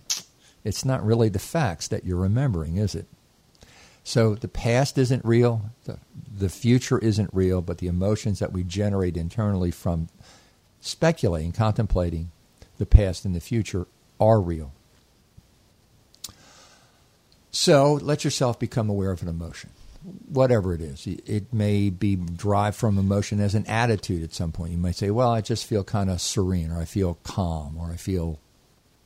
it's 0.64 0.84
not 0.84 1.06
really 1.06 1.30
the 1.30 1.38
facts 1.38 1.88
that 1.90 2.04
you're 2.04 2.18
remembering, 2.18 2.78
is 2.78 2.96
it? 2.96 3.06
So 4.04 4.34
the 4.34 4.48
past 4.48 4.98
isn't 4.98 5.24
real, 5.24 5.70
the, 5.86 6.00
the 6.36 6.50
future 6.50 6.98
isn't 6.98 7.30
real, 7.32 7.62
but 7.62 7.78
the 7.78 7.86
emotions 7.86 8.40
that 8.40 8.52
we 8.52 8.64
generate 8.64 9.18
internally 9.18 9.70
from 9.70 10.10
speculating, 10.80 11.52
contemplating 11.52 12.32
the 12.80 12.88
past 12.88 13.24
and 13.24 13.36
the 13.36 13.40
future 13.40 13.86
are 14.20 14.42
real. 14.42 14.72
So 17.52 18.00
let 18.02 18.24
yourself 18.24 18.58
become 18.58 18.90
aware 18.90 19.12
of 19.12 19.22
an 19.22 19.28
emotion, 19.28 19.70
whatever 20.04 20.74
it 20.74 20.82
is. 20.82 21.06
It 21.06 21.54
may 21.54 21.90
be 21.90 22.16
derived 22.16 22.76
from 22.76 22.98
emotion 22.98 23.40
as 23.40 23.56
an 23.56 23.66
attitude 23.68 24.24
at 24.24 24.34
some 24.34 24.52
point. 24.52 24.72
You 24.72 24.78
might 24.78 24.96
say, 24.96 25.12
well, 25.12 25.30
I 25.30 25.42
just 25.42 25.66
feel 25.66 25.84
kind 25.84 26.10
of 26.10 26.22
serene, 26.22 26.72
or 26.72 26.80
I 26.80 26.86
feel 26.86 27.20
calm, 27.24 27.78
or 27.78 27.92
I 27.92 27.98
feel 27.98 28.40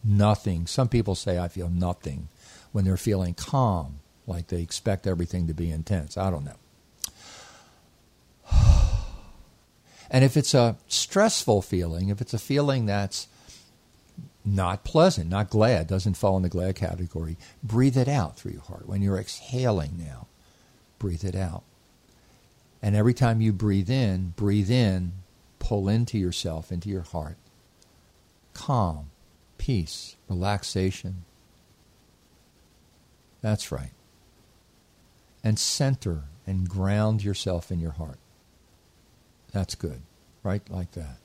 nothing. 0.03 0.67
Some 0.67 0.87
people 0.87 1.15
say, 1.15 1.37
I 1.37 1.47
feel 1.47 1.69
nothing 1.69 2.29
when 2.71 2.85
they're 2.85 2.97
feeling 2.97 3.33
calm, 3.33 3.99
like 4.27 4.47
they 4.47 4.61
expect 4.61 5.07
everything 5.07 5.47
to 5.47 5.53
be 5.53 5.71
intense. 5.71 6.17
I 6.17 6.29
don't 6.29 6.45
know. 6.45 8.51
And 10.11 10.23
if 10.23 10.37
it's 10.37 10.53
a 10.53 10.77
stressful 10.87 11.63
feeling, 11.63 12.09
if 12.09 12.21
it's 12.21 12.35
a 12.35 12.39
feeling 12.39 12.85
that's 12.85 13.27
not 14.45 14.83
pleasant, 14.83 15.31
not 15.31 15.49
glad, 15.49 15.87
doesn't 15.87 16.13
fall 16.13 16.37
in 16.37 16.43
the 16.43 16.47
glad 16.47 16.75
category, 16.75 17.37
breathe 17.63 17.97
it 17.97 18.07
out 18.07 18.37
through 18.37 18.51
your 18.51 18.61
heart. 18.61 18.87
When 18.87 19.01
you're 19.01 19.17
exhaling 19.17 19.97
now, 19.97 20.27
breathe 20.99 21.23
it 21.23 21.35
out. 21.35 21.63
And 22.81 22.95
every 22.95 23.13
time 23.13 23.41
you 23.41 23.51
breathe 23.51 23.89
in, 23.89 24.33
breathe 24.35 24.69
in, 24.69 25.13
pull 25.59 25.89
into 25.89 26.17
yourself, 26.17 26.71
into 26.71 26.89
your 26.89 27.01
heart. 27.01 27.37
Calm, 28.53 29.09
peace, 29.57 30.15
relaxation. 30.29 31.25
That's 33.41 33.71
right. 33.71 33.91
And 35.43 35.57
center 35.57 36.23
and 36.45 36.69
ground 36.69 37.23
yourself 37.23 37.71
in 37.71 37.79
your 37.79 37.91
heart. 37.91 38.19
That's 39.51 39.75
good. 39.75 40.01
Right 40.43 40.61
like 40.69 40.91
that. 40.91 41.17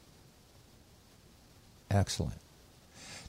Excellent. 1.91 2.39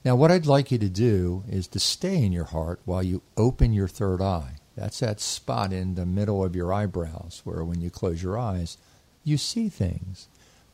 Now, 0.05 0.15
what 0.15 0.31
I'd 0.31 0.45
like 0.45 0.71
you 0.71 0.77
to 0.77 0.89
do 0.89 1.43
is 1.49 1.67
to 1.67 1.79
stay 1.79 2.23
in 2.23 2.31
your 2.31 2.45
heart 2.45 2.79
while 2.85 3.03
you 3.03 3.21
open 3.37 3.73
your 3.73 3.87
third 3.87 4.21
eye. 4.21 4.55
That's 4.75 4.99
that 4.99 5.19
spot 5.19 5.73
in 5.73 5.95
the 5.95 6.05
middle 6.05 6.43
of 6.43 6.55
your 6.55 6.73
eyebrows 6.73 7.41
where, 7.43 7.63
when 7.63 7.81
you 7.81 7.89
close 7.89 8.23
your 8.23 8.37
eyes, 8.37 8.77
you 9.23 9.37
see 9.37 9.69
things, 9.69 10.27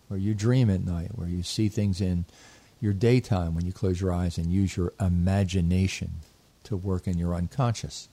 where 0.07 0.19
you 0.19 0.33
dream 0.33 0.69
at 0.69 0.85
night, 0.85 1.11
where 1.15 1.27
you 1.27 1.43
see 1.43 1.67
things 1.67 1.99
in 1.99 2.25
your 2.79 2.93
daytime 2.93 3.55
when 3.55 3.65
you 3.65 3.73
close 3.73 3.99
your 3.99 4.13
eyes 4.13 4.37
and 4.37 4.51
use 4.51 4.77
your 4.77 4.93
imagination 4.99 6.11
to 6.63 6.77
work 6.77 7.07
in 7.07 7.17
your 7.17 7.33
unconscious. 7.33 8.07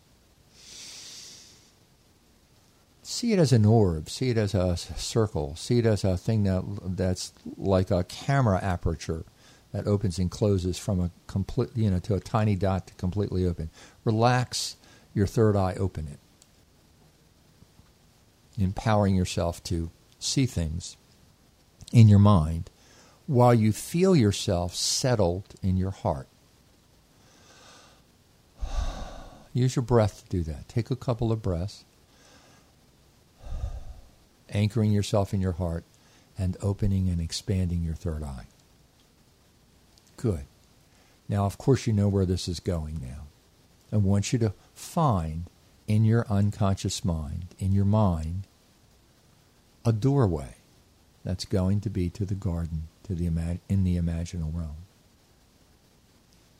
See 3.02 3.32
it 3.32 3.38
as 3.38 3.52
an 3.52 3.66
orb, 3.66 4.08
see 4.08 4.30
it 4.30 4.38
as 4.38 4.54
a 4.54 4.76
circle, 4.78 5.54
see 5.56 5.78
it 5.78 5.86
as 5.86 6.02
a 6.04 6.16
thing 6.16 6.44
that 6.44 6.64
that's 6.96 7.34
like 7.58 7.90
a 7.90 8.04
camera 8.04 8.58
aperture 8.62 9.24
that 9.72 9.86
opens 9.86 10.18
and 10.18 10.30
closes 10.30 10.78
from 10.78 11.00
a 11.00 11.10
complete, 11.26 11.70
you 11.74 11.90
know, 11.90 11.98
to 11.98 12.14
a 12.14 12.20
tiny 12.20 12.56
dot 12.56 12.86
to 12.86 12.94
completely 12.94 13.44
open. 13.44 13.68
Relax 14.04 14.76
your 15.14 15.26
third 15.26 15.56
eye, 15.56 15.74
open 15.74 16.08
it, 16.08 16.18
empowering 18.60 19.14
yourself 19.14 19.62
to 19.64 19.90
see 20.18 20.46
things 20.46 20.96
in 21.92 22.08
your 22.08 22.18
mind 22.18 22.70
while 23.26 23.54
you 23.54 23.72
feel 23.72 24.14
yourself 24.14 24.74
settled 24.74 25.54
in 25.62 25.76
your 25.76 25.92
heart. 25.92 26.28
Use 29.52 29.76
your 29.76 29.84
breath 29.84 30.24
to 30.24 30.30
do 30.30 30.42
that. 30.42 30.68
Take 30.68 30.90
a 30.90 30.96
couple 30.96 31.30
of 31.30 31.40
breaths 31.40 31.84
anchoring 34.54 34.92
yourself 34.92 35.34
in 35.34 35.40
your 35.40 35.52
heart, 35.52 35.84
and 36.38 36.56
opening 36.62 37.08
and 37.08 37.20
expanding 37.20 37.82
your 37.82 37.94
third 37.94 38.22
eye. 38.22 38.46
Good. 40.16 40.46
Now, 41.28 41.44
of 41.44 41.58
course, 41.58 41.86
you 41.86 41.92
know 41.92 42.08
where 42.08 42.26
this 42.26 42.48
is 42.48 42.60
going 42.60 43.00
now. 43.00 43.26
I 43.92 43.98
want 43.98 44.32
you 44.32 44.38
to 44.40 44.52
find 44.74 45.44
in 45.86 46.04
your 46.04 46.26
unconscious 46.28 47.04
mind, 47.04 47.46
in 47.58 47.72
your 47.72 47.84
mind, 47.84 48.44
a 49.84 49.92
doorway 49.92 50.56
that's 51.24 51.44
going 51.44 51.80
to 51.82 51.90
be 51.90 52.08
to 52.10 52.24
the 52.24 52.34
garden, 52.34 52.88
to 53.04 53.14
the 53.14 53.26
ima- 53.26 53.58
in 53.68 53.84
the 53.84 53.96
imaginal 53.96 54.54
realm. 54.54 54.76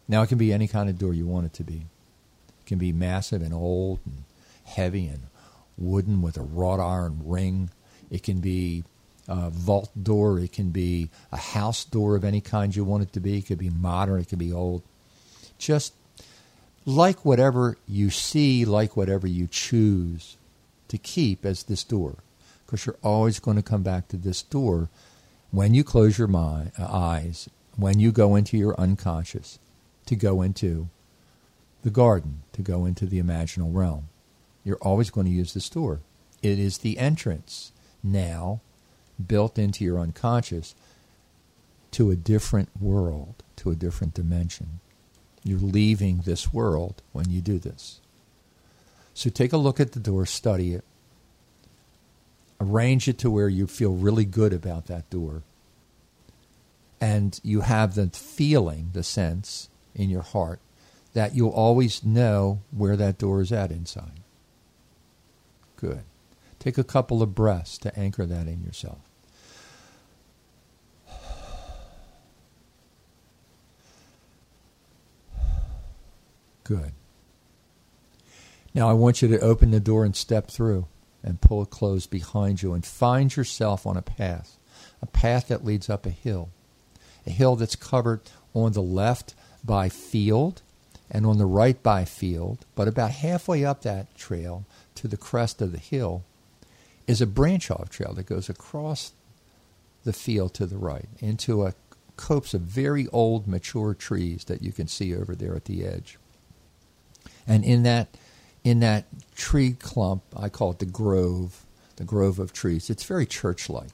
Now, 0.06 0.22
it 0.22 0.28
can 0.28 0.38
be 0.38 0.52
any 0.52 0.68
kind 0.68 0.90
of 0.90 0.98
door 0.98 1.14
you 1.14 1.26
want 1.26 1.46
it 1.46 1.54
to 1.54 1.64
be. 1.64 1.86
It 2.48 2.66
can 2.66 2.78
be 2.78 2.92
massive 2.92 3.40
and 3.40 3.54
old 3.54 4.00
and 4.04 4.24
heavy 4.64 5.06
and 5.06 5.28
wooden 5.78 6.20
with 6.22 6.36
a 6.36 6.42
wrought 6.42 6.80
iron 6.80 7.20
ring 7.24 7.70
it 8.10 8.22
can 8.22 8.40
be 8.40 8.84
a 9.26 9.50
vault 9.50 9.90
door. 10.00 10.38
It 10.38 10.52
can 10.52 10.70
be 10.70 11.10
a 11.32 11.36
house 11.36 11.84
door 11.84 12.14
of 12.14 12.24
any 12.24 12.40
kind 12.40 12.74
you 12.74 12.84
want 12.84 13.02
it 13.02 13.12
to 13.14 13.20
be. 13.20 13.38
It 13.38 13.46
could 13.46 13.58
be 13.58 13.70
modern. 13.70 14.20
It 14.20 14.28
could 14.28 14.38
be 14.38 14.52
old. 14.52 14.82
Just 15.58 15.94
like 16.86 17.24
whatever 17.24 17.76
you 17.86 18.10
see, 18.10 18.64
like 18.64 18.96
whatever 18.96 19.26
you 19.26 19.46
choose 19.46 20.36
to 20.88 20.98
keep 20.98 21.44
as 21.44 21.64
this 21.64 21.84
door. 21.84 22.16
Because 22.64 22.86
you're 22.86 22.98
always 23.02 23.38
going 23.38 23.56
to 23.56 23.62
come 23.62 23.82
back 23.82 24.08
to 24.08 24.16
this 24.16 24.42
door 24.42 24.88
when 25.50 25.74
you 25.74 25.84
close 25.84 26.18
your 26.18 26.28
mind, 26.28 26.72
eyes, 26.78 27.48
when 27.76 28.00
you 28.00 28.10
go 28.10 28.34
into 28.34 28.56
your 28.56 28.78
unconscious, 28.78 29.58
to 30.06 30.16
go 30.16 30.42
into 30.42 30.88
the 31.82 31.90
garden, 31.90 32.42
to 32.52 32.62
go 32.62 32.84
into 32.84 33.06
the 33.06 33.22
imaginal 33.22 33.74
realm. 33.74 34.08
You're 34.64 34.76
always 34.78 35.10
going 35.10 35.26
to 35.26 35.32
use 35.32 35.54
this 35.54 35.68
door. 35.68 36.00
It 36.42 36.58
is 36.58 36.78
the 36.78 36.98
entrance 36.98 37.72
now 38.02 38.60
built 39.24 39.58
into 39.58 39.84
your 39.84 39.98
unconscious 39.98 40.74
to 41.92 42.10
a 42.10 42.16
different 42.16 42.70
world, 42.80 43.42
to 43.56 43.70
a 43.70 43.76
different 43.76 44.14
dimension. 44.14 44.80
You're 45.44 45.58
leaving 45.58 46.22
this 46.22 46.52
world 46.52 47.02
when 47.12 47.30
you 47.30 47.40
do 47.40 47.58
this. 47.58 48.00
So 49.12 49.30
take 49.30 49.52
a 49.52 49.58
look 49.58 49.78
at 49.78 49.92
the 49.92 50.00
door, 50.00 50.26
study 50.26 50.74
it, 50.74 50.84
arrange 52.60 53.06
it 53.06 53.18
to 53.18 53.30
where 53.30 53.48
you 53.48 53.66
feel 53.66 53.92
really 53.92 54.24
good 54.24 54.52
about 54.52 54.86
that 54.86 55.08
door. 55.10 55.42
And 57.00 57.38
you 57.42 57.60
have 57.60 57.94
the 57.94 58.08
feeling, 58.08 58.90
the 58.92 59.02
sense 59.02 59.68
in 59.94 60.08
your 60.08 60.22
heart 60.22 60.60
that 61.12 61.34
you'll 61.34 61.50
always 61.50 62.02
know 62.02 62.62
where 62.70 62.96
that 62.96 63.18
door 63.18 63.40
is 63.40 63.52
at 63.52 63.70
inside. 63.70 64.20
Good. 65.76 66.02
Take 66.58 66.78
a 66.78 66.84
couple 66.84 67.22
of 67.22 67.34
breaths 67.34 67.78
to 67.78 67.96
anchor 67.98 68.26
that 68.26 68.48
in 68.48 68.62
yourself. 68.62 68.98
Good. 76.64 76.92
Now 78.74 78.88
I 78.88 78.94
want 78.94 79.22
you 79.22 79.28
to 79.28 79.40
open 79.40 79.70
the 79.70 79.80
door 79.80 80.04
and 80.04 80.16
step 80.16 80.50
through 80.50 80.86
and 81.22 81.40
pull 81.40 81.62
it 81.62 81.70
closed 81.70 82.10
behind 82.10 82.62
you 82.62 82.72
and 82.72 82.84
find 82.84 83.34
yourself 83.34 83.86
on 83.86 83.96
a 83.96 84.02
path, 84.02 84.58
a 85.00 85.06
path 85.06 85.48
that 85.48 85.64
leads 85.64 85.88
up 85.88 86.06
a 86.06 86.10
hill, 86.10 86.50
a 87.26 87.30
hill 87.30 87.56
that's 87.56 87.76
covered 87.76 88.20
on 88.52 88.72
the 88.72 88.82
left 88.82 89.34
by 89.64 89.88
field 89.88 90.62
and 91.10 91.26
on 91.26 91.38
the 91.38 91.46
right 91.46 91.82
by 91.82 92.04
field, 92.04 92.64
but 92.74 92.88
about 92.88 93.10
halfway 93.10 93.64
up 93.64 93.82
that 93.82 94.14
trail 94.16 94.64
to 94.94 95.06
the 95.06 95.16
crest 95.16 95.62
of 95.62 95.72
the 95.72 95.78
hill 95.78 96.24
is 97.06 97.20
a 97.20 97.26
branch 97.26 97.70
off 97.70 97.90
trail 97.90 98.14
that 98.14 98.26
goes 98.26 98.48
across 98.48 99.12
the 100.04 100.12
field 100.12 100.54
to 100.54 100.66
the 100.66 100.78
right 100.78 101.08
into 101.20 101.64
a 101.64 101.74
copse 102.16 102.54
of 102.54 102.62
very 102.62 103.06
old 103.08 103.46
mature 103.46 103.94
trees 103.94 104.44
that 104.44 104.62
you 104.62 104.72
can 104.72 104.88
see 104.88 105.14
over 105.14 105.34
there 105.34 105.54
at 105.54 105.66
the 105.66 105.84
edge. 105.84 106.18
And 107.46 107.64
in 107.64 107.82
that 107.82 108.08
in 108.62 108.80
that 108.80 109.04
tree 109.34 109.72
clump, 109.72 110.22
I 110.34 110.48
call 110.48 110.70
it 110.70 110.78
the 110.78 110.86
grove, 110.86 111.66
the 111.96 112.04
grove 112.04 112.38
of 112.38 112.52
trees. 112.52 112.88
It's 112.88 113.04
very 113.04 113.26
church-like. 113.26 113.90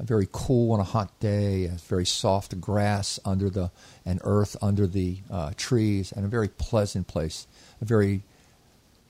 A 0.00 0.04
very 0.04 0.28
cool 0.30 0.72
on 0.72 0.80
a 0.80 0.84
hot 0.84 1.18
day, 1.18 1.64
a 1.64 1.70
very 1.70 2.06
soft 2.06 2.60
grass 2.60 3.18
under 3.24 3.50
the 3.50 3.70
and 4.06 4.20
earth 4.22 4.56
under 4.62 4.86
the 4.86 5.18
uh, 5.30 5.50
trees, 5.56 6.12
and 6.12 6.24
a 6.24 6.28
very 6.28 6.48
pleasant 6.48 7.08
place, 7.08 7.46
a 7.80 7.84
very 7.84 8.22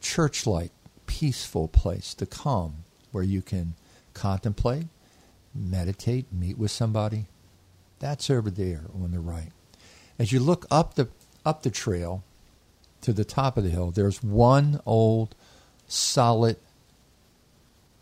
church-like, 0.00 0.72
peaceful 1.06 1.68
place 1.68 2.14
to 2.14 2.24
come 2.26 2.84
where 3.12 3.22
you 3.24 3.42
can 3.42 3.74
contemplate, 4.14 4.86
meditate, 5.54 6.32
meet 6.32 6.56
with 6.56 6.70
somebody. 6.70 7.26
That's 7.98 8.30
over 8.30 8.50
there 8.50 8.84
on 8.94 9.10
the 9.10 9.20
right. 9.20 9.50
As 10.18 10.32
you 10.32 10.40
look 10.40 10.66
up 10.70 10.94
the 10.94 11.08
up 11.44 11.62
the 11.62 11.70
trail 11.70 12.24
to 13.02 13.12
the 13.12 13.24
top 13.24 13.56
of 13.56 13.64
the 13.64 13.70
hill, 13.70 13.90
there's 13.90 14.22
one 14.22 14.80
old, 14.84 15.34
solid, 15.86 16.56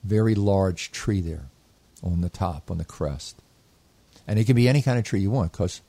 very 0.05 0.35
large 0.35 0.91
tree 0.93 1.21
there. 1.21 1.51
on 2.03 2.21
the 2.21 2.29
top, 2.29 2.71
on 2.71 2.79
the 2.79 2.85
crest. 2.85 3.37
And 4.27 4.39
it 4.39 4.45
can 4.45 4.57
be 4.57 4.69
any 4.69 4.83
kind 4.83 4.99
of 4.99 5.05
tree 5.05 5.21
you 5.21 5.31
want 5.31 5.53
because 5.53 5.81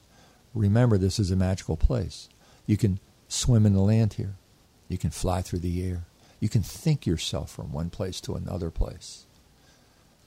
remember, 0.53 0.97
this 0.97 1.19
is 1.19 1.31
a 1.31 1.35
magical 1.35 1.77
place. 1.77 2.29
You 2.65 2.77
can 2.77 2.99
swim 3.27 3.65
in 3.65 3.73
the 3.73 3.81
land 3.81 4.13
here, 4.13 4.35
you 4.87 4.97
can 4.97 5.09
fly 5.09 5.41
through 5.41 5.59
the 5.59 5.83
air, 5.87 6.05
you 6.39 6.49
can 6.49 6.61
think 6.61 7.05
yourself 7.05 7.51
from 7.51 7.71
one 7.71 7.89
place 7.89 8.21
to 8.21 8.35
another 8.35 8.69
place. 8.69 9.25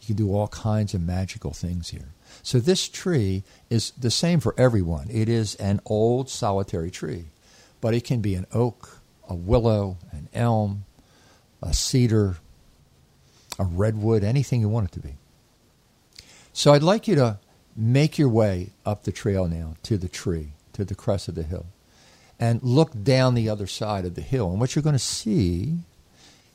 You 0.00 0.06
can 0.06 0.16
do 0.16 0.34
all 0.34 0.48
kinds 0.48 0.94
of 0.94 1.02
magical 1.02 1.52
things 1.52 1.90
here. 1.90 2.08
So 2.42 2.58
this 2.58 2.88
tree 2.88 3.42
is 3.68 3.92
the 3.92 4.10
same 4.10 4.40
for 4.40 4.54
everyone. 4.56 5.08
It 5.10 5.28
is 5.28 5.56
an 5.56 5.80
old 5.84 6.30
solitary 6.30 6.90
tree, 6.90 7.26
but 7.80 7.94
it 7.94 8.04
can 8.04 8.20
be 8.20 8.34
an 8.34 8.46
oak, 8.52 9.00
a 9.28 9.34
willow, 9.34 9.96
an 10.12 10.28
elm, 10.34 10.84
a 11.62 11.72
cedar, 11.72 12.36
a 13.58 13.64
redwood, 13.64 14.24
anything 14.24 14.60
you 14.60 14.68
want 14.68 14.88
it 14.88 14.92
to 14.92 15.00
be. 15.00 15.14
So 16.52 16.72
I'd 16.72 16.82
like 16.82 17.06
you 17.06 17.14
to 17.16 17.38
make 17.76 18.18
your 18.18 18.28
way 18.28 18.70
up 18.84 19.04
the 19.04 19.12
trail 19.12 19.46
now 19.46 19.74
to 19.84 19.96
the 19.96 20.08
tree, 20.08 20.52
to 20.72 20.84
the 20.84 20.94
crest 20.94 21.28
of 21.28 21.34
the 21.34 21.42
hill, 21.42 21.66
and 22.38 22.62
look 22.62 22.90
down 23.02 23.34
the 23.34 23.48
other 23.48 23.66
side 23.66 24.04
of 24.04 24.14
the 24.14 24.22
hill. 24.22 24.50
And 24.50 24.60
what 24.60 24.74
you're 24.74 24.82
going 24.82 24.94
to 24.94 24.98
see 24.98 25.78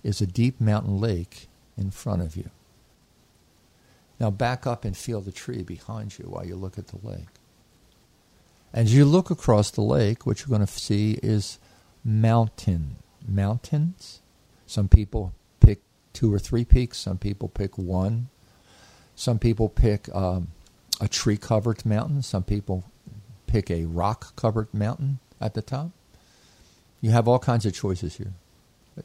is 0.04 0.22
a 0.22 0.28
deep 0.28 0.60
mountain 0.60 1.00
lake 1.00 1.48
in 1.78 1.92
front 1.92 2.22
of 2.22 2.36
you. 2.36 2.50
Now 4.20 4.30
back 4.30 4.66
up 4.66 4.86
and 4.86 4.96
feel 4.96 5.22
the 5.22 5.32
tree 5.32 5.62
behind 5.62 6.18
you 6.18 6.26
while 6.26 6.46
you 6.46 6.56
look 6.56 6.78
at 6.78 6.88
the 6.88 7.08
lake. 7.08 7.28
As 8.76 8.94
you 8.94 9.06
look 9.06 9.32
across 9.32 9.72
the 9.72 9.82
lake, 9.82 10.26
what 10.26 10.42
you're 10.42 10.50
going 10.50 10.60
to 10.60 10.68
see 10.68 11.18
is 11.24 11.60
mountain. 12.04 12.98
Mountains. 13.26 14.20
Some 14.68 14.90
people 14.90 15.34
pick 15.62 15.80
two 16.12 16.32
or 16.32 16.40
three 16.40 16.66
peaks. 16.66 16.98
Some 16.98 17.18
people 17.18 17.48
pick 17.48 17.78
one. 17.78 18.28
Some 19.16 19.40
people 19.40 19.70
pick 19.70 20.14
um, 20.14 20.50
a 21.00 21.08
tree 21.08 21.38
covered 21.38 21.86
mountain. 21.86 22.22
Some 22.22 22.44
people 22.44 22.84
pick 23.48 23.72
a 23.72 23.86
rock 23.86 24.36
covered 24.36 24.74
mountain 24.74 25.20
at 25.40 25.54
the 25.54 25.62
top. 25.62 25.92
You 27.00 27.12
have 27.12 27.30
all 27.30 27.40
kinds 27.40 27.66
of 27.66 27.74
choices 27.74 28.18
here. 28.18 28.34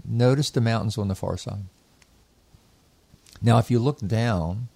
Notice 0.05 0.51
the 0.51 0.61
mountains 0.61 0.99
on 0.99 1.07
the 1.07 1.15
far 1.15 1.37
side. 1.37 1.67
Now, 3.41 3.59
if 3.59 3.71
you 3.71 3.79
look 3.79 4.01
down 4.01 4.67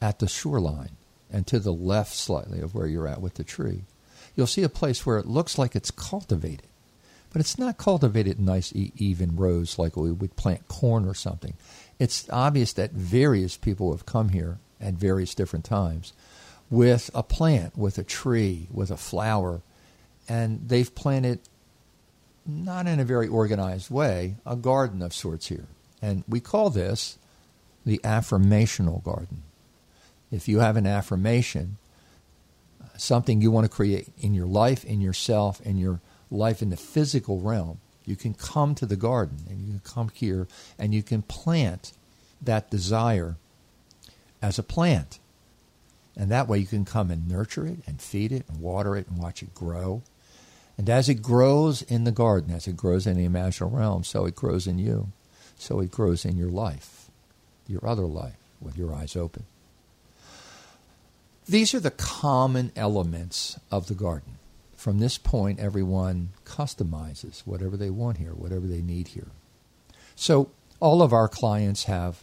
at 0.00 0.20
the 0.20 0.28
shoreline 0.28 0.96
and 1.34 1.48
to 1.48 1.58
the 1.58 1.72
left 1.72 2.14
slightly 2.14 2.60
of 2.60 2.76
where 2.76 2.86
you're 2.86 3.08
at 3.08 3.20
with 3.20 3.34
the 3.34 3.42
tree, 3.42 3.82
you'll 4.36 4.46
see 4.46 4.62
a 4.62 4.68
place 4.68 5.04
where 5.04 5.18
it 5.18 5.26
looks 5.26 5.58
like 5.58 5.74
it's 5.74 5.90
cultivated. 5.90 6.68
But 7.32 7.40
it's 7.40 7.58
not 7.58 7.76
cultivated 7.76 8.38
in 8.38 8.44
nice, 8.44 8.72
even 8.74 9.34
rows 9.34 9.76
like 9.76 9.96
we 9.96 10.12
would 10.12 10.36
plant 10.36 10.68
corn 10.68 11.04
or 11.04 11.14
something. 11.14 11.54
It's 11.98 12.30
obvious 12.30 12.72
that 12.74 12.92
various 12.92 13.56
people 13.56 13.90
have 13.90 14.06
come 14.06 14.28
here 14.28 14.58
at 14.80 14.94
various 14.94 15.34
different 15.34 15.64
times 15.64 16.12
with 16.70 17.10
a 17.12 17.24
plant, 17.24 17.76
with 17.76 17.98
a 17.98 18.04
tree, 18.04 18.68
with 18.72 18.92
a 18.92 18.96
flower, 18.96 19.62
and 20.28 20.68
they've 20.68 20.94
planted, 20.94 21.40
not 22.46 22.86
in 22.86 23.00
a 23.00 23.04
very 23.04 23.26
organized 23.26 23.90
way, 23.90 24.36
a 24.46 24.54
garden 24.54 25.02
of 25.02 25.12
sorts 25.12 25.48
here. 25.48 25.66
And 26.00 26.22
we 26.28 26.38
call 26.38 26.70
this 26.70 27.18
the 27.84 27.98
affirmational 28.04 29.02
garden. 29.02 29.42
If 30.34 30.48
you 30.48 30.58
have 30.58 30.76
an 30.76 30.86
affirmation, 30.86 31.76
uh, 32.82 32.86
something 32.96 33.40
you 33.40 33.52
want 33.52 33.66
to 33.66 33.70
create 33.70 34.08
in 34.18 34.34
your 34.34 34.46
life, 34.46 34.84
in 34.84 35.00
yourself, 35.00 35.60
in 35.60 35.78
your 35.78 36.00
life 36.28 36.60
in 36.60 36.70
the 36.70 36.76
physical 36.76 37.38
realm, 37.38 37.78
you 38.04 38.16
can 38.16 38.34
come 38.34 38.74
to 38.74 38.84
the 38.84 38.96
garden 38.96 39.38
and 39.48 39.60
you 39.60 39.66
can 39.66 39.80
come 39.84 40.10
here 40.12 40.48
and 40.76 40.92
you 40.92 41.04
can 41.04 41.22
plant 41.22 41.92
that 42.42 42.68
desire 42.68 43.36
as 44.42 44.58
a 44.58 44.64
plant. 44.64 45.20
And 46.16 46.32
that 46.32 46.48
way 46.48 46.58
you 46.58 46.66
can 46.66 46.84
come 46.84 47.12
and 47.12 47.28
nurture 47.28 47.66
it 47.66 47.78
and 47.86 48.02
feed 48.02 48.32
it 48.32 48.44
and 48.48 48.60
water 48.60 48.96
it 48.96 49.06
and 49.08 49.18
watch 49.18 49.40
it 49.40 49.54
grow. 49.54 50.02
And 50.76 50.90
as 50.90 51.08
it 51.08 51.22
grows 51.22 51.82
in 51.82 52.02
the 52.02 52.12
garden, 52.12 52.52
as 52.52 52.66
it 52.66 52.76
grows 52.76 53.06
in 53.06 53.16
the 53.16 53.28
imaginal 53.28 53.72
realm, 53.72 54.02
so 54.02 54.26
it 54.26 54.34
grows 54.34 54.66
in 54.66 54.78
you. 54.78 55.12
So 55.56 55.78
it 55.78 55.92
grows 55.92 56.24
in 56.24 56.36
your 56.36 56.50
life, 56.50 57.08
your 57.68 57.86
other 57.86 58.06
life, 58.06 58.36
with 58.60 58.76
your 58.76 58.92
eyes 58.92 59.14
open. 59.14 59.44
These 61.46 61.74
are 61.74 61.80
the 61.80 61.90
common 61.90 62.72
elements 62.74 63.58
of 63.70 63.86
the 63.88 63.94
garden. 63.94 64.38
From 64.76 64.98
this 64.98 65.18
point, 65.18 65.60
everyone 65.60 66.30
customizes 66.44 67.40
whatever 67.40 67.76
they 67.76 67.90
want 67.90 68.18
here, 68.18 68.32
whatever 68.32 68.66
they 68.66 68.82
need 68.82 69.08
here. 69.08 69.28
So 70.16 70.50
all 70.80 71.02
of 71.02 71.12
our 71.12 71.28
clients 71.28 71.84
have 71.84 72.22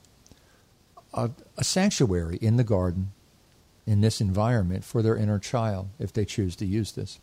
a, 1.13 1.32
a 1.57 1.63
sanctuary 1.63 2.38
in 2.41 2.57
the 2.57 2.63
garden, 2.63 3.11
in 3.86 4.01
this 4.01 4.22
environment, 4.22 4.84
for 4.84 5.01
their 5.01 5.15
inner 5.15 5.39
child, 5.39 5.89
if 5.99 6.13
they 6.13 6.26
choose 6.26 6.55
to 6.57 6.65
use 6.65 6.91
this. 6.93 7.19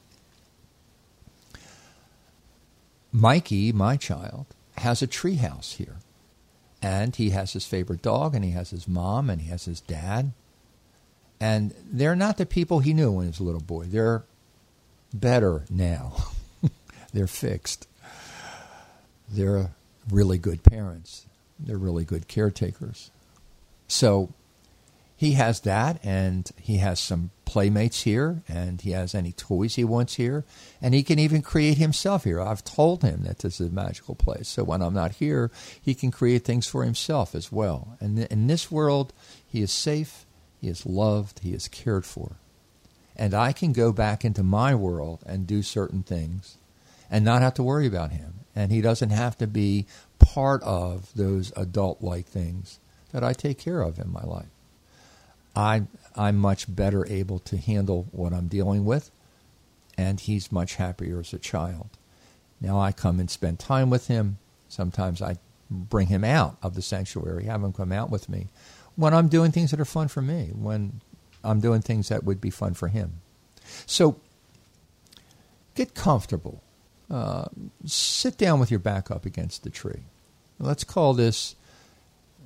Mikey, 3.12 3.72
my 3.72 3.96
child, 3.96 4.46
has 4.78 5.02
a 5.02 5.06
treehouse 5.06 5.74
here. 5.74 5.96
And 6.80 7.16
he 7.16 7.30
has 7.30 7.54
his 7.54 7.66
favorite 7.66 8.02
dog, 8.02 8.34
and 8.34 8.44
he 8.44 8.52
has 8.52 8.70
his 8.70 8.86
mom, 8.86 9.30
and 9.30 9.40
he 9.40 9.48
has 9.50 9.64
his 9.64 9.80
dad. 9.80 10.32
And 11.40 11.74
they're 11.90 12.16
not 12.16 12.36
the 12.36 12.46
people 12.46 12.80
he 12.80 12.92
knew 12.92 13.12
when 13.12 13.24
he 13.24 13.28
was 13.28 13.40
a 13.40 13.44
little 13.44 13.60
boy. 13.60 13.84
They're 13.84 14.24
better 15.14 15.64
now. 15.70 16.16
they're 17.12 17.26
fixed. 17.26 17.86
They're 19.28 19.70
really 20.10 20.38
good 20.38 20.62
parents. 20.62 21.26
They're 21.58 21.78
really 21.78 22.04
good 22.04 22.28
caretakers. 22.28 23.10
So 23.86 24.32
he 25.16 25.32
has 25.32 25.60
that, 25.62 25.98
and 26.04 26.48
he 26.60 26.76
has 26.76 27.00
some 27.00 27.30
playmates 27.44 28.02
here, 28.02 28.42
and 28.46 28.80
he 28.80 28.92
has 28.92 29.14
any 29.14 29.32
toys 29.32 29.74
he 29.74 29.82
wants 29.82 30.14
here, 30.14 30.44
and 30.80 30.94
he 30.94 31.02
can 31.02 31.18
even 31.18 31.42
create 31.42 31.76
himself 31.78 32.22
here. 32.22 32.40
I've 32.40 32.62
told 32.62 33.02
him 33.02 33.24
that 33.24 33.40
this 33.40 33.60
is 33.60 33.68
a 33.68 33.72
magical 33.72 34.14
place. 34.14 34.46
So 34.46 34.62
when 34.62 34.80
I'm 34.80 34.94
not 34.94 35.12
here, 35.12 35.50
he 35.80 35.94
can 35.94 36.12
create 36.12 36.44
things 36.44 36.68
for 36.68 36.84
himself 36.84 37.34
as 37.34 37.50
well. 37.50 37.96
And 37.98 38.20
in 38.26 38.46
this 38.46 38.70
world, 38.70 39.12
he 39.44 39.60
is 39.60 39.72
safe, 39.72 40.24
he 40.60 40.68
is 40.68 40.86
loved, 40.86 41.40
he 41.40 41.52
is 41.52 41.68
cared 41.68 42.04
for. 42.04 42.36
And 43.16 43.34
I 43.34 43.52
can 43.52 43.72
go 43.72 43.92
back 43.92 44.24
into 44.24 44.42
my 44.42 44.74
world 44.74 45.20
and 45.26 45.46
do 45.46 45.62
certain 45.62 46.02
things 46.02 46.56
and 47.10 47.24
not 47.24 47.42
have 47.42 47.54
to 47.54 47.62
worry 47.62 47.86
about 47.86 48.12
him. 48.12 48.34
And 48.54 48.70
he 48.70 48.80
doesn't 48.80 49.10
have 49.10 49.38
to 49.38 49.46
be 49.46 49.86
part 50.18 50.62
of 50.62 51.12
those 51.14 51.52
adult 51.56 52.02
like 52.02 52.26
things 52.26 52.78
that 53.12 53.24
I 53.24 53.32
take 53.32 53.58
care 53.58 53.82
of 53.82 53.98
in 53.98 54.12
my 54.12 54.22
life. 54.22 54.48
I, 55.54 55.82
I'm 56.14 56.36
much 56.36 56.74
better 56.74 57.06
able 57.08 57.38
to 57.40 57.56
handle 57.56 58.06
what 58.12 58.32
I'm 58.32 58.48
dealing 58.48 58.84
with, 58.84 59.10
and 59.96 60.20
he's 60.20 60.52
much 60.52 60.76
happier 60.76 61.20
as 61.20 61.32
a 61.32 61.38
child. 61.38 61.88
Now 62.60 62.78
I 62.78 62.92
come 62.92 63.18
and 63.18 63.30
spend 63.30 63.58
time 63.58 63.90
with 63.90 64.08
him. 64.08 64.38
Sometimes 64.68 65.22
I 65.22 65.36
bring 65.70 66.08
him 66.08 66.24
out 66.24 66.56
of 66.62 66.74
the 66.74 66.82
sanctuary, 66.82 67.44
have 67.44 67.62
him 67.62 67.72
come 67.72 67.92
out 67.92 68.10
with 68.10 68.28
me 68.28 68.48
when 68.98 69.14
I'm 69.14 69.28
doing 69.28 69.52
things 69.52 69.70
that 69.70 69.78
are 69.78 69.84
fun 69.84 70.08
for 70.08 70.20
me, 70.20 70.50
when 70.52 71.00
I'm 71.44 71.60
doing 71.60 71.82
things 71.82 72.08
that 72.08 72.24
would 72.24 72.40
be 72.40 72.50
fun 72.50 72.74
for 72.74 72.88
him. 72.88 73.20
So 73.86 74.20
get 75.76 75.94
comfortable. 75.94 76.64
Uh, 77.08 77.44
sit 77.86 78.36
down 78.36 78.58
with 78.58 78.72
your 78.72 78.80
back 78.80 79.08
up 79.08 79.24
against 79.24 79.62
the 79.62 79.70
tree. 79.70 80.02
Let's 80.58 80.82
call 80.82 81.14
this 81.14 81.54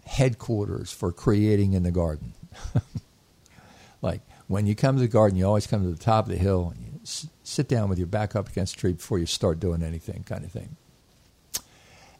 headquarters 0.04 0.92
for 0.92 1.10
creating 1.10 1.72
in 1.72 1.84
the 1.84 1.90
garden. 1.90 2.34
like 4.02 4.20
when 4.46 4.66
you 4.66 4.74
come 4.74 4.96
to 4.96 5.00
the 5.00 5.08
garden, 5.08 5.38
you 5.38 5.46
always 5.46 5.66
come 5.66 5.82
to 5.82 5.90
the 5.90 6.04
top 6.04 6.26
of 6.26 6.32
the 6.32 6.36
hill 6.36 6.74
and 6.76 6.84
you 6.84 7.00
s- 7.00 7.28
sit 7.42 7.66
down 7.66 7.88
with 7.88 7.96
your 7.96 8.06
back 8.06 8.36
up 8.36 8.50
against 8.50 8.74
the 8.74 8.80
tree 8.80 8.92
before 8.92 9.18
you 9.18 9.24
start 9.24 9.58
doing 9.58 9.82
anything, 9.82 10.22
kind 10.24 10.44
of 10.44 10.52
thing. 10.52 10.76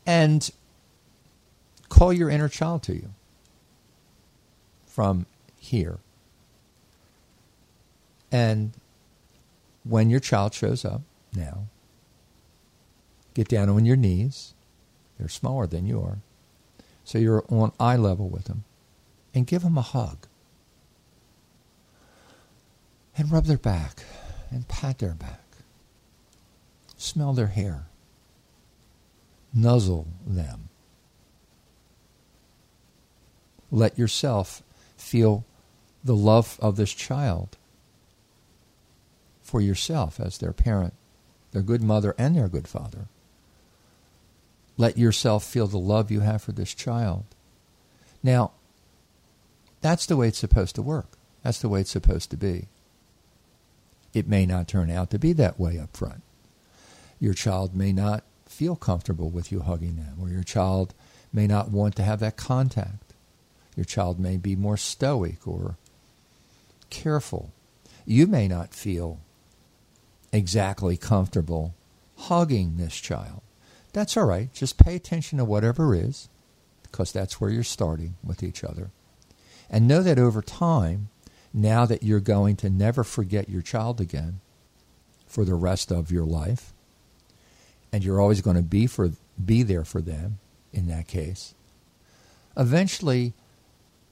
And 0.07 0.51
call 1.91 2.15
your 2.15 2.31
inner 2.31 2.49
child 2.49 2.83
to 2.85 2.95
you 2.95 3.11
from 4.93 5.27
here. 5.57 5.99
And 8.31 8.73
when 9.85 10.11
your 10.11 10.21
child 10.21 10.53
shows 10.53 10.85
up 10.85 11.03
now, 11.35 11.65
get 13.35 13.49
down 13.49 13.69
on 13.71 13.87
your 13.87 13.97
knees. 13.97 14.55
They're 15.19 15.29
smaller 15.29 15.67
than 15.67 15.87
you 15.87 16.01
are. 16.01 16.19
So 17.05 17.19
you're 17.19 17.45
on 17.49 17.73
eye 17.81 17.97
level 17.97 18.29
with 18.29 18.45
them. 18.45 18.65
And 19.35 19.47
give 19.47 19.63
them 19.63 19.79
a 19.79 19.83
hug. 19.83 20.27
And 23.17 23.33
rub 23.33 23.47
their 23.47 23.57
back. 23.57 24.05
And 24.51 24.69
pat 24.69 24.99
their 24.99 25.15
back. 25.15 25.41
Smell 26.99 27.33
their 27.33 27.47
hair. 27.47 27.87
Nuzzle 29.55 30.07
them. 30.27 30.69
Let 33.71 33.99
yourself 33.99 34.63
feel 35.03 35.45
the 36.05 36.17
love 36.17 36.59
of 36.61 36.77
this 36.77 36.93
child 36.93 37.57
for 39.43 39.61
yourself 39.61 40.19
as 40.19 40.39
their 40.39 40.53
parent, 40.53 40.95
their 41.51 41.63
good 41.63 41.83
mother, 41.83 42.15
and 42.17 42.37
their 42.37 42.49
good 42.49 42.67
father. 42.67 43.09
Let 44.77 44.97
yourself 44.97 45.45
feel 45.45 45.67
the 45.67 45.79
love 45.79 46.11
you 46.11 46.21
have 46.21 46.43
for 46.43 46.53
this 46.53 46.73
child. 46.73 47.25
Now, 48.23 48.53
that's 49.81 50.07
the 50.07 50.17
way 50.17 50.29
it's 50.29 50.39
supposed 50.39 50.75
to 50.77 50.83
work. 50.83 51.19
That's 51.43 51.61
the 51.61 51.69
way 51.69 51.81
it's 51.81 51.91
supposed 51.91 52.31
to 52.31 52.37
be. 52.37 52.69
It 54.15 54.29
may 54.29 54.47
not 54.47 54.69
turn 54.69 54.91
out 54.91 55.11
to 55.11 55.19
be 55.19 55.33
that 55.35 55.59
way 55.59 55.79
up 55.79 55.97
front. 55.97 56.23
Your 57.19 57.35
child 57.35 57.75
may 57.75 57.93
not 57.93 58.25
feel 58.47 58.77
comfortable 58.77 59.31
with 59.31 59.51
you 59.51 59.61
hugging 59.61 59.97
them, 59.97 60.17
or 60.21 60.29
your 60.29 60.43
child 60.43 60.95
may 61.33 61.47
not 61.47 61.71
want 61.71 61.97
to 61.97 62.03
have 62.03 62.21
that 62.21 62.37
contact. 62.37 63.02
Your 63.77 63.85
child 63.85 64.19
may 64.21 64.37
be 64.37 64.55
more 64.57 64.77
stoic 64.77 65.47
or 65.47 65.77
careful. 66.91 67.53
You 68.05 68.27
may 68.27 68.49
not 68.49 68.75
feel 68.75 69.21
exactly 70.33 70.97
comfortable 70.97 71.75
hugging 72.17 72.77
this 72.77 72.97
child. 72.97 73.43
That's 73.93 74.17
all 74.17 74.25
right. 74.25 74.53
Just 74.53 74.79
pay 74.79 74.97
attention 74.97 75.39
to 75.39 75.45
whatever 75.45 75.95
is, 75.95 76.29
because 76.83 77.13
that's 77.13 77.41
where 77.41 77.51
you're 77.51 77.63
starting 77.63 78.17
with 78.23 78.43
each 78.43 78.65
other. 78.65 78.91
And 79.69 79.89
know 79.89 80.03
that 80.03 80.19
over 80.19 80.43
time, 80.43 81.09
now 81.55 81.87
that 81.87 82.03
you're 82.03 82.21
going 82.21 82.57
to 82.57 82.71
never 82.71 83.05
forget 83.05 83.49
your 83.49 83.63
child 83.63 84.01
again 84.01 84.41
for 85.27 85.45
the 85.45 85.55
rest 85.55 85.91
of 85.91 86.11
your 86.11 86.25
life, 86.25 86.73
and 87.93 88.05
you're 88.05 88.21
always 88.21 88.41
going 88.41 88.57
to 88.57 88.63
be 88.63 88.87
for 88.87 89.13
be 89.43 89.63
there 89.63 89.85
for 89.85 90.01
them 90.01 90.39
in 90.73 90.87
that 90.89 91.09
case. 91.09 91.55
Eventually, 92.57 93.33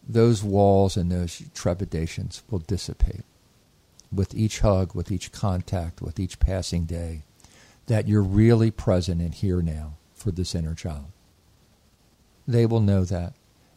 those 0.08 0.42
walls 0.42 0.96
and 0.96 1.10
those 1.10 1.42
trepidations 1.54 2.42
will 2.50 2.58
dissipate 2.58 3.24
with 4.12 4.34
each 4.34 4.60
hug, 4.60 4.94
with 4.94 5.10
each 5.10 5.30
contact, 5.32 6.02
with 6.02 6.18
each 6.18 6.40
passing 6.40 6.84
day, 6.84 7.22
that 7.86 8.08
you're 8.08 8.22
really 8.22 8.70
present 8.70 9.20
and 9.20 9.34
here 9.34 9.62
now 9.62 9.94
for 10.14 10.30
this 10.30 10.54
inner 10.54 10.74
child. 10.74 11.12
They 12.46 12.66
will 12.66 12.80
know 12.80 13.04
that. 13.04 13.34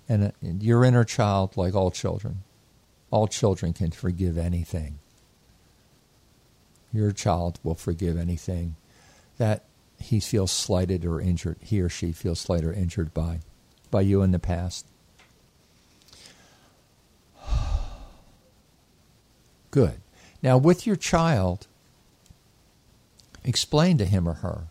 And 0.10 0.26
uh, 0.26 0.32
your 0.42 0.84
inner 0.84 1.04
child, 1.04 1.56
like 1.56 1.76
all 1.76 1.92
children, 1.92 2.44
all 3.12 3.28
children 3.28 3.74
can 3.74 3.92
forgive 3.92 4.38
anything. 4.38 5.00
Your 6.92 7.12
child 7.12 7.60
will 7.64 7.76
forgive 7.76 8.18
anything 8.18 8.76
that 9.38 9.66
he 10.00 10.20
feels 10.20 10.52
slighted 10.52 11.06
or 11.06 11.22
injured, 11.22 11.58
he 11.62 11.82
or 11.82 11.90
she 11.90 12.12
feels 12.12 12.40
slighted 12.40 12.66
or 12.66 12.74
injured 12.74 13.14
by, 13.14 13.40
by 13.90 14.02
you 14.02 14.22
in 14.22 14.32
the 14.32 14.40
past. 14.40 14.86
Good. 19.74 20.02
Now, 20.44 20.60
with 20.60 20.86
your 20.86 20.96
child, 20.96 21.66
explain 23.44 23.98
to 23.98 24.06
him 24.06 24.30
or 24.30 24.36
her 24.36 24.68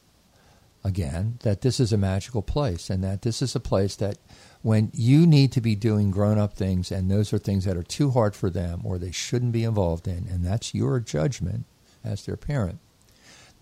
again 0.84 1.40
that 1.42 1.62
this 1.62 1.80
is 1.80 1.92
a 1.92 1.98
magical 1.98 2.40
place 2.40 2.88
and 2.88 3.02
that 3.02 3.22
this 3.22 3.42
is 3.42 3.56
a 3.56 3.60
place 3.60 3.96
that 3.96 4.18
when 4.62 4.92
you 4.94 5.26
need 5.26 5.50
to 5.50 5.60
be 5.60 5.74
doing 5.74 6.12
grown 6.12 6.38
up 6.38 6.54
things 6.54 6.92
and 6.92 7.10
those 7.10 7.32
are 7.32 7.38
things 7.38 7.64
that 7.64 7.76
are 7.76 7.82
too 7.82 8.12
hard 8.12 8.36
for 8.36 8.48
them 8.48 8.82
or 8.84 8.96
they 8.96 9.10
shouldn't 9.10 9.50
be 9.50 9.64
involved 9.64 10.06
in, 10.06 10.28
and 10.30 10.44
that's 10.44 10.72
your 10.72 11.00
judgment 11.00 11.64
as 12.04 12.24
their 12.24 12.36
parent, 12.36 12.78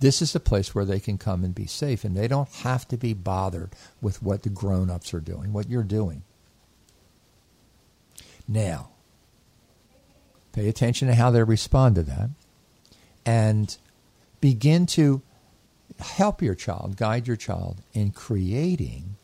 this 0.00 0.20
is 0.20 0.34
a 0.34 0.40
place 0.40 0.74
where 0.74 0.84
they 0.84 1.00
can 1.00 1.16
come 1.16 1.42
and 1.42 1.54
be 1.54 1.64
safe, 1.64 2.04
and 2.04 2.14
they 2.14 2.28
don't 2.28 2.50
have 2.56 2.86
to 2.88 2.98
be 2.98 3.14
bothered 3.14 3.70
with 4.02 4.22
what 4.22 4.42
the 4.42 4.50
grown 4.50 4.90
ups 4.90 5.14
are 5.14 5.20
doing, 5.20 5.54
what 5.54 5.70
you're 5.70 5.82
doing. 5.84 6.22
Now, 8.46 8.90
pay 10.52 10.68
attention 10.68 11.08
to 11.08 11.14
how 11.14 11.30
they 11.30 11.42
respond 11.42 11.94
to 11.96 12.02
that, 12.02 12.30
and 13.24 13.76
begin 14.40 14.86
to 14.86 15.22
help 15.98 16.42
your 16.42 16.54
child, 16.54 16.96
guide 16.96 17.26
your 17.26 17.36
child 17.36 17.82
in 17.92 18.10
creating 18.10 19.16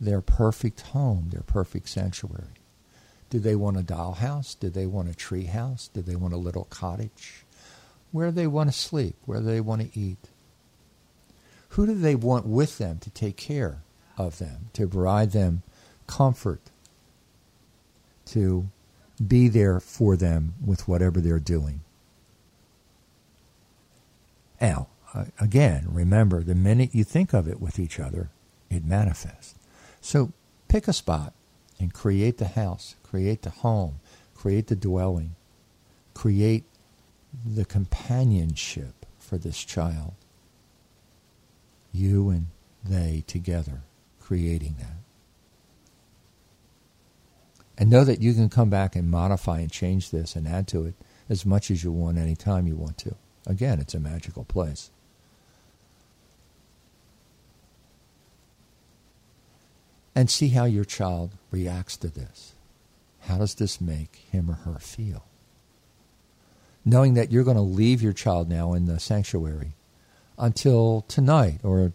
their 0.00 0.20
perfect 0.20 0.80
home, 0.80 1.30
their 1.30 1.42
perfect 1.42 1.88
sanctuary. 1.88 2.44
Do 3.30 3.38
they 3.38 3.56
want 3.56 3.78
a 3.78 3.82
dollhouse? 3.82 4.58
Do 4.58 4.68
they 4.70 4.86
want 4.86 5.08
a 5.08 5.14
tree 5.14 5.44
house? 5.44 5.88
Do 5.92 6.02
they 6.02 6.14
want 6.14 6.34
a 6.34 6.38
little 6.38 6.64
cottage? 6.64 7.44
where 8.14 8.28
do 8.28 8.32
they 8.36 8.46
want 8.46 8.72
to 8.72 8.78
sleep, 8.78 9.16
where 9.26 9.40
do 9.40 9.46
they 9.46 9.60
want 9.60 9.82
to 9.82 9.98
eat. 9.98 10.28
Who 11.70 11.84
do 11.84 11.94
they 11.94 12.14
want 12.14 12.46
with 12.46 12.78
them 12.78 13.00
to 13.00 13.10
take 13.10 13.36
care 13.36 13.82
of 14.16 14.38
them, 14.38 14.70
to 14.74 14.86
provide 14.86 15.32
them 15.32 15.64
comfort, 16.06 16.60
to 18.26 18.68
be 19.26 19.48
there 19.48 19.80
for 19.80 20.16
them 20.16 20.54
with 20.64 20.88
whatever 20.88 21.20
they're 21.20 21.38
doing? 21.38 21.80
Now, 24.60 24.88
again, 25.40 25.86
remember, 25.88 26.42
the 26.42 26.54
minute 26.54 26.94
you 26.94 27.04
think 27.04 27.32
of 27.32 27.48
it 27.48 27.60
with 27.60 27.78
each 27.78 28.00
other, 28.00 28.30
it 28.70 28.84
manifests. 28.84 29.54
So 30.00 30.32
pick 30.68 30.88
a 30.88 30.92
spot 30.92 31.32
and 31.78 31.92
create 31.92 32.38
the 32.38 32.48
house, 32.48 32.96
create 33.02 33.42
the 33.42 33.50
home, 33.50 34.00
create 34.34 34.68
the 34.68 34.76
dwelling, 34.76 35.34
create 36.14 36.64
the 37.44 37.64
companionship 37.64 39.06
for 39.18 39.38
this 39.38 39.62
child. 39.62 40.14
You 41.92 42.30
and 42.30 42.46
they 42.84 43.24
together 43.26 43.82
creating 44.20 44.76
that. 44.78 45.03
And 47.76 47.90
know 47.90 48.04
that 48.04 48.20
you 48.20 48.34
can 48.34 48.48
come 48.48 48.70
back 48.70 48.94
and 48.94 49.10
modify 49.10 49.60
and 49.60 49.70
change 49.70 50.10
this 50.10 50.36
and 50.36 50.46
add 50.46 50.68
to 50.68 50.84
it 50.84 50.94
as 51.28 51.44
much 51.44 51.70
as 51.70 51.82
you 51.82 51.90
want 51.90 52.18
anytime 52.18 52.66
you 52.66 52.76
want 52.76 52.98
to. 52.98 53.16
Again, 53.46 53.80
it's 53.80 53.94
a 53.94 54.00
magical 54.00 54.44
place. 54.44 54.90
And 60.14 60.30
see 60.30 60.48
how 60.50 60.64
your 60.64 60.84
child 60.84 61.32
reacts 61.50 61.96
to 61.98 62.08
this. 62.08 62.52
How 63.22 63.38
does 63.38 63.54
this 63.54 63.80
make 63.80 64.16
him 64.30 64.48
or 64.48 64.54
her 64.54 64.78
feel? 64.78 65.24
knowing 66.84 67.14
that 67.14 67.32
you're 67.32 67.44
going 67.44 67.56
to 67.56 67.62
leave 67.62 68.02
your 68.02 68.12
child 68.12 68.48
now 68.48 68.74
in 68.74 68.84
the 68.84 69.00
sanctuary 69.00 69.72
until 70.38 71.04
tonight 71.08 71.60
or 71.62 71.92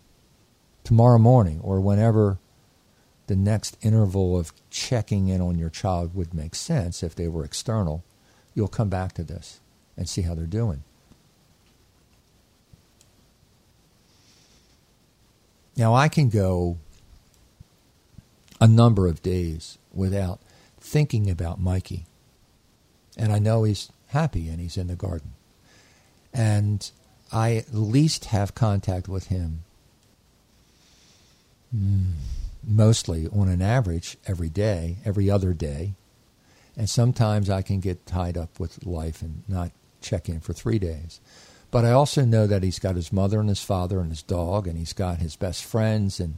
tomorrow 0.84 1.20
morning 1.20 1.60
or 1.62 1.80
whenever 1.80 2.40
the 3.30 3.36
next 3.36 3.78
interval 3.84 4.40
of 4.40 4.52
checking 4.72 5.28
in 5.28 5.40
on 5.40 5.56
your 5.56 5.70
child 5.70 6.16
would 6.16 6.34
make 6.34 6.56
sense 6.56 7.04
if 7.04 7.14
they 7.14 7.28
were 7.28 7.46
external, 7.46 8.04
you'll 8.56 8.68
come 8.68 8.90
back 8.90 9.14
to 9.14 9.24
this 9.24 9.60
and 9.96 10.10
see 10.10 10.24
how 10.24 10.34
they're 10.34 10.48
doing. 10.48 10.84
Now, 15.78 15.94
I 15.94 16.08
can 16.08 16.30
go 16.30 16.78
a 18.60 18.66
number 18.66 19.08
of 19.08 19.22
days 19.22 19.78
without 19.94 20.40
thinking 20.80 21.30
about 21.30 21.62
Mikey. 21.62 22.08
And 23.16 23.32
I 23.32 23.38
know 23.38 23.64
he's 23.64 23.92
happy 24.08 24.50
and 24.50 24.60
he's 24.60 24.76
in 24.76 24.88
the 24.88 24.96
garden. 24.96 25.34
And 26.34 26.90
I 27.32 27.58
at 27.58 27.76
least 27.76 28.26
have 28.26 28.56
contact 28.56 29.08
with 29.08 29.28
him 29.28 29.66
mm, 31.76 32.14
mostly 32.64 33.28
on 33.28 33.48
an 33.48 33.62
average 33.62 34.18
every 34.28 34.50
day, 34.50 34.98
every 35.06 35.30
other 35.30 35.54
day. 35.54 35.96
And 36.76 36.90
sometimes 36.90 37.50
I 37.50 37.62
can 37.62 37.80
get 37.80 38.06
tied 38.06 38.38
up 38.38 38.60
with 38.60 38.86
life 38.86 39.22
and 39.22 39.44
not 39.48 39.72
check 40.02 40.30
in 40.30 40.40
for 40.40 40.54
three 40.54 40.80
days. 40.80 41.20
But 41.72 41.86
I 41.86 41.92
also 41.92 42.26
know 42.26 42.48
that 42.48 42.64
he's 42.64 42.80
got 42.80 42.96
his 42.96 43.14
mother 43.14 43.40
and 43.40 43.50
his 43.50 43.64
father 43.64 44.00
and 44.00 44.10
his 44.10 44.24
dog, 44.24 44.68
and 44.68 44.78
he's 44.78 44.94
got 44.94 45.20
his 45.20 45.36
best 45.36 45.64
friends, 45.64 46.20
and 46.20 46.38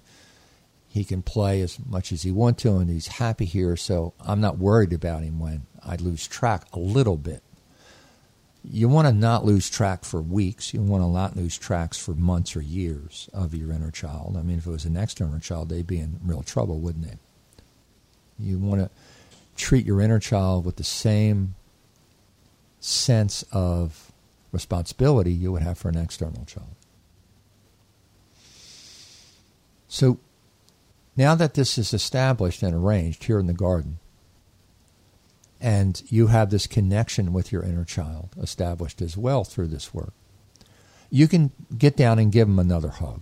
he 0.90 1.04
can 1.04 1.22
play 1.22 1.62
as 1.62 1.78
much 1.86 2.12
as 2.12 2.24
he 2.24 2.32
wants 2.32 2.64
to, 2.64 2.78
and 2.78 2.90
he's 2.90 3.08
happy 3.08 3.46
here. 3.46 3.78
So 3.78 4.14
I'm 4.20 4.42
not 4.42 4.58
worried 4.58 4.94
about 4.94 5.24
him 5.24 5.40
when 5.40 5.68
I 5.86 5.96
lose 5.96 6.28
track 6.28 6.66
a 6.74 6.80
little 6.80 7.18
bit 7.18 7.44
you 8.64 8.88
want 8.88 9.08
to 9.08 9.14
not 9.14 9.44
lose 9.44 9.70
track 9.70 10.06
for 10.06 10.22
weeks. 10.22 10.74
You 10.74 10.82
want 10.82 11.04
to 11.04 11.10
not 11.10 11.36
lose 11.36 11.58
tracks 11.58 11.98
for 11.98 12.14
months 12.14 12.56
or 12.56 12.62
years 12.62 13.30
of 13.34 13.56
your 13.56 13.72
inner 13.72 13.92
child. 13.92 14.36
I 14.38 14.44
mean, 14.44 14.60
if 14.60 14.68
it 14.68 14.72
was 14.72 14.86
an 14.86 14.98
external 14.98 15.40
child, 15.40 15.70
they'd 15.70 15.88
be 15.88 16.00
in 16.00 16.20
real 16.24 16.44
trouble, 16.44 16.80
wouldn't 16.80 17.06
they? 17.06 17.18
You 18.38 18.60
want 18.60 18.82
to 18.82 18.90
treat 19.56 19.86
your 19.86 20.02
inner 20.02 20.20
child 20.20 20.66
with 20.66 20.76
the 20.76 20.84
same 20.84 21.56
sense 22.80 23.44
of 23.52 24.12
responsibility 24.52 25.32
you 25.32 25.52
would 25.52 25.62
have 25.62 25.78
for 25.78 25.90
an 25.90 25.98
external 25.98 26.46
child. 26.46 26.76
So 29.88 30.20
now 31.18 31.36
that 31.36 31.54
this 31.56 31.78
is 31.78 31.94
established 31.94 32.64
and 32.64 32.74
arranged 32.74 33.24
here 33.26 33.40
in 33.40 33.48
the 33.48 33.54
garden, 33.54 34.00
and 35.62 36.02
you 36.10 36.28
have 36.28 36.50
this 36.50 36.66
connection 36.66 37.32
with 37.32 37.52
your 37.52 37.64
inner 37.64 37.86
child 37.86 38.30
established 38.42 39.02
as 39.02 39.16
well 39.16 39.44
through 39.44 39.68
this 39.68 39.94
work. 39.94 40.14
You 41.12 41.28
can 41.28 41.52
get 41.78 41.96
down 41.96 42.18
and 42.18 42.32
give 42.32 42.48
them 42.48 42.58
another 42.58 42.90
hug, 42.90 43.22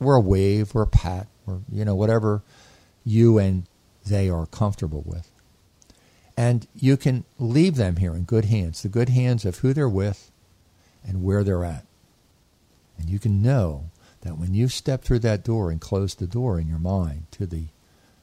or 0.00 0.16
a 0.16 0.20
wave, 0.20 0.74
or 0.74 0.82
a 0.82 0.86
pat, 0.86 1.28
or 1.46 1.60
you 1.70 1.84
know 1.84 1.94
whatever 1.94 2.42
you 3.04 3.38
and 3.38 3.64
they 4.04 4.28
are 4.28 4.46
comfortable 4.46 5.04
with. 5.06 5.30
And 6.36 6.66
you 6.74 6.96
can 6.96 7.24
leave 7.38 7.76
them 7.76 7.96
here 7.96 8.14
in 8.14 8.24
good 8.24 8.46
hands, 8.46 8.82
the 8.82 8.88
good 8.88 9.10
hands 9.10 9.44
of 9.44 9.58
who 9.58 9.72
they're 9.72 9.88
with 9.88 10.30
and 11.06 11.22
where 11.22 11.44
they're 11.44 11.64
at. 11.64 11.86
And 12.98 13.08
you 13.08 13.18
can 13.18 13.42
know 13.42 13.84
that 14.22 14.38
when 14.38 14.54
you 14.54 14.68
step 14.68 15.02
through 15.02 15.20
that 15.20 15.44
door 15.44 15.70
and 15.70 15.80
close 15.80 16.14
the 16.14 16.26
door 16.26 16.58
in 16.58 16.68
your 16.68 16.78
mind 16.78 17.26
to 17.32 17.46
the 17.46 17.66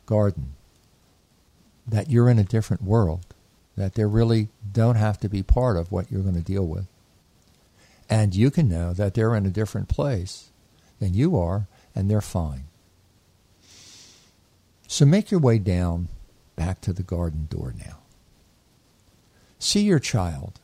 garden, 0.06 0.54
that 1.88 2.10
you're 2.10 2.30
in 2.30 2.40
a 2.40 2.44
different 2.44 2.84
world 2.84 3.26
that 3.76 3.96
they 3.96 4.06
really 4.06 4.50
don't 4.72 4.96
have 4.96 5.20
to 5.20 5.30
be 5.30 5.44
part 5.44 5.78
of 5.78 5.92
what 5.92 6.12
you're 6.12 6.22
going 6.22 6.36
to 6.36 6.42
deal 6.42 6.66
with. 6.66 6.86
And 8.10 8.36
you 8.36 8.52
can 8.52 8.70
know 8.70 8.94
that 8.94 9.14
they're 9.14 9.36
in 9.36 9.46
a 9.46 9.50
different 9.52 9.90
place 9.90 10.50
than 11.00 11.14
you 11.14 11.38
are 11.38 11.68
and 11.96 12.10
they're 12.10 12.22
fine. 12.22 12.66
So 14.88 15.06
make 15.06 15.32
your 15.32 15.40
way 15.40 15.58
down 15.58 16.10
back 16.56 16.82
to 16.82 16.94
the 16.94 17.04
garden 17.04 17.48
door 17.50 17.74
now. 17.78 17.98
See 19.58 19.82
your 19.82 20.00
child 20.00 20.60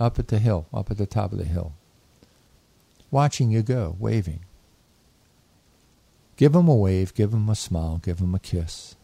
up 0.00 0.18
at 0.18 0.28
the 0.28 0.38
hill, 0.38 0.66
up 0.72 0.90
at 0.90 0.98
the 0.98 1.06
top 1.06 1.30
of 1.32 1.38
the 1.38 1.44
hill, 1.44 1.74
watching 3.10 3.50
you 3.50 3.62
go, 3.62 3.96
waving. 4.00 4.40
Give 6.36 6.54
him 6.54 6.66
a 6.66 6.74
wave, 6.74 7.14
give 7.14 7.32
him 7.32 7.48
a 7.48 7.54
smile, 7.54 8.00
give 8.02 8.18
him 8.18 8.34
a 8.34 8.40
kiss. 8.40 8.96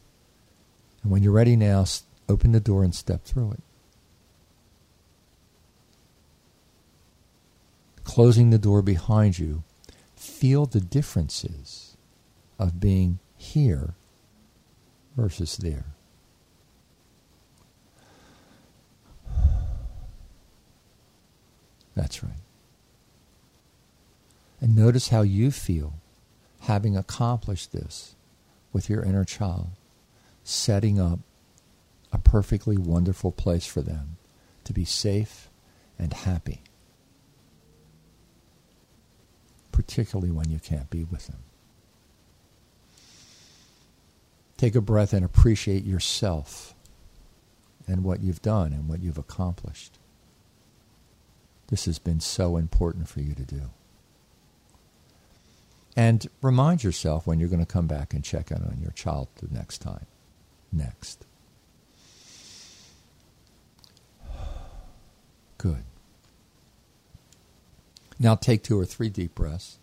And 1.02 1.12
when 1.12 1.22
you're 1.22 1.32
ready 1.32 1.54
now, 1.54 1.84
open 2.30 2.52
the 2.52 2.60
door 2.60 2.84
and 2.84 2.94
step 2.94 3.24
through 3.24 3.52
it. 3.52 3.62
Closing 8.04 8.50
the 8.50 8.58
door 8.58 8.82
behind 8.82 9.38
you, 9.38 9.64
feel 10.14 10.64
the 10.64 10.80
differences 10.80 11.96
of 12.58 12.80
being 12.80 13.18
here 13.36 13.94
versus 15.16 15.56
there. 15.56 15.86
That's 21.94 22.22
right. 22.22 22.32
And 24.60 24.76
notice 24.76 25.08
how 25.08 25.22
you 25.22 25.50
feel 25.50 25.94
having 26.60 26.96
accomplished 26.96 27.72
this 27.72 28.14
with 28.72 28.88
your 28.88 29.02
inner 29.02 29.24
child, 29.24 29.70
setting 30.44 31.00
up 31.00 31.20
a 32.12 32.18
perfectly 32.18 32.76
wonderful 32.76 33.32
place 33.32 33.66
for 33.66 33.82
them 33.82 34.16
to 34.64 34.72
be 34.72 34.84
safe 34.84 35.48
and 35.98 36.12
happy, 36.12 36.62
particularly 39.72 40.30
when 40.30 40.50
you 40.50 40.58
can't 40.58 40.90
be 40.90 41.04
with 41.04 41.26
them. 41.26 41.42
Take 44.56 44.74
a 44.74 44.80
breath 44.80 45.12
and 45.12 45.24
appreciate 45.24 45.84
yourself 45.84 46.74
and 47.86 48.04
what 48.04 48.20
you've 48.20 48.42
done 48.42 48.72
and 48.72 48.88
what 48.88 49.00
you've 49.00 49.18
accomplished. 49.18 49.98
This 51.68 51.86
has 51.86 51.98
been 51.98 52.20
so 52.20 52.56
important 52.56 53.08
for 53.08 53.20
you 53.20 53.34
to 53.34 53.44
do. 53.44 53.70
And 55.96 56.26
remind 56.42 56.84
yourself 56.84 57.26
when 57.26 57.40
you're 57.40 57.48
going 57.48 57.64
to 57.64 57.72
come 57.72 57.86
back 57.86 58.12
and 58.12 58.22
check 58.22 58.50
in 58.50 58.58
on 58.58 58.78
your 58.80 58.92
child 58.92 59.28
the 59.36 59.52
next 59.52 59.78
time. 59.78 60.06
Next. 60.72 61.24
Good. 65.60 65.84
Now 68.18 68.34
take 68.34 68.62
two 68.62 68.80
or 68.80 68.86
three 68.86 69.10
deep 69.10 69.34
breaths 69.34 69.76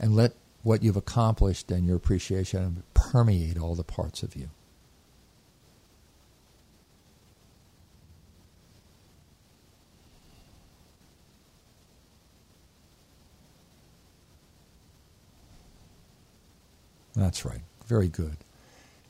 and 0.00 0.16
let 0.16 0.32
what 0.64 0.82
you've 0.82 0.96
accomplished 0.96 1.70
and 1.70 1.86
your 1.86 1.94
appreciation 1.94 2.82
permeate 2.92 3.56
all 3.56 3.76
the 3.76 3.84
parts 3.84 4.24
of 4.24 4.34
you. 4.34 4.48
That's 17.14 17.44
right. 17.44 17.60
Very 17.86 18.08
good. 18.08 18.38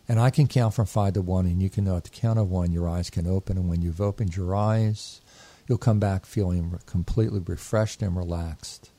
And 0.06 0.20
I 0.20 0.28
can 0.28 0.48
count 0.48 0.74
from 0.74 0.84
five 0.84 1.14
to 1.14 1.22
one, 1.22 1.46
and 1.46 1.62
you 1.62 1.70
can 1.70 1.84
know 1.84 1.96
at 1.96 2.04
the 2.04 2.10
count 2.10 2.38
of 2.38 2.50
one, 2.50 2.72
your 2.72 2.86
eyes 2.86 3.08
can 3.08 3.26
open. 3.26 3.56
And 3.56 3.70
when 3.70 3.80
you've 3.80 4.02
opened 4.02 4.36
your 4.36 4.54
eyes, 4.54 5.22
you'll 5.66 5.78
come 5.78 5.98
back 5.98 6.26
feeling 6.26 6.78
completely 6.86 7.40
refreshed 7.40 8.02
and 8.02 8.16
relaxed. 8.16 8.90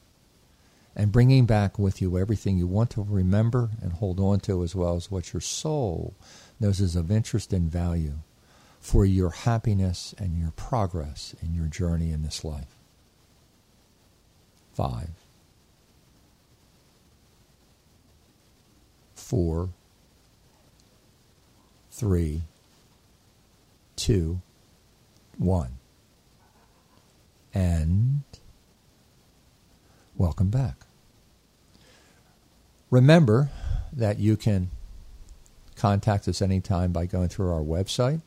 And 0.96 1.12
bringing 1.12 1.46
back 1.46 1.80
with 1.80 2.02
you 2.02 2.18
everything 2.18 2.58
you 2.58 2.68
want 2.68 2.92
to 2.92 3.06
remember 3.08 3.72
and 3.82 3.94
hold 3.94 4.20
on 4.20 4.40
to, 4.42 4.64
as 4.64 4.76
well 4.76 4.96
as 4.96 5.10
what 5.10 5.34
your 5.34 5.42
soul 5.42 6.14
knows 6.60 6.80
is 6.80 6.96
of 6.96 7.10
interest 7.10 7.52
and 7.52 7.72
value 7.72 8.20
for 8.80 9.04
your 9.04 9.32
happiness 9.32 10.14
and 10.20 10.38
your 10.38 10.52
progress 10.52 11.34
in 11.42 11.56
your 11.56 11.66
journey 11.66 12.12
in 12.12 12.22
this 12.22 12.44
life. 12.44 12.78
Five. 14.74 15.10
four, 19.34 19.70
three, 21.90 22.44
two, 23.96 24.40
one. 25.40 25.72
And 27.54 28.24
welcome 30.16 30.50
back. 30.50 30.86
Remember 32.90 33.50
that 33.92 34.20
you 34.20 34.38
can 34.38 34.70
contact 35.76 36.28
us 36.28 36.42
anytime 36.42 36.92
by 36.92 37.06
going 37.06 37.30
through 37.30 37.52
our 37.52 37.62
website. 37.62 38.22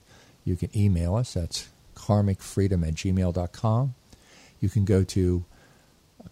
You 0.44 0.54
can 0.56 0.70
email 0.76 1.16
us. 1.16 1.34
That's 1.34 1.68
karmicfreedom 1.94 2.86
at 2.86 2.94
gmail.com. 2.94 3.94
You 4.60 4.68
can 4.68 4.84
go 4.84 5.02
to 5.04 5.44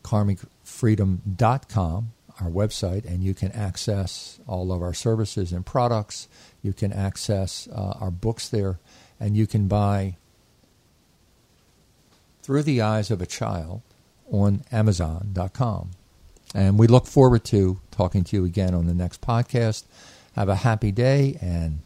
karmicfreedom.com 0.03 2.13
our 2.41 2.49
website 2.49 3.05
and 3.05 3.23
you 3.23 3.35
can 3.35 3.53
access 3.53 4.41
all 4.47 4.73
of 4.73 4.83
our 4.83 4.95
services 4.95 5.53
and 5.53 5.65
products. 5.65 6.29
You 6.63 6.73
can 6.73 6.93
access 6.93 7.69
uh, 7.73 7.95
our 8.01 8.11
books 8.11 8.49
there 8.49 8.79
and 9.21 9.37
you 9.37 9.47
can 9.47 9.69
buy 9.69 10.17
through 12.45 12.63
the 12.63 12.83
eyes 12.83 13.11
of 13.11 13.23
a 13.23 13.27
child 13.27 13.81
on 14.31 14.63
Amazon.com. 14.71 15.91
And 16.55 16.79
we 16.79 16.87
look 16.87 17.07
forward 17.07 17.43
to 17.45 17.81
talking 17.91 18.23
to 18.25 18.37
you 18.37 18.45
again 18.45 18.75
on 18.75 18.87
the 18.87 18.93
next 18.93 19.23
podcast. 19.23 19.85
Have 20.37 20.51
a 20.51 20.57
happy 20.57 20.93
day 20.93 21.39
and 21.41 21.79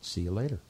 see 0.00 0.22
you 0.22 0.30
later. 0.30 0.63